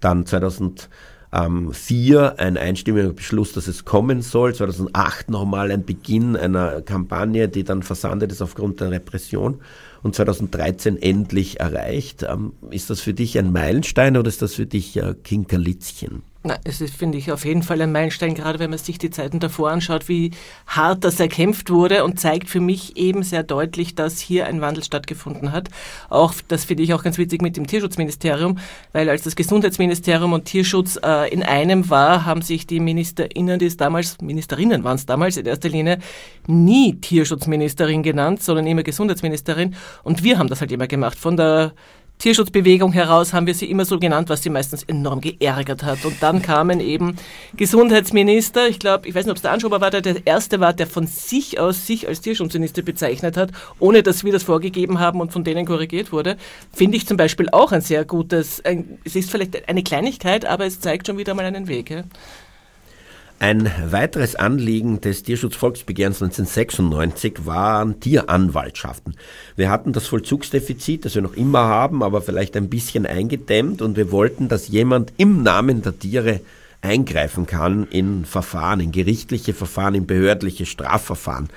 dann 0.00 0.26
2004 0.26 2.38
ein 2.38 2.58
einstimmiger 2.58 3.14
Beschluss, 3.14 3.54
dass 3.54 3.68
es 3.68 3.86
kommen 3.86 4.20
soll, 4.20 4.54
2008 4.54 5.30
nochmal 5.30 5.70
ein 5.70 5.86
Beginn 5.86 6.36
einer 6.36 6.82
Kampagne, 6.82 7.48
die 7.48 7.64
dann 7.64 7.82
versandet 7.82 8.32
ist 8.32 8.42
aufgrund 8.42 8.80
der 8.80 8.90
Repression 8.90 9.62
und 10.02 10.14
2013 10.14 11.00
endlich 11.00 11.58
erreicht. 11.58 12.26
Ähm, 12.28 12.52
ist 12.70 12.90
das 12.90 13.00
für 13.00 13.14
dich 13.14 13.38
ein 13.38 13.50
Meilenstein 13.50 14.18
oder 14.18 14.28
ist 14.28 14.42
das 14.42 14.56
für 14.56 14.66
dich 14.66 15.00
Kinkerlitzchen? 15.24 16.22
Na, 16.44 16.58
es 16.64 16.80
ist, 16.80 16.96
finde 16.96 17.18
ich, 17.18 17.30
auf 17.30 17.44
jeden 17.44 17.62
Fall 17.62 17.80
ein 17.80 17.92
Meilenstein, 17.92 18.34
gerade 18.34 18.58
wenn 18.58 18.70
man 18.70 18.78
sich 18.78 18.98
die 18.98 19.10
Zeiten 19.10 19.38
davor 19.38 19.70
anschaut, 19.70 20.08
wie 20.08 20.32
hart 20.66 21.04
das 21.04 21.20
erkämpft 21.20 21.70
wurde 21.70 22.02
und 22.02 22.18
zeigt 22.18 22.50
für 22.50 22.58
mich 22.58 22.96
eben 22.96 23.22
sehr 23.22 23.44
deutlich, 23.44 23.94
dass 23.94 24.18
hier 24.18 24.46
ein 24.46 24.60
Wandel 24.60 24.82
stattgefunden 24.82 25.52
hat. 25.52 25.68
Auch, 26.10 26.34
das 26.48 26.64
finde 26.64 26.82
ich 26.82 26.94
auch 26.94 27.04
ganz 27.04 27.16
witzig 27.16 27.42
mit 27.42 27.56
dem 27.56 27.68
Tierschutzministerium, 27.68 28.58
weil 28.92 29.08
als 29.08 29.22
das 29.22 29.36
Gesundheitsministerium 29.36 30.32
und 30.32 30.46
Tierschutz 30.46 30.98
äh, 31.00 31.32
in 31.32 31.44
einem 31.44 31.88
war, 31.90 32.24
haben 32.24 32.42
sich 32.42 32.66
die 32.66 32.80
MinisterInnen, 32.80 33.60
die 33.60 33.66
es 33.66 33.76
damals, 33.76 34.20
Ministerinnen 34.20 34.82
waren 34.82 34.96
es 34.96 35.06
damals 35.06 35.36
in 35.36 35.46
erster 35.46 35.68
Linie, 35.68 35.98
nie 36.48 36.94
Tierschutzministerin 36.94 38.02
genannt, 38.02 38.42
sondern 38.42 38.66
immer 38.66 38.82
Gesundheitsministerin. 38.82 39.76
Und 40.02 40.24
wir 40.24 40.40
haben 40.40 40.48
das 40.48 40.60
halt 40.60 40.72
immer 40.72 40.88
gemacht. 40.88 41.16
Von 41.20 41.36
der 41.36 41.72
Tierschutzbewegung 42.22 42.92
heraus 42.92 43.32
haben 43.32 43.48
wir 43.48 43.54
sie 43.54 43.68
immer 43.68 43.84
so 43.84 43.98
genannt, 43.98 44.28
was 44.28 44.44
sie 44.44 44.48
meistens 44.48 44.84
enorm 44.84 45.20
geärgert 45.20 45.82
hat. 45.82 46.04
Und 46.04 46.22
dann 46.22 46.40
kamen 46.40 46.78
eben 46.78 47.16
Gesundheitsminister, 47.56 48.68
ich 48.68 48.78
glaube, 48.78 49.08
ich 49.08 49.14
weiß 49.16 49.24
nicht, 49.24 49.32
ob 49.32 49.38
es 49.38 49.42
der 49.42 49.50
Anschober 49.50 49.80
war, 49.80 49.90
der 49.90 50.02
der 50.02 50.24
erste 50.24 50.60
war, 50.60 50.72
der 50.72 50.86
von 50.86 51.08
sich 51.08 51.58
aus 51.58 51.84
sich 51.84 52.06
als 52.06 52.20
Tierschutzminister 52.20 52.82
bezeichnet 52.82 53.36
hat, 53.36 53.50
ohne 53.80 54.04
dass 54.04 54.22
wir 54.22 54.30
das 54.30 54.44
vorgegeben 54.44 55.00
haben 55.00 55.20
und 55.20 55.32
von 55.32 55.42
denen 55.42 55.66
korrigiert 55.66 56.12
wurde. 56.12 56.36
Finde 56.72 56.96
ich 56.96 57.08
zum 57.08 57.16
Beispiel 57.16 57.48
auch 57.50 57.72
ein 57.72 57.80
sehr 57.80 58.04
gutes, 58.04 58.64
ein, 58.64 59.00
es 59.02 59.16
ist 59.16 59.28
vielleicht 59.28 59.68
eine 59.68 59.82
Kleinigkeit, 59.82 60.44
aber 60.44 60.64
es 60.64 60.78
zeigt 60.78 61.08
schon 61.08 61.18
wieder 61.18 61.34
mal 61.34 61.44
einen 61.44 61.66
Weg. 61.66 61.90
Ja. 61.90 62.04
Ein 63.42 63.68
weiteres 63.90 64.36
Anliegen 64.36 65.00
des 65.00 65.24
Tierschutzvolksbegehrens 65.24 66.22
1996 66.22 67.44
waren 67.44 67.98
Tieranwaltschaften. 67.98 69.16
Wir 69.56 69.68
hatten 69.68 69.92
das 69.92 70.06
Vollzugsdefizit, 70.06 71.04
das 71.04 71.16
wir 71.16 71.22
noch 71.22 71.34
immer 71.34 71.64
haben, 71.64 72.04
aber 72.04 72.22
vielleicht 72.22 72.56
ein 72.56 72.70
bisschen 72.70 73.04
eingedämmt 73.04 73.82
und 73.82 73.96
wir 73.96 74.12
wollten, 74.12 74.48
dass 74.48 74.68
jemand 74.68 75.12
im 75.16 75.42
Namen 75.42 75.82
der 75.82 75.98
Tiere 75.98 76.38
eingreifen 76.82 77.46
kann 77.46 77.88
in 77.88 78.26
Verfahren, 78.26 78.78
in 78.78 78.92
gerichtliche 78.92 79.54
Verfahren, 79.54 79.96
in 79.96 80.06
behördliche 80.06 80.64
Strafverfahren. 80.64 81.48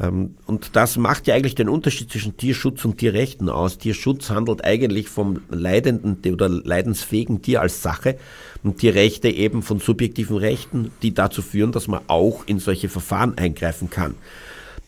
Ähm, 0.00 0.36
und 0.46 0.76
das 0.76 0.96
macht 0.96 1.26
ja 1.26 1.34
eigentlich 1.34 1.54
den 1.54 1.68
Unterschied 1.68 2.10
zwischen 2.10 2.36
Tierschutz 2.36 2.84
und 2.84 2.98
Tierrechten 2.98 3.48
aus. 3.48 3.78
Tierschutz 3.78 4.30
handelt 4.30 4.64
eigentlich 4.64 5.08
vom 5.08 5.40
leidenden 5.50 6.18
oder 6.32 6.48
leidensfähigen 6.48 7.42
Tier 7.42 7.60
als 7.60 7.82
Sache 7.82 8.16
und 8.62 8.78
Tierrechte 8.78 9.28
eben 9.28 9.62
von 9.62 9.78
subjektiven 9.78 10.36
Rechten, 10.36 10.90
die 11.02 11.14
dazu 11.14 11.42
führen, 11.42 11.72
dass 11.72 11.88
man 11.88 12.00
auch 12.06 12.44
in 12.46 12.58
solche 12.58 12.88
Verfahren 12.88 13.36
eingreifen 13.38 13.90
kann. 13.90 14.14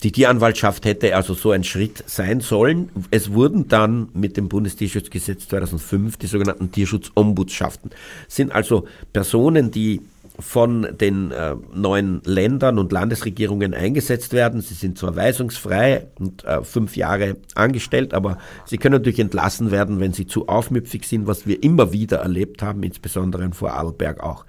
Die 0.02 0.12
Tieranwaltschaft 0.12 0.84
hätte 0.84 1.16
also 1.16 1.32
so 1.32 1.52
ein 1.52 1.64
Schritt 1.64 2.04
sein 2.06 2.40
sollen. 2.40 2.90
Es 3.10 3.32
wurden 3.32 3.68
dann 3.68 4.10
mit 4.12 4.36
dem 4.36 4.48
Bundestierschutzgesetz 4.48 5.48
2005 5.48 6.18
die 6.18 6.26
sogenannten 6.26 6.70
Tierschutzombudsschaften. 6.70 7.90
sind 8.28 8.52
also 8.52 8.86
Personen, 9.14 9.70
die 9.70 10.02
von 10.38 10.86
den 10.98 11.30
äh, 11.30 11.56
neuen 11.74 12.20
Ländern 12.24 12.78
und 12.78 12.92
Landesregierungen 12.92 13.74
eingesetzt 13.74 14.32
werden. 14.32 14.60
Sie 14.60 14.74
sind 14.74 14.98
zwar 14.98 15.16
weisungsfrei 15.16 16.06
und 16.18 16.44
äh, 16.44 16.62
fünf 16.62 16.96
Jahre 16.96 17.36
angestellt, 17.54 18.12
aber 18.12 18.38
sie 18.64 18.78
können 18.78 18.94
natürlich 18.94 19.20
entlassen 19.20 19.70
werden, 19.70 20.00
wenn 20.00 20.12
sie 20.12 20.26
zu 20.26 20.48
aufmüpfig 20.48 21.06
sind, 21.06 21.26
was 21.26 21.46
wir 21.46 21.62
immer 21.62 21.92
wieder 21.92 22.18
erlebt 22.18 22.62
haben, 22.62 22.82
insbesondere 22.82 23.44
in 23.44 23.52
Vorarlberg 23.52 24.22
auch 24.22 24.44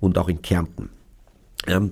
und 0.00 0.18
auch 0.18 0.28
in 0.28 0.42
Kärnten. 0.42 0.90
Ähm, 1.66 1.90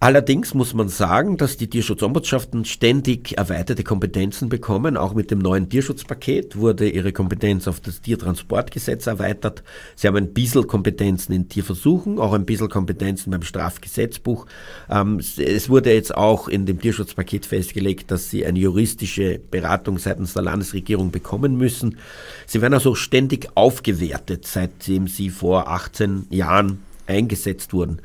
Allerdings 0.00 0.54
muss 0.54 0.74
man 0.74 0.88
sagen, 0.88 1.38
dass 1.38 1.56
die 1.56 1.66
Tierschutzombudsschaften 1.66 2.64
ständig 2.64 3.36
erweiterte 3.36 3.82
Kompetenzen 3.82 4.48
bekommen. 4.48 4.96
Auch 4.96 5.12
mit 5.12 5.32
dem 5.32 5.40
neuen 5.40 5.68
Tierschutzpaket 5.68 6.54
wurde 6.54 6.88
ihre 6.88 7.12
Kompetenz 7.12 7.66
auf 7.66 7.80
das 7.80 8.00
Tiertransportgesetz 8.00 9.08
erweitert. 9.08 9.64
Sie 9.96 10.06
haben 10.06 10.16
ein 10.16 10.32
bisschen 10.32 10.68
Kompetenzen 10.68 11.32
in 11.32 11.48
Tierversuchen, 11.48 12.20
auch 12.20 12.32
ein 12.32 12.46
bisschen 12.46 12.68
Kompetenzen 12.68 13.32
beim 13.32 13.42
Strafgesetzbuch. 13.42 14.46
Ähm, 14.88 15.18
es 15.18 15.68
wurde 15.68 15.92
jetzt 15.92 16.14
auch 16.16 16.46
in 16.46 16.64
dem 16.64 16.80
Tierschutzpaket 16.80 17.44
festgelegt, 17.44 18.12
dass 18.12 18.30
sie 18.30 18.46
eine 18.46 18.60
juristische 18.60 19.40
Beratung 19.50 19.98
seitens 19.98 20.32
der 20.32 20.42
Landesregierung 20.42 21.10
bekommen 21.10 21.56
müssen. 21.56 21.98
Sie 22.46 22.62
werden 22.62 22.74
also 22.74 22.94
ständig 22.94 23.48
aufgewertet, 23.56 24.46
seitdem 24.46 25.08
sie 25.08 25.30
vor 25.30 25.66
18 25.66 26.26
Jahren 26.30 26.84
eingesetzt 27.08 27.72
wurden. 27.72 28.00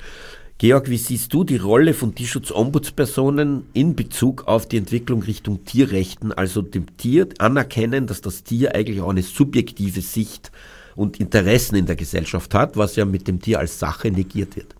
Georg, 0.63 0.89
wie 0.89 0.95
siehst 0.95 1.33
du 1.33 1.43
die 1.43 1.57
Rolle 1.57 1.93
von 1.93 2.15
Tierschutzombudspersonen 2.15 3.65
in 3.73 3.97
Bezug 3.97 4.47
auf 4.47 4.65
die 4.65 4.77
Entwicklung 4.77 5.21
Richtung 5.21 5.65
Tierrechten, 5.65 6.31
also 6.31 6.61
dem 6.61 6.95
Tier 6.95 7.27
anerkennen, 7.37 8.07
dass 8.07 8.21
das 8.21 8.45
Tier 8.45 8.73
eigentlich 8.73 9.01
auch 9.01 9.09
eine 9.09 9.23
subjektive 9.23 9.99
Sicht 9.99 10.53
und 10.95 11.19
Interessen 11.19 11.75
in 11.75 11.85
der 11.85 11.97
Gesellschaft 11.97 12.55
hat, 12.55 12.77
was 12.77 12.95
ja 12.95 13.03
mit 13.03 13.27
dem 13.27 13.41
Tier 13.41 13.59
als 13.59 13.77
Sache 13.77 14.09
negiert 14.09 14.55
wird? 14.55 14.73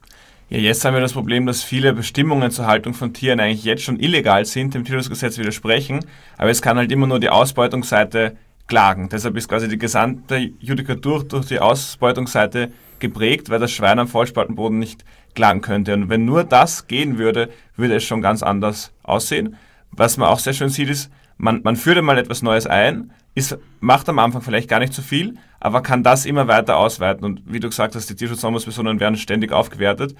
Ja, 0.49 0.57
jetzt 0.57 0.85
haben 0.85 0.93
wir 0.93 1.01
das 1.01 1.11
Problem, 1.11 1.45
dass 1.45 1.63
viele 1.63 1.91
Bestimmungen 1.91 2.49
zur 2.49 2.65
Haltung 2.65 2.93
von 2.93 3.13
Tieren 3.13 3.41
eigentlich 3.41 3.65
jetzt 3.65 3.83
schon 3.83 3.99
illegal 3.99 4.45
sind, 4.45 4.75
dem 4.75 4.85
Tierschutzgesetz 4.85 5.37
widersprechen, 5.37 6.05
aber 6.37 6.49
es 6.49 6.61
kann 6.61 6.77
halt 6.77 6.93
immer 6.93 7.07
nur 7.07 7.19
die 7.19 7.27
Ausbeutungsseite 7.27 8.37
klagen. 8.67 9.09
Deshalb 9.09 9.35
ist 9.35 9.49
quasi 9.49 9.67
die 9.67 9.77
gesamte 9.77 10.51
Judikatur 10.59 11.25
durch 11.25 11.47
die 11.47 11.59
Ausbeutungsseite 11.59 12.71
geprägt, 13.03 13.49
weil 13.51 13.59
das 13.59 13.71
Schwein 13.71 13.99
am 13.99 14.07
Vollspaltenboden 14.07 14.79
nicht 14.79 15.05
klagen 15.35 15.61
könnte. 15.61 15.93
Und 15.93 16.09
wenn 16.09 16.25
nur 16.25 16.43
das 16.43 16.87
gehen 16.87 17.19
würde, 17.19 17.49
würde 17.75 17.95
es 17.95 18.03
schon 18.03 18.21
ganz 18.21 18.41
anders 18.41 18.91
aussehen. 19.03 19.57
Was 19.91 20.17
man 20.17 20.29
auch 20.29 20.39
sehr 20.39 20.53
schön 20.53 20.69
sieht, 20.69 20.89
ist, 20.89 21.11
man, 21.37 21.61
man 21.63 21.75
führt 21.75 21.97
einmal 21.97 22.17
etwas 22.17 22.41
Neues 22.41 22.65
ein, 22.65 23.11
ist, 23.35 23.57
macht 23.79 24.07
am 24.09 24.19
Anfang 24.19 24.41
vielleicht 24.41 24.69
gar 24.69 24.79
nicht 24.79 24.93
so 24.93 25.01
viel, 25.01 25.35
aber 25.59 25.81
kann 25.81 26.03
das 26.03 26.25
immer 26.25 26.47
weiter 26.47 26.77
ausweiten. 26.77 27.25
Und 27.25 27.41
wie 27.45 27.59
du 27.59 27.67
gesagt 27.67 27.95
hast, 27.95 28.09
die 28.09 28.15
Tierschutzombudspersonen 28.15 28.99
werden 28.99 29.17
ständig 29.17 29.51
aufgewertet. 29.51 30.15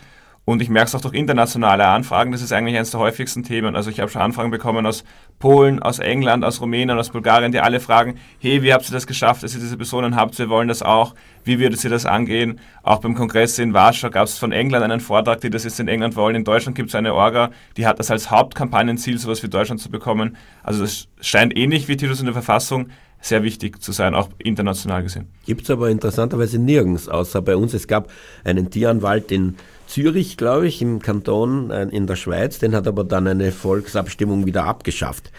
Und 0.46 0.62
ich 0.62 0.68
merke 0.68 0.88
es 0.88 0.96
auch 0.96 1.02
durch 1.02 1.14
internationale 1.14 1.88
Anfragen, 1.88 2.34
das 2.34 2.42
ist 2.42 2.52
eigentlich 2.52 2.76
eines 2.76 2.92
der 2.92 3.00
häufigsten 3.00 3.44
Themen. 3.44 3.78
Also 3.78 3.90
ich 3.90 4.02
habe 4.02 4.12
schon 4.12 4.22
Anfragen 4.22 4.52
bekommen 4.52 4.86
aus 4.86 5.06
Polen, 5.40 5.82
aus 5.82 6.00
England, 6.00 6.44
aus 6.44 6.60
Rumänien, 6.60 6.98
aus 6.98 7.12
Bulgarien, 7.12 7.54
die 7.54 7.62
alle 7.62 7.80
fragen, 7.80 8.16
hey, 8.40 8.62
wie 8.62 8.74
habt 8.74 8.86
ihr 8.90 8.92
das 8.92 9.08
geschafft, 9.08 9.44
dass 9.44 9.54
ihr 9.54 9.62
diese 9.62 9.78
Personen 9.78 10.18
habt? 10.18 10.38
Wir 10.38 10.50
wollen 10.50 10.68
das 10.68 10.84
auch. 10.84 11.16
Wie 11.46 11.60
würdet 11.60 11.82
ihr 11.86 11.90
das 11.90 12.06
angehen? 12.06 12.60
Auch 12.84 13.00
beim 13.00 13.16
Kongress 13.16 13.58
in 13.58 13.74
Warschau 13.74 14.10
gab 14.10 14.28
es 14.28 14.38
von 14.38 14.52
England 14.52 14.84
einen 14.84 15.00
Vortrag, 15.00 15.40
die 15.40 15.50
das 15.50 15.64
jetzt 15.64 15.80
in 15.80 15.88
England 15.88 16.18
wollen. 16.18 16.36
In 16.36 16.44
Deutschland 16.44 16.76
gibt 16.76 16.90
es 16.90 16.96
eine 16.96 17.14
Orga, 17.14 17.52
die 17.78 17.88
hat 17.88 18.00
das 18.00 18.12
als 18.12 18.30
Hauptkampagnenziel, 18.30 19.18
sowas 19.18 19.44
wie 19.44 19.48
Deutschland 19.48 19.80
zu 19.80 19.90
bekommen. 19.90 20.36
Also 20.62 20.82
das 20.82 21.08
scheint 21.22 21.58
ähnlich 21.58 21.88
wie 21.88 21.96
Titus 21.96 22.20
in 22.20 22.26
der 22.26 22.34
Verfassung 22.34 22.90
sehr 23.22 23.44
wichtig 23.44 23.82
zu 23.82 23.94
sein, 23.94 24.14
auch 24.14 24.30
international 24.38 25.02
gesehen. 25.02 25.30
Gibt 25.46 25.62
es 25.62 25.70
aber 25.70 25.90
interessanterweise 25.90 26.60
nirgends, 26.60 27.08
außer 27.08 27.42
bei 27.42 27.56
uns. 27.56 27.74
Es 27.74 27.88
gab 27.88 28.10
einen 28.44 28.70
Tieranwalt 28.70 29.32
in 29.32 29.56
Zürich, 29.94 30.38
glaube 30.38 30.68
ich, 30.68 30.82
im 30.82 31.04
Kanton 31.04 31.70
äh, 31.70 31.84
in 31.84 32.08
der 32.08 32.16
Schweiz, 32.16 32.58
den 32.58 32.74
hat 32.74 32.88
aber 32.88 33.04
dann 33.04 33.28
eine 33.28 33.52
Volksabstimmung 33.52 34.48
wieder 34.48 34.64
abgeschafft. 34.64 35.32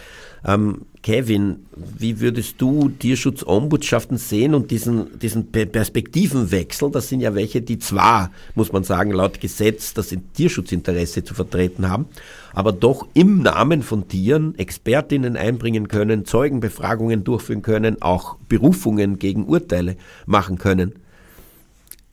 Ähm, 0.46 0.82
Kevin, 1.02 1.66
wie 1.74 2.20
würdest 2.20 2.60
du 2.60 2.88
Tierschutzombudsschaften 2.88 4.16
sehen 4.16 4.54
und 4.54 4.70
diesen, 4.70 5.18
diesen 5.18 5.50
Perspektivenwechsel? 5.50 6.92
Das 6.92 7.08
sind 7.08 7.18
ja 7.20 7.34
welche, 7.34 7.62
die 7.62 7.80
zwar, 7.80 8.30
muss 8.54 8.70
man 8.70 8.84
sagen, 8.84 9.10
laut 9.10 9.40
Gesetz 9.40 9.92
das 9.92 10.14
Tierschutzinteresse 10.34 11.24
zu 11.24 11.34
vertreten 11.34 11.88
haben, 11.88 12.06
aber 12.52 12.70
doch 12.70 13.08
im 13.12 13.42
Namen 13.42 13.82
von 13.82 14.06
Tieren 14.06 14.56
Expertinnen 14.56 15.36
einbringen 15.36 15.88
können, 15.88 16.26
Zeugenbefragungen 16.26 17.24
durchführen 17.24 17.62
können, 17.62 18.00
auch 18.02 18.36
Berufungen 18.48 19.18
gegen 19.18 19.46
Urteile 19.46 19.96
machen 20.26 20.58
können. 20.58 20.92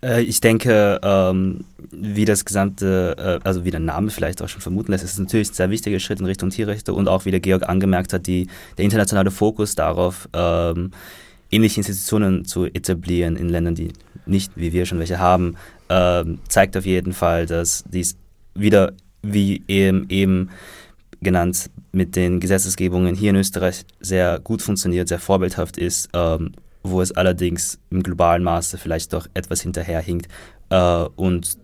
Äh, 0.03 0.23
ich 0.23 0.41
denke, 0.41 0.99
ähm, 1.03 1.65
wie 1.91 2.25
das 2.25 2.45
gesamte, 2.45 3.15
äh, 3.43 3.47
also 3.47 3.65
wie 3.65 3.71
der 3.71 3.79
Name 3.79 4.09
vielleicht 4.09 4.41
auch 4.41 4.49
schon 4.49 4.61
vermuten 4.61 4.91
lässt, 4.91 5.03
ist 5.03 5.13
es 5.13 5.19
natürlich 5.19 5.51
ein 5.51 5.55
sehr 5.55 5.69
wichtiger 5.69 5.99
Schritt 5.99 6.19
in 6.19 6.25
Richtung 6.25 6.49
Tierrechte 6.49 6.93
und 6.93 7.07
auch, 7.07 7.25
wie 7.25 7.31
der 7.31 7.39
Georg 7.39 7.67
angemerkt 7.67 8.13
hat, 8.13 8.27
die, 8.27 8.47
der 8.77 8.85
internationale 8.85 9.31
Fokus 9.31 9.75
darauf, 9.75 10.27
ähm, 10.33 10.91
ähnliche 11.51 11.81
Institutionen 11.81 12.45
zu 12.45 12.65
etablieren 12.65 13.35
in 13.35 13.49
Ländern, 13.49 13.75
die 13.75 13.91
nicht, 14.25 14.53
wie 14.55 14.73
wir 14.73 14.85
schon 14.85 14.99
welche 14.99 15.19
haben, 15.19 15.55
ähm, 15.89 16.39
zeigt 16.47 16.77
auf 16.77 16.85
jeden 16.85 17.13
Fall, 17.13 17.45
dass 17.45 17.83
dies 17.89 18.15
wieder, 18.55 18.93
wie 19.21 19.63
eben, 19.67 20.09
eben 20.09 20.49
genannt, 21.21 21.69
mit 21.91 22.15
den 22.15 22.39
Gesetzesgebungen 22.39 23.15
hier 23.15 23.31
in 23.31 23.35
Österreich 23.35 23.83
sehr 23.99 24.39
gut 24.39 24.61
funktioniert, 24.61 25.09
sehr 25.09 25.19
vorbildhaft 25.19 25.77
ist 25.77 26.09
wo 26.83 27.01
es 27.01 27.11
allerdings 27.11 27.79
im 27.89 28.03
globalen 28.03 28.43
Maße 28.43 28.77
vielleicht 28.77 29.13
doch 29.13 29.27
etwas 29.33 29.61
hinterherhinkt. 29.61 30.27
Äh, 30.69 31.05
und 31.15 31.57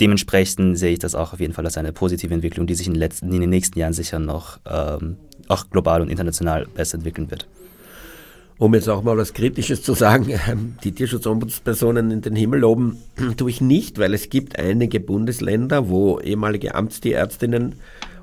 dementsprechend 0.00 0.78
sehe 0.78 0.92
ich 0.92 0.98
das 0.98 1.14
auch 1.14 1.32
auf 1.32 1.40
jeden 1.40 1.52
Fall 1.52 1.64
als 1.64 1.78
eine 1.78 1.92
positive 1.92 2.34
Entwicklung, 2.34 2.66
die 2.66 2.74
sich 2.74 2.86
in 2.86 2.94
den, 2.94 3.00
letzten, 3.00 3.32
in 3.32 3.40
den 3.40 3.50
nächsten 3.50 3.78
Jahren 3.78 3.92
sicher 3.92 4.18
noch 4.18 4.58
ähm, 4.66 5.16
auch 5.48 5.70
global 5.70 6.00
und 6.02 6.08
international 6.08 6.66
besser 6.66 6.96
entwickeln 6.96 7.30
wird. 7.30 7.46
Um 8.56 8.72
jetzt 8.72 8.88
auch 8.88 9.02
mal 9.02 9.16
was 9.16 9.34
Kritisches 9.34 9.82
zu 9.82 9.94
sagen, 9.94 10.32
ähm, 10.48 10.76
die 10.84 10.92
Tierschutzombudspersonen 10.92 12.12
in 12.12 12.20
den 12.22 12.36
Himmel 12.36 12.60
loben 12.60 12.98
tue 13.36 13.50
ich 13.50 13.60
nicht, 13.60 13.98
weil 13.98 14.14
es 14.14 14.28
gibt 14.28 14.58
einige 14.58 15.00
Bundesländer, 15.00 15.88
wo 15.88 16.20
ehemalige 16.20 16.74
Amtstierärztinnen 16.74 17.74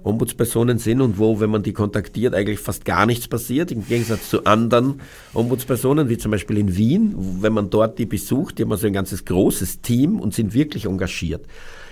Ombudspersonen 0.04 0.80
sind 0.80 1.02
und 1.02 1.18
wo, 1.18 1.40
wenn 1.40 1.50
man 1.50 1.64
die 1.64 1.74
kontaktiert, 1.74 2.34
eigentlich 2.34 2.60
fast 2.60 2.86
gar 2.86 3.06
nichts 3.06 3.28
passiert, 3.28 3.72
im 3.72 3.86
Gegensatz 3.86 4.30
zu 4.30 4.46
anderen 4.46 5.02
Ombudspersonen, 5.34 6.10
wie 6.10 6.18
zum 6.18 6.32
Beispiel 6.32 6.58
in 6.58 6.76
Wien, 6.76 7.16
wenn 7.42 7.54
man 7.54 7.70
dort 7.70 8.00
die 8.00 8.06
besucht, 8.06 8.58
die 8.58 8.64
haben 8.64 8.76
so 8.76 8.88
ein 8.88 8.94
ganzes 8.94 9.26
großes 9.26 9.82
Team 9.82 10.20
und 10.20 10.34
sind 10.34 10.54
wirklich 10.54 10.86
engagiert. 10.86 11.46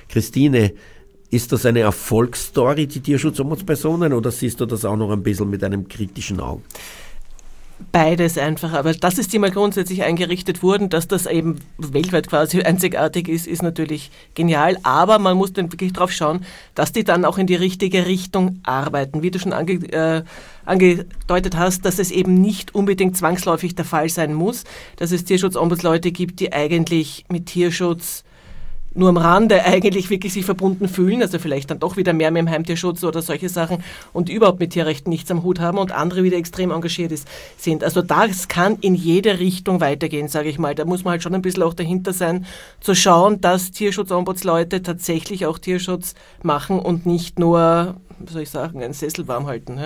Christine, 0.08 0.74
ist 1.32 1.52
das 1.52 1.66
eine 1.66 1.82
Erfolgsstory, 1.82 2.88
die 2.88 3.02
Tierschutzombudspersonen, 3.02 4.14
oder 4.14 4.32
siehst 4.32 4.60
du 4.60 4.66
das 4.66 4.84
auch 4.84 4.96
noch 4.96 5.12
ein 5.12 5.22
bisschen 5.22 5.50
mit 5.50 5.64
einem 5.64 5.88
kritischen 5.88 6.40
Auge? 6.40 6.64
Beides 7.92 8.38
einfach, 8.38 8.74
aber 8.74 8.94
dass 8.94 9.18
es 9.18 9.30
die 9.30 9.40
mal 9.40 9.52
grundsätzlich 9.52 10.04
eingerichtet 10.04 10.62
wurden, 10.62 10.90
dass 10.90 11.08
das 11.08 11.26
eben 11.26 11.60
weltweit 11.78 12.28
quasi 12.28 12.62
einzigartig 12.62 13.28
ist, 13.30 13.48
ist 13.48 13.64
natürlich 13.64 14.12
genial. 14.36 14.78
Aber 14.84 15.18
man 15.18 15.38
muss 15.38 15.54
dann 15.54 15.72
wirklich 15.72 15.94
drauf 15.94 16.12
schauen, 16.12 16.46
dass 16.76 16.92
die 16.92 17.04
dann 17.04 17.26
auch 17.26 17.38
in 17.38 17.48
die 17.48 17.56
richtige 17.56 18.06
Richtung 18.06 18.60
arbeiten. 18.64 19.24
Wie 19.24 19.32
du 19.32 19.40
schon 19.40 19.54
ange, 19.54 19.74
äh, 19.92 20.24
angedeutet 20.66 21.56
hast, 21.56 21.86
dass 21.86 22.00
es 22.00 22.12
eben 22.12 22.42
nicht 22.42 22.76
unbedingt 22.76 23.18
zwangsläufig 23.18 23.76
der 23.76 23.86
Fall 23.86 24.10
sein 24.10 24.34
muss, 24.34 24.66
dass 24.98 25.12
es 25.12 25.24
Tierschutzombudsleute 25.24 26.12
gibt, 26.12 26.42
die 26.42 26.54
eigentlich 26.54 27.26
mit 27.30 27.48
Tierschutz 27.48 28.24
nur 28.96 29.10
am 29.10 29.18
Rande 29.18 29.64
eigentlich 29.66 30.10
wirklich 30.10 30.34
sich 30.34 30.46
verbunden 30.46 30.90
fühlen, 30.90 31.22
also 31.22 31.38
vielleicht 31.38 31.70
dann 31.70 31.80
doch 31.80 31.96
wieder 31.96 32.14
mehr 32.14 32.32
mit 32.32 32.42
dem 32.42 32.50
Heimtierschutz 32.50 33.04
oder 33.04 33.22
solche 33.22 33.50
Sachen 33.50 33.84
und 34.14 34.30
überhaupt 34.30 34.60
mit 34.60 34.72
Tierrechten 34.72 35.10
nichts 35.10 35.30
am 35.30 35.44
Hut 35.44 35.60
haben 35.60 35.78
und 35.78 35.92
andere 35.92 36.24
wieder 36.24 36.38
extrem 36.38 36.72
engagiert 36.72 37.12
ist, 37.12 37.28
sind. 37.58 37.84
Also 37.84 38.02
das 38.02 38.48
kann 38.48 38.78
in 38.82 38.96
jede 38.96 39.40
Richtung 39.40 39.80
weitergehen, 39.80 40.28
sage 40.28 40.50
ich 40.50 40.58
mal. 40.58 40.74
Da 40.74 40.86
muss 40.86 41.04
man 41.04 41.12
halt 41.12 41.24
schon 41.24 41.36
ein 41.36 41.42
bisschen 41.42 41.64
auch 41.64 41.74
dahinter 41.74 42.14
sein, 42.14 42.46
zu 42.80 42.96
schauen, 42.96 43.42
dass 43.42 43.72
Tierschutzombudsleute 43.72 44.82
tatsächlich 44.82 45.46
auch 45.46 45.60
Tierschutz 45.60 46.16
machen 46.42 46.80
und 46.80 47.06
nicht 47.06 47.38
nur, 47.38 47.96
wie 48.18 48.34
soll 48.34 48.42
ich 48.42 48.50
sagen, 48.50 48.82
einen 48.84 48.94
Sessel 48.94 49.28
warm 49.28 49.46
halten. 49.46 49.80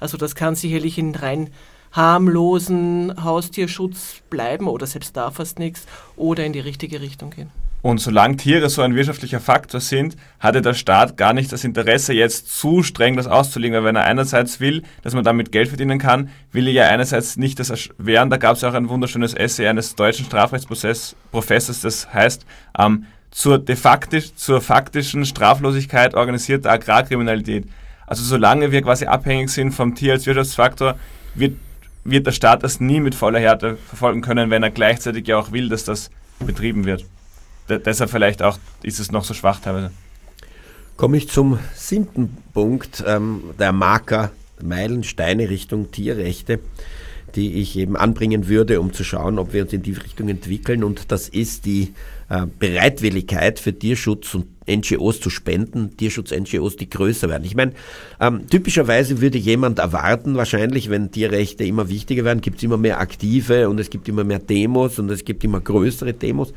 Also 0.00 0.18
das 0.18 0.34
kann 0.34 0.56
sicherlich 0.56 0.98
in 0.98 1.14
rein 1.14 1.50
harmlosen 1.92 3.24
Haustierschutz 3.24 4.16
bleiben 4.28 4.66
oder 4.66 4.86
selbst 4.86 5.16
da 5.16 5.30
fast 5.30 5.58
nichts 5.58 5.86
oder 6.16 6.44
in 6.44 6.52
die 6.52 6.60
richtige 6.60 7.00
Richtung 7.00 7.30
gehen. 7.30 7.50
Und 7.80 7.98
solange 7.98 8.36
Tiere 8.36 8.68
so 8.70 8.82
ein 8.82 8.96
wirtschaftlicher 8.96 9.38
Faktor 9.38 9.80
sind, 9.80 10.16
hatte 10.40 10.62
der 10.62 10.74
Staat 10.74 11.16
gar 11.16 11.32
nicht 11.32 11.52
das 11.52 11.62
Interesse, 11.62 12.12
jetzt 12.12 12.58
zu 12.58 12.82
streng 12.82 13.16
das 13.16 13.28
auszulegen. 13.28 13.76
Weil 13.76 13.84
wenn 13.84 13.96
er 13.96 14.04
einerseits 14.04 14.58
will, 14.58 14.82
dass 15.02 15.14
man 15.14 15.22
damit 15.22 15.52
Geld 15.52 15.68
verdienen 15.68 15.98
kann, 15.98 16.30
will 16.50 16.66
er 16.66 16.72
ja 16.72 16.84
einerseits 16.88 17.36
nicht 17.36 17.60
das 17.60 17.70
erschweren. 17.70 18.30
Da 18.30 18.36
gab 18.36 18.56
es 18.56 18.64
auch 18.64 18.74
ein 18.74 18.88
wunderschönes 18.88 19.34
Essay 19.34 19.68
eines 19.68 19.94
deutschen 19.94 20.26
Strafrechtsprofessors, 20.26 21.80
das 21.80 22.12
heißt, 22.12 22.44
ähm, 22.78 23.04
zur, 23.30 23.58
de 23.58 23.76
factisch, 23.76 24.34
zur 24.34 24.60
faktischen 24.60 25.24
Straflosigkeit 25.24 26.14
organisierter 26.14 26.72
Agrarkriminalität. 26.72 27.68
Also 28.06 28.24
solange 28.24 28.72
wir 28.72 28.82
quasi 28.82 29.04
abhängig 29.04 29.50
sind 29.50 29.70
vom 29.72 29.94
Tier 29.94 30.14
als 30.14 30.26
Wirtschaftsfaktor, 30.26 30.96
wird, 31.34 31.56
wird 32.04 32.26
der 32.26 32.32
Staat 32.32 32.64
das 32.64 32.80
nie 32.80 33.00
mit 33.00 33.14
voller 33.14 33.38
Härte 33.38 33.76
verfolgen 33.76 34.22
können, 34.22 34.50
wenn 34.50 34.62
er 34.62 34.70
gleichzeitig 34.70 35.28
ja 35.28 35.36
auch 35.36 35.52
will, 35.52 35.68
dass 35.68 35.84
das 35.84 36.10
betrieben 36.40 36.84
wird 36.84 37.04
deshalb 37.68 38.10
vielleicht 38.10 38.42
auch 38.42 38.58
ist 38.82 38.98
es 38.98 39.12
noch 39.12 39.24
so 39.24 39.34
schwach 39.34 39.60
teilweise. 39.60 39.90
Komme 40.96 41.16
ich 41.16 41.28
zum 41.28 41.58
siebten 41.74 42.36
Punkt, 42.52 43.04
ähm, 43.06 43.42
der 43.58 43.72
Marker 43.72 44.32
Meilensteine 44.60 45.48
Richtung 45.48 45.90
Tierrechte. 45.90 46.60
die 47.34 47.60
ich 47.60 47.76
eben 47.76 47.94
anbringen 47.94 48.48
würde, 48.48 48.80
um 48.80 48.94
zu 48.94 49.04
schauen, 49.04 49.38
ob 49.38 49.52
wir 49.52 49.62
uns 49.62 49.74
in 49.74 49.82
die 49.82 49.92
Richtung 49.92 50.30
entwickeln. 50.30 50.82
Und 50.82 51.12
das 51.12 51.28
ist 51.28 51.66
die 51.66 51.92
äh, 52.30 52.46
Bereitwilligkeit 52.58 53.58
für 53.58 53.78
Tierschutz 53.78 54.34
und 54.34 54.46
NGOs 54.66 55.20
zu 55.20 55.30
spenden, 55.30 55.96
Tierschutz-NGOs, 55.96 56.76
die 56.76 56.88
größer 56.88 57.28
werden. 57.28 57.44
Ich 57.44 57.54
meine, 57.54 57.72
ähm, 58.20 58.48
typischerweise 58.48 59.20
würde 59.20 59.38
jemand 59.38 59.78
erwarten, 59.78 60.36
wahrscheinlich, 60.36 60.90
wenn 60.90 61.10
Tierrechte 61.10 61.64
immer 61.64 61.88
wichtiger 61.88 62.24
werden, 62.24 62.40
gibt 62.40 62.58
es 62.58 62.62
immer 62.62 62.76
mehr 62.76 63.00
Aktive 63.00 63.68
und 63.68 63.78
es 63.78 63.90
gibt 63.90 64.08
immer 64.08 64.24
mehr 64.24 64.38
Demos 64.38 64.98
und 64.98 65.10
es 65.10 65.24
gibt 65.24 65.44
immer 65.44 65.60
größere 65.60 66.12
Demos. 66.12 66.52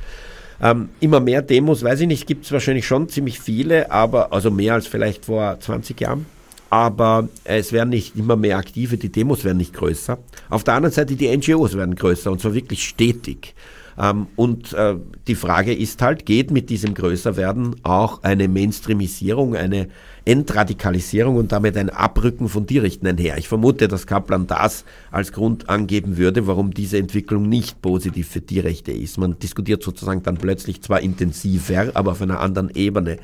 Ähm, 0.62 0.90
immer 1.00 1.20
mehr 1.20 1.42
Demos, 1.42 1.84
weiß 1.84 2.02
ich 2.02 2.08
nicht, 2.08 2.28
gibt 2.28 2.46
es 2.46 2.52
wahrscheinlich 2.52 2.86
schon 2.86 3.10
ziemlich 3.10 3.40
viele, 3.40 3.92
aber 3.92 4.32
also 4.32 4.52
mehr 4.52 4.76
als 4.76 4.88
vielleicht 4.88 5.26
vor 5.26 5.60
20 5.60 6.00
Jahren. 6.00 6.26
Aber 6.70 7.28
es 7.44 7.74
werden 7.74 7.90
nicht 7.90 8.16
immer 8.16 8.38
mehr 8.38 8.58
Aktive, 8.58 8.98
die 8.98 9.12
Demos 9.12 9.44
werden 9.44 9.58
nicht 9.58 9.74
größer. 9.74 10.18
Auf 10.50 10.64
der 10.64 10.76
anderen 10.76 10.94
Seite, 10.94 11.16
die 11.16 11.36
NGOs 11.36 11.76
werden 11.76 11.96
größer 11.96 12.32
und 12.32 12.40
zwar 12.40 12.54
wirklich 12.54 12.88
stetig. 12.88 13.56
Ähm, 14.00 14.28
und 14.36 14.74
äh, 14.74 14.96
die 15.28 15.36
Frage 15.36 15.74
ist 15.74 16.02
halt, 16.02 16.26
geht 16.26 16.52
mit 16.52 16.70
diesem 16.70 16.94
Größerwerden 16.94 17.76
auch 17.84 18.24
eine 18.24 18.48
Mainstreamisierung, 18.48 19.56
eine 19.56 19.90
Entradikalisierung 20.26 21.36
und 21.36 21.52
damit 21.52 21.78
ein 21.78 21.90
Abrücken 21.90 22.50
von 22.50 22.68
Tierrechten 22.68 23.08
einher? 23.08 23.38
Ich 23.38 23.48
vermute, 23.48 23.88
dass 23.88 24.08
Kaplan 24.08 24.48
das 24.48 24.86
als 25.12 25.32
Grund 25.32 25.70
angeben 25.70 26.18
würde, 26.18 26.48
warum 26.48 26.74
diese 26.74 26.98
Entwicklung 26.98 27.50
nicht 27.50 27.82
positiv 27.82 28.30
für 28.30 28.42
Tierrechte 28.42 28.92
ist. 28.92 29.18
Man 29.18 29.40
diskutiert 29.40 29.84
sozusagen 29.84 30.24
dann 30.24 30.38
plötzlich 30.38 30.82
zwar 30.82 31.02
intensiver, 31.02 31.92
aber 31.94 32.12
auf 32.12 32.22
einer 32.22 32.40
anderen 32.40 32.70
Ebene. 32.74 33.18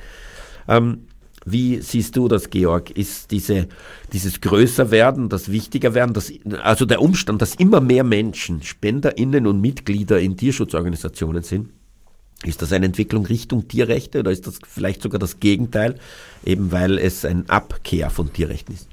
Ähm, 0.68 1.00
wie 1.50 1.80
siehst 1.82 2.18
du 2.18 2.28
das, 2.28 2.50
Georg? 2.50 2.92
Ist 2.92 3.32
diese, 3.32 3.68
dieses 4.12 4.42
Größerwerden, 4.42 5.30
das 5.30 5.50
Wichtigerwerden, 5.50 6.14
das, 6.14 6.34
also 6.62 6.86
der 6.86 7.02
Umstand, 7.02 7.42
dass 7.42 7.56
immer 7.56 7.80
mehr 7.80 8.04
Menschen 8.04 8.62
SpenderInnen 8.64 9.48
und 9.48 9.62
Mitglieder 9.62 10.20
in 10.20 10.36
Tierschutzorganisationen 10.36 11.44
sind, 11.44 11.70
ist 12.44 12.62
das 12.62 12.72
eine 12.72 12.86
Entwicklung 12.86 13.26
Richtung 13.26 13.68
Tierrechte 13.68 14.20
oder 14.20 14.32
ist 14.32 14.48
das 14.48 14.60
vielleicht 14.68 15.02
sogar 15.02 15.20
das 15.20 15.40
Gegenteil, 15.40 15.96
eben 16.46 16.72
weil 16.72 16.98
es 16.98 17.26
ein 17.26 17.50
Abkehr 17.50 18.10
von 18.10 18.32
Tierrechten 18.32 18.76
ist? 18.76 18.88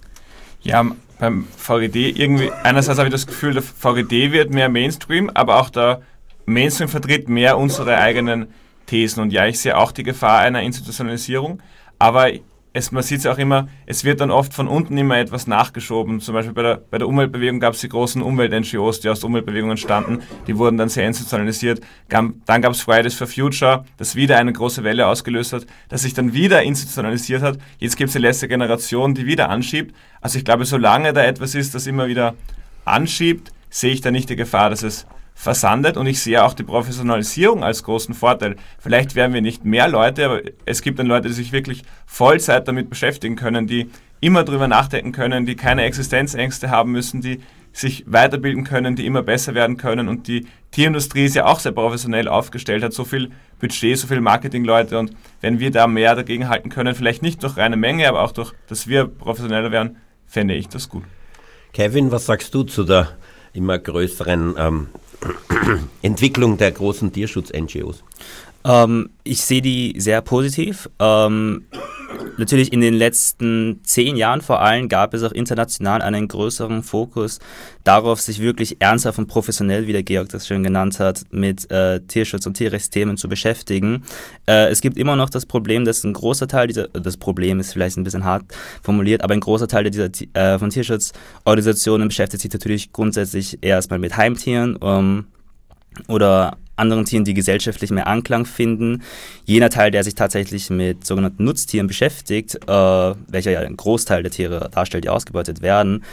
Ja, 0.63 0.85
beim 1.19 1.47
VGD 1.57 2.11
irgendwie, 2.19 2.51
einerseits 2.51 2.99
habe 2.99 3.09
ich 3.09 3.13
das 3.13 3.27
Gefühl, 3.27 3.53
der 3.53 3.63
VGD 3.63 4.33
wird 4.33 4.51
mehr 4.51 4.69
Mainstream, 4.69 5.31
aber 5.31 5.61
auch 5.61 5.71
der 5.71 6.03
Mainstream 6.47 6.89
vertritt 6.89 7.29
mehr 7.29 7.59
unsere 7.59 7.99
eigenen 7.99 8.49
Thesen. 8.87 9.23
Und 9.23 9.33
ja, 9.33 9.47
ich 9.47 9.61
sehe 9.61 9.77
auch 9.77 9.93
die 9.93 10.03
Gefahr 10.03 10.41
einer 10.41 10.63
Institutionalisierung. 10.63 11.61
Aber 11.99 12.31
es, 12.77 12.91
man 12.91 13.05
sieht 13.05 13.21
es 13.21 13.27
auch 13.27 13.39
immer, 13.39 13.69
es 13.87 14.05
wird 14.05 14.21
dann 14.21 14.33
oft 14.33 14.53
von 14.53 14.67
unten 14.67 14.99
immer 14.99 15.17
etwas 15.17 15.47
nachgeschoben. 15.47 16.19
Zum 16.21 16.35
Beispiel 16.35 16.53
bei 16.53 16.63
der, 16.63 16.83
bei 16.91 16.99
der 16.99 17.07
Umweltbewegung 17.07 17.61
gab 17.61 17.75
es 17.75 17.81
die 17.81 17.89
großen 17.89 18.21
Umwelt-NGOs, 18.21 18.99
die 18.99 19.09
aus 19.09 19.21
der 19.21 19.29
Umweltbewegung 19.29 19.71
entstanden. 19.71 20.19
Die 20.49 20.59
wurden 20.59 20.77
dann 20.77 20.89
sehr 20.89 21.07
institutionalisiert. 21.07 21.81
Dann 22.09 22.43
gab 22.47 22.73
es 22.73 22.81
Fridays 22.81 23.15
for 23.15 23.29
Future, 23.29 23.85
das 23.97 24.17
wieder 24.17 24.39
eine 24.39 24.53
große 24.53 24.83
Welle 24.83 25.07
ausgelöst 25.07 25.53
hat, 25.53 25.67
das 25.89 26.03
sich 26.03 26.15
dann 26.15 26.35
wieder 26.35 26.65
institutionalisiert 26.65 27.43
hat. 27.43 27.59
Jetzt 27.79 27.97
gibt 27.97 28.09
es 28.09 28.15
die 28.15 28.19
letzte 28.19 28.49
Generation, 28.49 29.15
die 29.15 29.25
wieder 29.25 29.51
anschiebt. 29.51 29.95
Also 30.21 30.39
ich 30.39 30.45
glaube, 30.45 30.65
solange 30.65 31.13
da 31.13 31.23
etwas 31.23 31.55
ist, 31.55 31.77
das 31.77 31.87
immer 31.87 32.09
wieder 32.09 32.35
anschiebt, 32.85 33.53
sehe 33.71 33.93
ich 33.93 34.01
da 34.01 34.11
nicht 34.11 34.31
die 34.31 34.37
Gefahr, 34.37 34.71
dass 34.71 34.83
es 34.83 35.07
versandet 35.35 35.97
und 35.97 36.07
ich 36.07 36.21
sehe 36.21 36.43
auch 36.43 36.55
die 36.55 36.63
Professionalisierung 36.63 37.65
als 37.65 37.83
großen 37.83 38.15
Vorteil. 38.15 38.57
Vielleicht 38.79 39.15
werden 39.15 39.35
wir 39.35 39.43
nicht 39.43 39.65
mehr 39.65 39.89
Leute, 39.89 40.25
aber 40.25 40.41
es 40.65 40.81
gibt 40.81 40.99
dann 40.99 41.07
Leute, 41.07 41.29
die 41.29 41.35
sich 41.35 41.53
wirklich 41.53 41.83
Vollzeit 42.07 42.67
damit 42.69 42.89
beschäftigen 42.89 43.37
können, 43.37 43.67
die 43.67 43.91
immer 44.21 44.45
drüber 44.45 44.69
nachdenken 44.69 45.13
können, 45.13 45.45
die 45.45 45.57
keine 45.57 45.83
Existenzängste 45.83 46.71
haben 46.71 46.93
müssen, 46.93 47.21
die 47.21 47.41
sich 47.73 48.05
weiterbilden 48.07 48.63
können, 48.63 48.95
die 48.95 49.05
immer 49.05 49.23
besser 49.23 49.55
werden 49.55 49.77
können 49.77 50.09
und 50.09 50.29
die 50.29 50.47
Tierindustrie 50.71 51.25
ist 51.25 51.35
ja 51.35 51.47
auch 51.47 51.59
sehr 51.59 51.73
professionell 51.73 52.29
aufgestellt, 52.29 52.85
hat 52.85 52.93
so 52.93 53.05
viel 53.05 53.31
Budget, 53.59 53.99
so 53.99 54.07
viele 54.07 54.21
Marketingleute 54.21 54.97
und 54.99 55.11
wenn 55.41 55.59
wir 55.59 55.73
da 55.73 55.89
mehr 55.89 56.15
dagegen 56.15 56.49
halten 56.49 56.69
können, 56.69 56.95
vielleicht 56.95 57.23
nicht 57.23 57.43
durch 57.43 57.57
reine 57.57 57.77
Menge, 57.77 58.09
aber 58.09 58.23
auch 58.23 58.31
durch, 58.31 58.53
dass 58.69 58.87
wir 58.87 59.07
professioneller 59.07 59.73
werden, 59.73 59.97
fände 60.27 60.55
ich 60.55 60.69
das 60.69 60.89
gut. 60.89 61.03
Kevin, 61.73 62.13
was 62.13 62.27
sagst 62.27 62.55
du 62.55 62.63
zu 62.63 62.85
der 62.85 63.09
immer 63.53 63.79
größeren 63.79 64.55
ähm, 64.57 64.89
Entwicklung 66.03 66.57
der 66.59 66.73
großen 66.73 67.13
Tierschutz-NGOs? 67.13 68.03
Ähm, 68.65 69.11
ich 69.25 69.43
sehe 69.43 69.63
die 69.63 69.95
sehr 69.99 70.23
positiv. 70.23 70.89
Ähm, 70.99 71.65
natürlich 72.39 72.73
in 72.73 72.81
den 72.81 72.95
letzten 72.95 73.81
zehn 73.85 74.17
Jahren 74.17 74.41
vor 74.41 74.61
allem 74.61 74.89
gab 74.89 75.15
es 75.15 75.23
auch 75.23 75.33
international 75.33 76.03
einen 76.03 76.29
größeren 76.29 76.83
Fokus 76.83 77.41
darauf, 77.85 78.21
sich 78.21 78.41
wirklich 78.41 78.81
ernsthaft 78.81 79.19
und 79.19 79.27
professionell, 79.27 79.87
wie 79.87 79.93
der 79.93 80.03
Georg 80.03 80.29
das 80.31 80.47
schön 80.47 80.63
genannt 80.63 80.99
hat, 80.99 81.23
mit 81.31 81.71
äh, 81.71 82.01
Tierschutz 82.01 82.47
und 82.47 82.55
Tierrechtsthemen 82.55 83.17
zu 83.17 83.29
beschäftigen. 83.29 84.05
Äh, 84.47 84.69
es 84.71 84.81
gibt 84.81 84.97
immer 84.97 85.17
noch 85.17 85.31
das 85.31 85.47
Problem, 85.47 85.85
dass 85.85 86.05
ein 86.05 86.13
großer 86.13 86.49
Teil 86.49 86.67
dieser, 86.69 86.89
das 86.89 87.17
Problem 87.17 87.61
ist 87.61 87.73
vielleicht 87.73 87.97
ein 87.97 88.05
bisschen 88.05 88.25
hart 88.25 88.45
formuliert, 88.83 89.23
aber 89.23 89.35
ein 89.35 89.41
großer 89.41 89.69
Teil 89.69 89.91
dieser 89.91 90.09
äh, 90.35 90.59
von 90.59 90.71
Tierschutzorganisationen 90.71 92.09
beschäftigt 92.09 92.43
sich 92.43 92.53
natürlich 92.53 92.93
grundsätzlich 92.93 93.59
erstmal 93.63 93.99
mit 93.99 94.17
Heimtieren 94.17 94.79
ähm, 94.83 95.27
oder 96.09 96.57
anderen 96.77 97.05
Tieren, 97.05 97.25
die 97.25 97.35
gesellschaftlich 97.35 97.91
mehr 97.91 98.07
Anklang 98.07 98.47
finden. 98.47 99.03
Jener 99.45 99.71
Teil, 99.71 99.91
der 99.91 100.05
sich 100.05 100.15
tatsächlich 100.15 100.71
mit 100.71 101.07
sogenannten 101.07 101.45
Nutztieren 101.45 101.87
beschäftigt, 101.87 102.57
äh, 102.67 102.69
welcher 102.69 103.51
ja 103.51 103.61
ein 103.61 103.77
Großteil 103.77 104.23
der 104.23 104.33
Tiere 104.33 104.69
darstellt, 104.73 105.05
die 105.05 105.09
ausgebeutet 105.09 105.63
werden, 105.63 106.05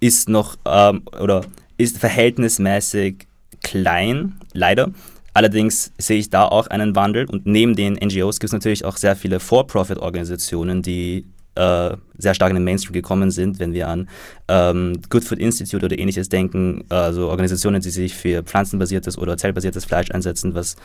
ist 0.00 0.28
noch 0.28 0.56
ähm, 0.64 1.02
oder 1.20 1.44
ist 1.76 1.98
verhältnismäßig 1.98 3.26
klein, 3.62 4.34
leider. 4.52 4.90
Allerdings 5.34 5.92
sehe 5.98 6.18
ich 6.18 6.30
da 6.30 6.46
auch 6.46 6.66
einen 6.66 6.96
Wandel 6.96 7.26
und 7.26 7.46
neben 7.46 7.76
den 7.76 7.94
NGOs 7.94 8.40
gibt 8.40 8.48
es 8.48 8.52
natürlich 8.52 8.84
auch 8.84 8.96
sehr 8.96 9.14
viele 9.14 9.38
For-Profit-Organisationen, 9.40 10.82
die 10.82 11.24
äh, 11.58 11.96
sehr 12.16 12.34
stark 12.34 12.50
in 12.50 12.56
den 12.56 12.64
Mainstream 12.64 12.92
gekommen 12.92 13.30
sind, 13.30 13.58
wenn 13.58 13.72
wir 13.72 13.88
an 13.88 14.08
ähm, 14.48 15.00
Good 15.10 15.24
Food 15.24 15.38
Institute 15.38 15.84
oder 15.84 15.98
ähnliches 15.98 16.28
denken, 16.28 16.84
also 16.88 17.28
Organisationen, 17.28 17.80
die 17.80 17.90
sich 17.90 18.14
für 18.14 18.42
pflanzenbasiertes 18.42 19.18
oder 19.18 19.36
zellbasiertes 19.36 19.84
Fleisch 19.84 20.10
einsetzen, 20.10 20.54
was 20.54 20.76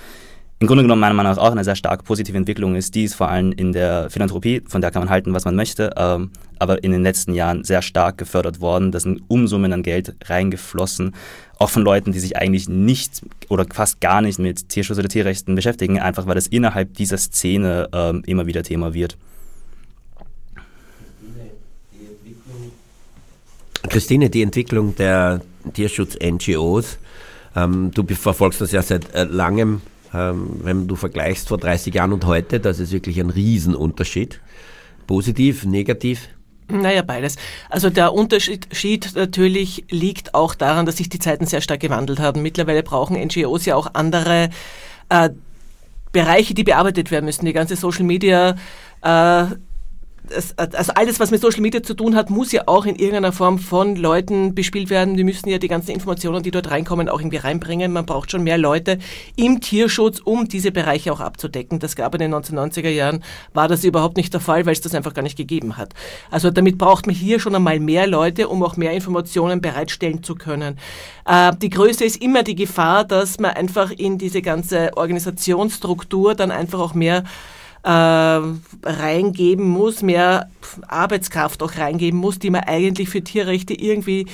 im 0.59 0.67
Grunde 0.67 0.83
genommen 0.83 1.01
meiner 1.01 1.13
Meinung 1.13 1.33
nach 1.33 1.41
auch 1.41 1.51
eine 1.51 1.63
sehr 1.63 1.75
stark 1.75 2.05
positive 2.05 2.37
Entwicklung 2.37 2.75
ist. 2.75 2.95
Die 2.95 3.03
ist 3.03 3.15
vor 3.15 3.29
allem 3.29 3.51
in 3.51 3.73
der 3.73 4.09
Philanthropie, 4.09 4.61
von 4.65 4.81
der 4.81 4.91
kann 4.91 5.01
man 5.01 5.09
halten, 5.09 5.33
was 5.33 5.45
man 5.45 5.55
möchte, 5.55 5.91
ähm, 5.97 6.31
aber 6.57 6.83
in 6.83 6.91
den 6.91 7.03
letzten 7.03 7.33
Jahren 7.33 7.63
sehr 7.63 7.81
stark 7.81 8.17
gefördert 8.17 8.61
worden. 8.61 8.91
Da 8.91 8.99
sind 8.99 9.23
Umsummen 9.27 9.73
an 9.73 9.83
Geld 9.83 10.15
reingeflossen, 10.23 11.15
auch 11.59 11.69
von 11.69 11.83
Leuten, 11.83 12.13
die 12.13 12.19
sich 12.19 12.37
eigentlich 12.37 12.69
nicht 12.69 13.23
oder 13.49 13.65
fast 13.73 13.99
gar 13.99 14.21
nicht 14.21 14.39
mit 14.39 14.69
Tierschutz 14.69 14.97
oder 14.99 15.09
Tierrechten 15.09 15.55
beschäftigen, 15.55 15.99
einfach 15.99 16.27
weil 16.27 16.37
es 16.37 16.47
innerhalb 16.47 16.93
dieser 16.93 17.17
Szene 17.17 17.89
ähm, 17.91 18.23
immer 18.25 18.47
wieder 18.47 18.63
Thema 18.63 18.93
wird. 18.93 19.17
Christine, 23.89 24.29
die 24.29 24.41
Entwicklung 24.41 24.95
der 24.95 25.41
Tierschutz-NGOs, 25.73 26.97
ähm, 27.55 27.91
du 27.91 28.05
verfolgst 28.15 28.61
das 28.61 28.71
ja 28.71 28.81
seit 28.81 29.13
äh, 29.13 29.23
langem, 29.23 29.81
ähm, 30.13 30.59
wenn 30.63 30.87
du 30.87 30.95
vergleichst 30.95 31.49
vor 31.49 31.57
30 31.57 31.93
Jahren 31.93 32.13
und 32.13 32.25
heute, 32.25 32.59
das 32.59 32.79
ist 32.79 32.91
wirklich 32.91 33.19
ein 33.19 33.29
Riesenunterschied. 33.29 34.39
Positiv, 35.07 35.65
negativ? 35.65 36.29
Naja, 36.69 37.01
beides. 37.01 37.35
Also 37.69 37.89
der 37.89 38.13
Unterschied 38.13 39.15
natürlich 39.15 39.85
liegt 39.89 40.33
auch 40.33 40.55
daran, 40.55 40.85
dass 40.85 40.97
sich 40.97 41.09
die 41.09 41.19
Zeiten 41.19 41.45
sehr 41.45 41.61
stark 41.61 41.81
gewandelt 41.81 42.19
haben. 42.19 42.41
Mittlerweile 42.41 42.83
brauchen 42.83 43.17
NGOs 43.21 43.65
ja 43.65 43.75
auch 43.75 43.93
andere 43.93 44.49
äh, 45.09 45.29
Bereiche, 46.11 46.53
die 46.53 46.63
bearbeitet 46.63 47.11
werden 47.11 47.25
müssen. 47.25 47.45
Die 47.45 47.53
ganze 47.53 47.75
Social 47.75 48.05
Media 48.05 48.55
äh, 49.01 49.45
also 50.57 50.93
alles, 50.93 51.19
was 51.19 51.31
mit 51.31 51.41
Social 51.41 51.61
Media 51.61 51.83
zu 51.83 51.93
tun 51.93 52.15
hat, 52.15 52.29
muss 52.29 52.51
ja 52.51 52.63
auch 52.67 52.85
in 52.85 52.95
irgendeiner 52.95 53.33
Form 53.33 53.59
von 53.59 53.95
Leuten 53.95 54.55
bespielt 54.55 54.89
werden. 54.89 55.17
Die 55.17 55.23
müssen 55.23 55.49
ja 55.49 55.57
die 55.57 55.67
ganzen 55.67 55.91
Informationen, 55.91 56.43
die 56.43 56.51
dort 56.51 56.71
reinkommen, 56.71 57.09
auch 57.09 57.19
irgendwie 57.19 57.37
reinbringen. 57.37 57.91
Man 57.91 58.05
braucht 58.05 58.31
schon 58.31 58.43
mehr 58.43 58.57
Leute 58.57 58.99
im 59.35 59.59
Tierschutz, 59.59 60.19
um 60.19 60.47
diese 60.47 60.71
Bereiche 60.71 61.11
auch 61.11 61.19
abzudecken. 61.19 61.79
Das 61.79 61.95
gab 61.95 62.13
in 62.15 62.21
den 62.21 62.33
1990er 62.33 62.89
Jahren, 62.89 63.23
war 63.53 63.67
das 63.67 63.83
überhaupt 63.83 64.17
nicht 64.17 64.33
der 64.33 64.41
Fall, 64.41 64.65
weil 64.65 64.73
es 64.73 64.81
das 64.81 64.95
einfach 64.95 65.13
gar 65.13 65.23
nicht 65.23 65.37
gegeben 65.37 65.77
hat. 65.77 65.93
Also 66.31 66.51
damit 66.51 66.77
braucht 66.77 67.05
man 67.05 67.15
hier 67.15 67.39
schon 67.39 67.55
einmal 67.55 67.79
mehr 67.79 68.07
Leute, 68.07 68.47
um 68.47 68.63
auch 68.63 68.77
mehr 68.77 68.91
Informationen 68.91 69.61
bereitstellen 69.61 70.23
zu 70.23 70.35
können. 70.35 70.77
Äh, 71.25 71.53
die 71.61 71.69
Größe 71.69 72.05
ist 72.05 72.21
immer 72.21 72.43
die 72.43 72.55
Gefahr, 72.55 73.03
dass 73.03 73.39
man 73.39 73.51
einfach 73.51 73.91
in 73.91 74.17
diese 74.17 74.41
ganze 74.41 74.95
Organisationsstruktur 74.95 76.35
dann 76.35 76.51
einfach 76.51 76.79
auch 76.79 76.93
mehr 76.93 77.23
äh, 77.83 77.89
reingeben 77.89 79.67
muss, 79.67 80.01
mehr 80.01 80.49
Arbeitskraft 80.87 81.61
auch 81.61 81.77
reingeben 81.77 82.19
muss, 82.19 82.39
die 82.39 82.49
man 82.49 82.63
eigentlich 82.63 83.09
für 83.09 83.21
Tierrechte 83.21 83.73
irgendwie 83.73 84.25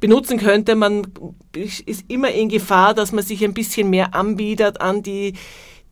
benutzen 0.00 0.38
könnte. 0.38 0.74
Man 0.74 1.06
ist 1.54 2.04
immer 2.08 2.30
in 2.30 2.48
Gefahr, 2.48 2.94
dass 2.94 3.12
man 3.12 3.24
sich 3.24 3.44
ein 3.44 3.54
bisschen 3.54 3.90
mehr 3.90 4.14
anbietet 4.14 4.80
an 4.80 5.02
die 5.02 5.34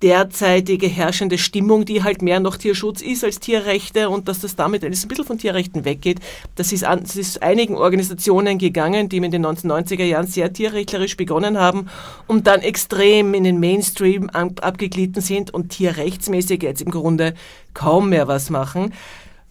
derzeitige 0.02 0.86
herrschende 0.86 1.38
Stimmung, 1.38 1.84
die 1.84 2.02
halt 2.02 2.20
mehr 2.20 2.40
noch 2.40 2.56
Tierschutz 2.56 3.00
ist 3.00 3.24
als 3.24 3.40
Tierrechte 3.40 4.10
und 4.10 4.28
dass 4.28 4.40
das 4.40 4.56
damit 4.56 4.84
ein 4.84 4.90
bisschen 4.90 5.24
von 5.24 5.38
Tierrechten 5.38 5.84
weggeht. 5.84 6.20
Das 6.56 6.72
ist, 6.72 6.84
an, 6.84 7.00
das 7.02 7.16
ist 7.16 7.42
einigen 7.42 7.76
Organisationen 7.76 8.58
gegangen, 8.58 9.08
die 9.08 9.16
in 9.18 9.30
den 9.30 9.46
1990er 9.46 10.04
Jahren 10.04 10.26
sehr 10.26 10.52
tierrechtlerisch 10.52 11.16
begonnen 11.16 11.58
haben 11.58 11.88
und 12.26 12.46
dann 12.46 12.60
extrem 12.60 13.34
in 13.34 13.44
den 13.44 13.60
Mainstream 13.60 14.28
abgeglitten 14.30 15.22
sind 15.22 15.52
und 15.52 15.70
tierrechtsmäßig 15.70 16.62
jetzt 16.62 16.82
im 16.82 16.90
Grunde 16.90 17.34
kaum 17.72 18.10
mehr 18.10 18.28
was 18.28 18.50
machen. 18.50 18.92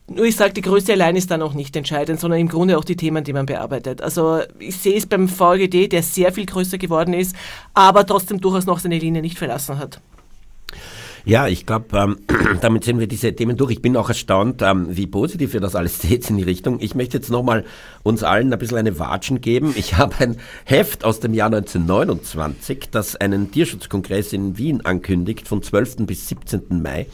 Nur 0.07 0.25
ich 0.25 0.35
sage, 0.35 0.53
die 0.53 0.61
Größe 0.61 0.91
allein 0.91 1.15
ist 1.15 1.31
da 1.31 1.37
noch 1.37 1.53
nicht 1.53 1.75
entscheidend, 1.75 2.19
sondern 2.19 2.39
im 2.39 2.49
Grunde 2.49 2.77
auch 2.77 2.83
die 2.83 2.97
Themen, 2.97 3.23
die 3.23 3.31
man 3.31 3.45
bearbeitet. 3.45 4.01
Also 4.01 4.41
ich 4.59 4.75
sehe 4.75 4.97
es 4.97 5.05
beim 5.05 5.29
VGD, 5.29 5.87
der 5.87 6.03
sehr 6.03 6.33
viel 6.33 6.45
größer 6.45 6.77
geworden 6.77 7.13
ist, 7.13 7.35
aber 7.73 8.05
trotzdem 8.05 8.41
durchaus 8.41 8.65
noch 8.65 8.79
seine 8.79 8.99
Linie 8.99 9.21
nicht 9.21 9.37
verlassen 9.37 9.79
hat. 9.79 10.01
Ja, 11.25 11.47
ich 11.47 11.65
glaube, 11.65 11.97
ähm, 11.97 12.17
damit 12.61 12.83
sind 12.83 12.99
wir 12.99 13.07
diese 13.07 13.33
Themen 13.33 13.55
durch. 13.55 13.71
Ich 13.71 13.81
bin 13.81 13.95
auch 13.95 14.09
erstaunt, 14.09 14.61
ähm, 14.61 14.87
wie 14.89 15.07
positiv 15.07 15.53
ihr 15.53 15.61
das 15.61 15.75
alles 15.75 15.99
seht 16.01 16.29
in 16.29 16.35
die 16.37 16.43
Richtung. 16.43 16.79
Ich 16.81 16.95
möchte 16.95 17.17
jetzt 17.17 17.29
nochmal 17.29 17.63
uns 18.03 18.23
allen 18.23 18.51
ein 18.51 18.59
bisschen 18.59 18.77
eine 18.77 18.99
Watschen 18.99 19.39
geben. 19.39 19.73
Ich 19.77 19.97
habe 19.97 20.15
ein 20.19 20.37
Heft 20.65 21.05
aus 21.05 21.21
dem 21.21 21.33
Jahr 21.33 21.47
1929, 21.47 22.89
das 22.91 23.15
einen 23.15 23.51
Tierschutzkongress 23.51 24.33
in 24.33 24.57
Wien 24.57 24.85
ankündigt, 24.85 25.47
von 25.47 25.63
12. 25.63 26.05
bis 26.05 26.27
17. 26.27 26.81
Mai. 26.81 27.07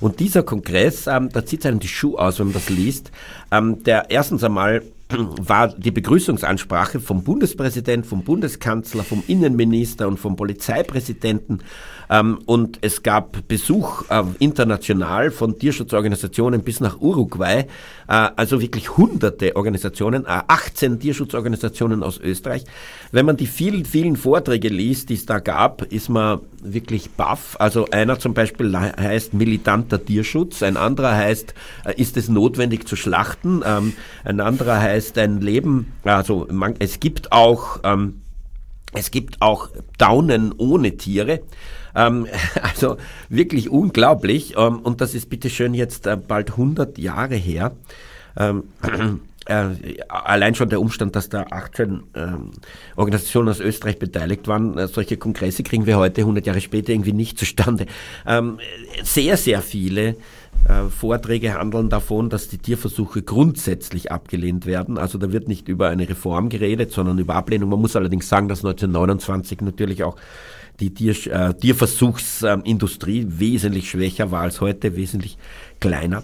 Und 0.00 0.20
dieser 0.20 0.44
Kongress, 0.44 1.08
ähm, 1.08 1.30
da 1.32 1.44
zieht 1.44 1.66
einem 1.66 1.80
die 1.80 1.88
Schuhe 1.88 2.20
aus, 2.20 2.38
wenn 2.38 2.46
man 2.46 2.54
das 2.54 2.70
liest. 2.70 3.10
Ähm, 3.50 3.82
der 3.82 4.10
erstens 4.10 4.44
einmal 4.44 4.82
war 5.08 5.68
die 5.68 5.90
Begrüßungsansprache 5.90 7.00
vom 7.00 7.24
Bundespräsident, 7.24 8.06
vom 8.06 8.22
Bundeskanzler, 8.22 9.02
vom 9.02 9.24
Innenminister 9.26 10.06
und 10.06 10.18
vom 10.18 10.36
Polizeipräsidenten. 10.36 11.60
Ähm, 12.10 12.38
und 12.46 12.78
es 12.82 13.02
gab 13.02 13.48
Besuch 13.48 14.04
äh, 14.10 14.22
international 14.38 15.30
von 15.30 15.58
Tierschutzorganisationen 15.58 16.62
bis 16.62 16.80
nach 16.80 17.00
Uruguay. 17.00 17.66
Äh, 18.08 18.28
also 18.36 18.60
wirklich 18.60 18.96
hunderte 18.96 19.56
Organisationen, 19.56 20.24
äh, 20.24 20.42
18 20.46 21.00
Tierschutzorganisationen 21.00 22.02
aus 22.02 22.18
Österreich. 22.18 22.64
Wenn 23.12 23.26
man 23.26 23.36
die 23.36 23.46
vielen, 23.46 23.84
vielen 23.84 24.16
Vorträge 24.16 24.68
liest, 24.68 25.08
die 25.08 25.14
es 25.14 25.26
da 25.26 25.38
gab, 25.38 25.82
ist 25.82 26.08
man 26.08 26.40
wirklich 26.62 27.10
baff. 27.10 27.56
Also 27.58 27.86
einer 27.90 28.18
zum 28.18 28.34
Beispiel 28.34 28.76
heißt 28.76 29.34
militanter 29.34 30.04
Tierschutz, 30.04 30.62
ein 30.62 30.76
anderer 30.76 31.14
heißt, 31.14 31.54
äh, 31.84 32.00
ist 32.00 32.16
es 32.16 32.28
notwendig 32.28 32.86
zu 32.86 32.96
schlachten, 32.96 33.62
ähm, 33.64 33.94
ein 34.24 34.40
anderer 34.40 34.80
heißt 34.80 35.18
ein 35.18 35.40
Leben, 35.40 35.92
also 36.04 36.46
man, 36.50 36.74
es 36.78 37.00
gibt 37.00 37.32
auch, 37.32 37.80
ähm, 37.84 38.22
es 38.92 39.10
gibt 39.10 39.42
auch 39.42 39.70
Daunen 39.98 40.54
ohne 40.56 40.96
Tiere. 40.96 41.40
Ähm, 41.94 42.26
also 42.62 42.96
wirklich 43.28 43.70
unglaublich. 43.70 44.54
Ähm, 44.56 44.80
und 44.80 45.00
das 45.00 45.14
ist 45.14 45.28
bitteschön 45.30 45.74
jetzt 45.74 46.06
äh, 46.06 46.16
bald 46.16 46.52
100 46.52 46.98
Jahre 46.98 47.34
her. 47.34 47.72
Ähm, 48.36 48.64
äh, 49.46 50.00
allein 50.08 50.54
schon 50.54 50.68
der 50.68 50.80
Umstand, 50.80 51.16
dass 51.16 51.28
da 51.28 51.46
18 51.50 52.02
ähm, 52.14 52.50
Organisationen 52.96 53.48
aus 53.48 53.60
Österreich 53.60 53.98
beteiligt 53.98 54.46
waren, 54.48 54.76
äh, 54.78 54.88
solche 54.88 55.16
Kongresse 55.16 55.62
kriegen 55.62 55.86
wir 55.86 55.98
heute 55.98 56.22
100 56.22 56.46
Jahre 56.46 56.60
später 56.60 56.92
irgendwie 56.92 57.12
nicht 57.12 57.38
zustande. 57.38 57.86
Sehr, 59.02 59.36
sehr 59.36 59.62
viele 59.62 60.16
Vorträge 60.90 61.54
handeln 61.54 61.88
davon, 61.88 62.28
dass 62.28 62.48
die 62.48 62.58
Tierversuche 62.58 63.22
grundsätzlich 63.22 64.10
abgelehnt 64.10 64.66
werden. 64.66 64.98
Also 64.98 65.18
da 65.18 65.32
wird 65.32 65.48
nicht 65.48 65.68
über 65.68 65.88
eine 65.88 66.08
Reform 66.08 66.48
geredet, 66.48 66.92
sondern 66.92 67.18
über 67.18 67.34
Ablehnung. 67.34 67.70
Man 67.70 67.80
muss 67.80 67.96
allerdings 67.96 68.28
sagen, 68.28 68.48
dass 68.48 68.64
1929 68.64 69.60
natürlich 69.60 70.02
auch 70.02 70.16
die 70.80 70.92
Tier, 70.92 71.14
äh, 71.32 71.54
Tierversuchsindustrie 71.54 73.26
wesentlich 73.28 73.90
schwächer 73.90 74.30
war 74.30 74.42
als 74.42 74.60
heute, 74.60 74.96
wesentlich 74.96 75.38
kleiner. 75.80 76.22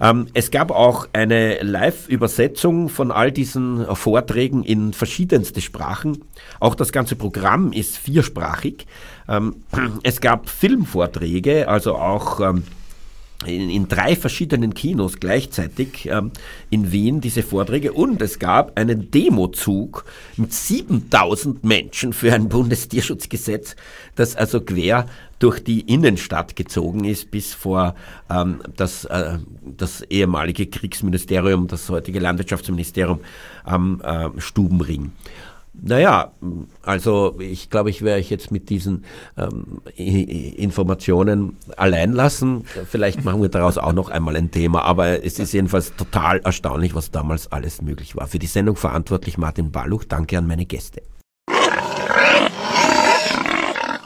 Ähm, 0.00 0.28
es 0.32 0.50
gab 0.50 0.70
auch 0.70 1.08
eine 1.12 1.62
Live-Übersetzung 1.62 2.88
von 2.88 3.10
all 3.10 3.30
diesen 3.30 3.84
Vorträgen 3.94 4.64
in 4.64 4.92
verschiedenste 4.94 5.60
Sprachen. 5.60 6.24
Auch 6.58 6.74
das 6.74 6.92
ganze 6.92 7.16
Programm 7.16 7.72
ist 7.72 7.98
viersprachig. 7.98 8.86
Ähm, 9.28 9.56
es 10.02 10.20
gab 10.20 10.48
Filmvorträge, 10.48 11.68
also 11.68 11.96
auch 11.96 12.40
ähm, 12.40 12.64
in, 13.46 13.70
in, 13.70 13.88
drei 13.88 14.16
verschiedenen 14.16 14.74
Kinos 14.74 15.18
gleichzeitig 15.18 16.06
ähm, 16.06 16.30
in 16.68 16.92
Wien 16.92 17.20
diese 17.20 17.42
Vorträge 17.42 17.92
und 17.92 18.20
es 18.20 18.38
gab 18.38 18.78
einen 18.78 19.10
Demozug 19.10 20.04
mit 20.36 20.52
7000 20.52 21.64
Menschen 21.64 22.12
für 22.12 22.32
ein 22.34 22.48
Bundestierschutzgesetz, 22.48 23.76
das 24.14 24.36
also 24.36 24.60
quer 24.60 25.06
durch 25.38 25.64
die 25.64 25.80
Innenstadt 25.80 26.54
gezogen 26.54 27.04
ist 27.04 27.30
bis 27.30 27.54
vor 27.54 27.94
ähm, 28.28 28.60
das, 28.76 29.06
äh, 29.06 29.38
das 29.64 30.02
ehemalige 30.02 30.66
Kriegsministerium, 30.66 31.66
das 31.66 31.88
heutige 31.88 32.20
Landwirtschaftsministerium 32.20 33.20
am 33.64 34.02
äh, 34.02 34.28
Stubenring. 34.38 35.12
Naja, 35.82 36.32
also 36.82 37.36
ich 37.38 37.70
glaube, 37.70 37.90
ich 37.90 38.02
werde 38.02 38.20
euch 38.20 38.30
jetzt 38.30 38.50
mit 38.50 38.68
diesen 38.68 39.04
ähm, 39.36 39.80
Informationen 39.96 41.56
allein 41.76 42.12
lassen. 42.12 42.64
Vielleicht 42.88 43.24
machen 43.24 43.40
wir 43.40 43.48
daraus 43.48 43.78
auch 43.78 43.92
noch 43.92 44.10
einmal 44.10 44.36
ein 44.36 44.50
Thema, 44.50 44.82
aber 44.82 45.24
es 45.24 45.38
ist 45.38 45.52
jedenfalls 45.52 45.96
total 45.96 46.40
erstaunlich, 46.40 46.94
was 46.94 47.10
damals 47.10 47.50
alles 47.50 47.82
möglich 47.82 48.16
war. 48.16 48.26
Für 48.26 48.38
die 48.38 48.46
Sendung 48.46 48.76
verantwortlich 48.76 49.38
Martin 49.38 49.70
Balluch. 49.70 50.04
Danke 50.04 50.38
an 50.38 50.46
meine 50.46 50.66
Gäste. 50.66 51.02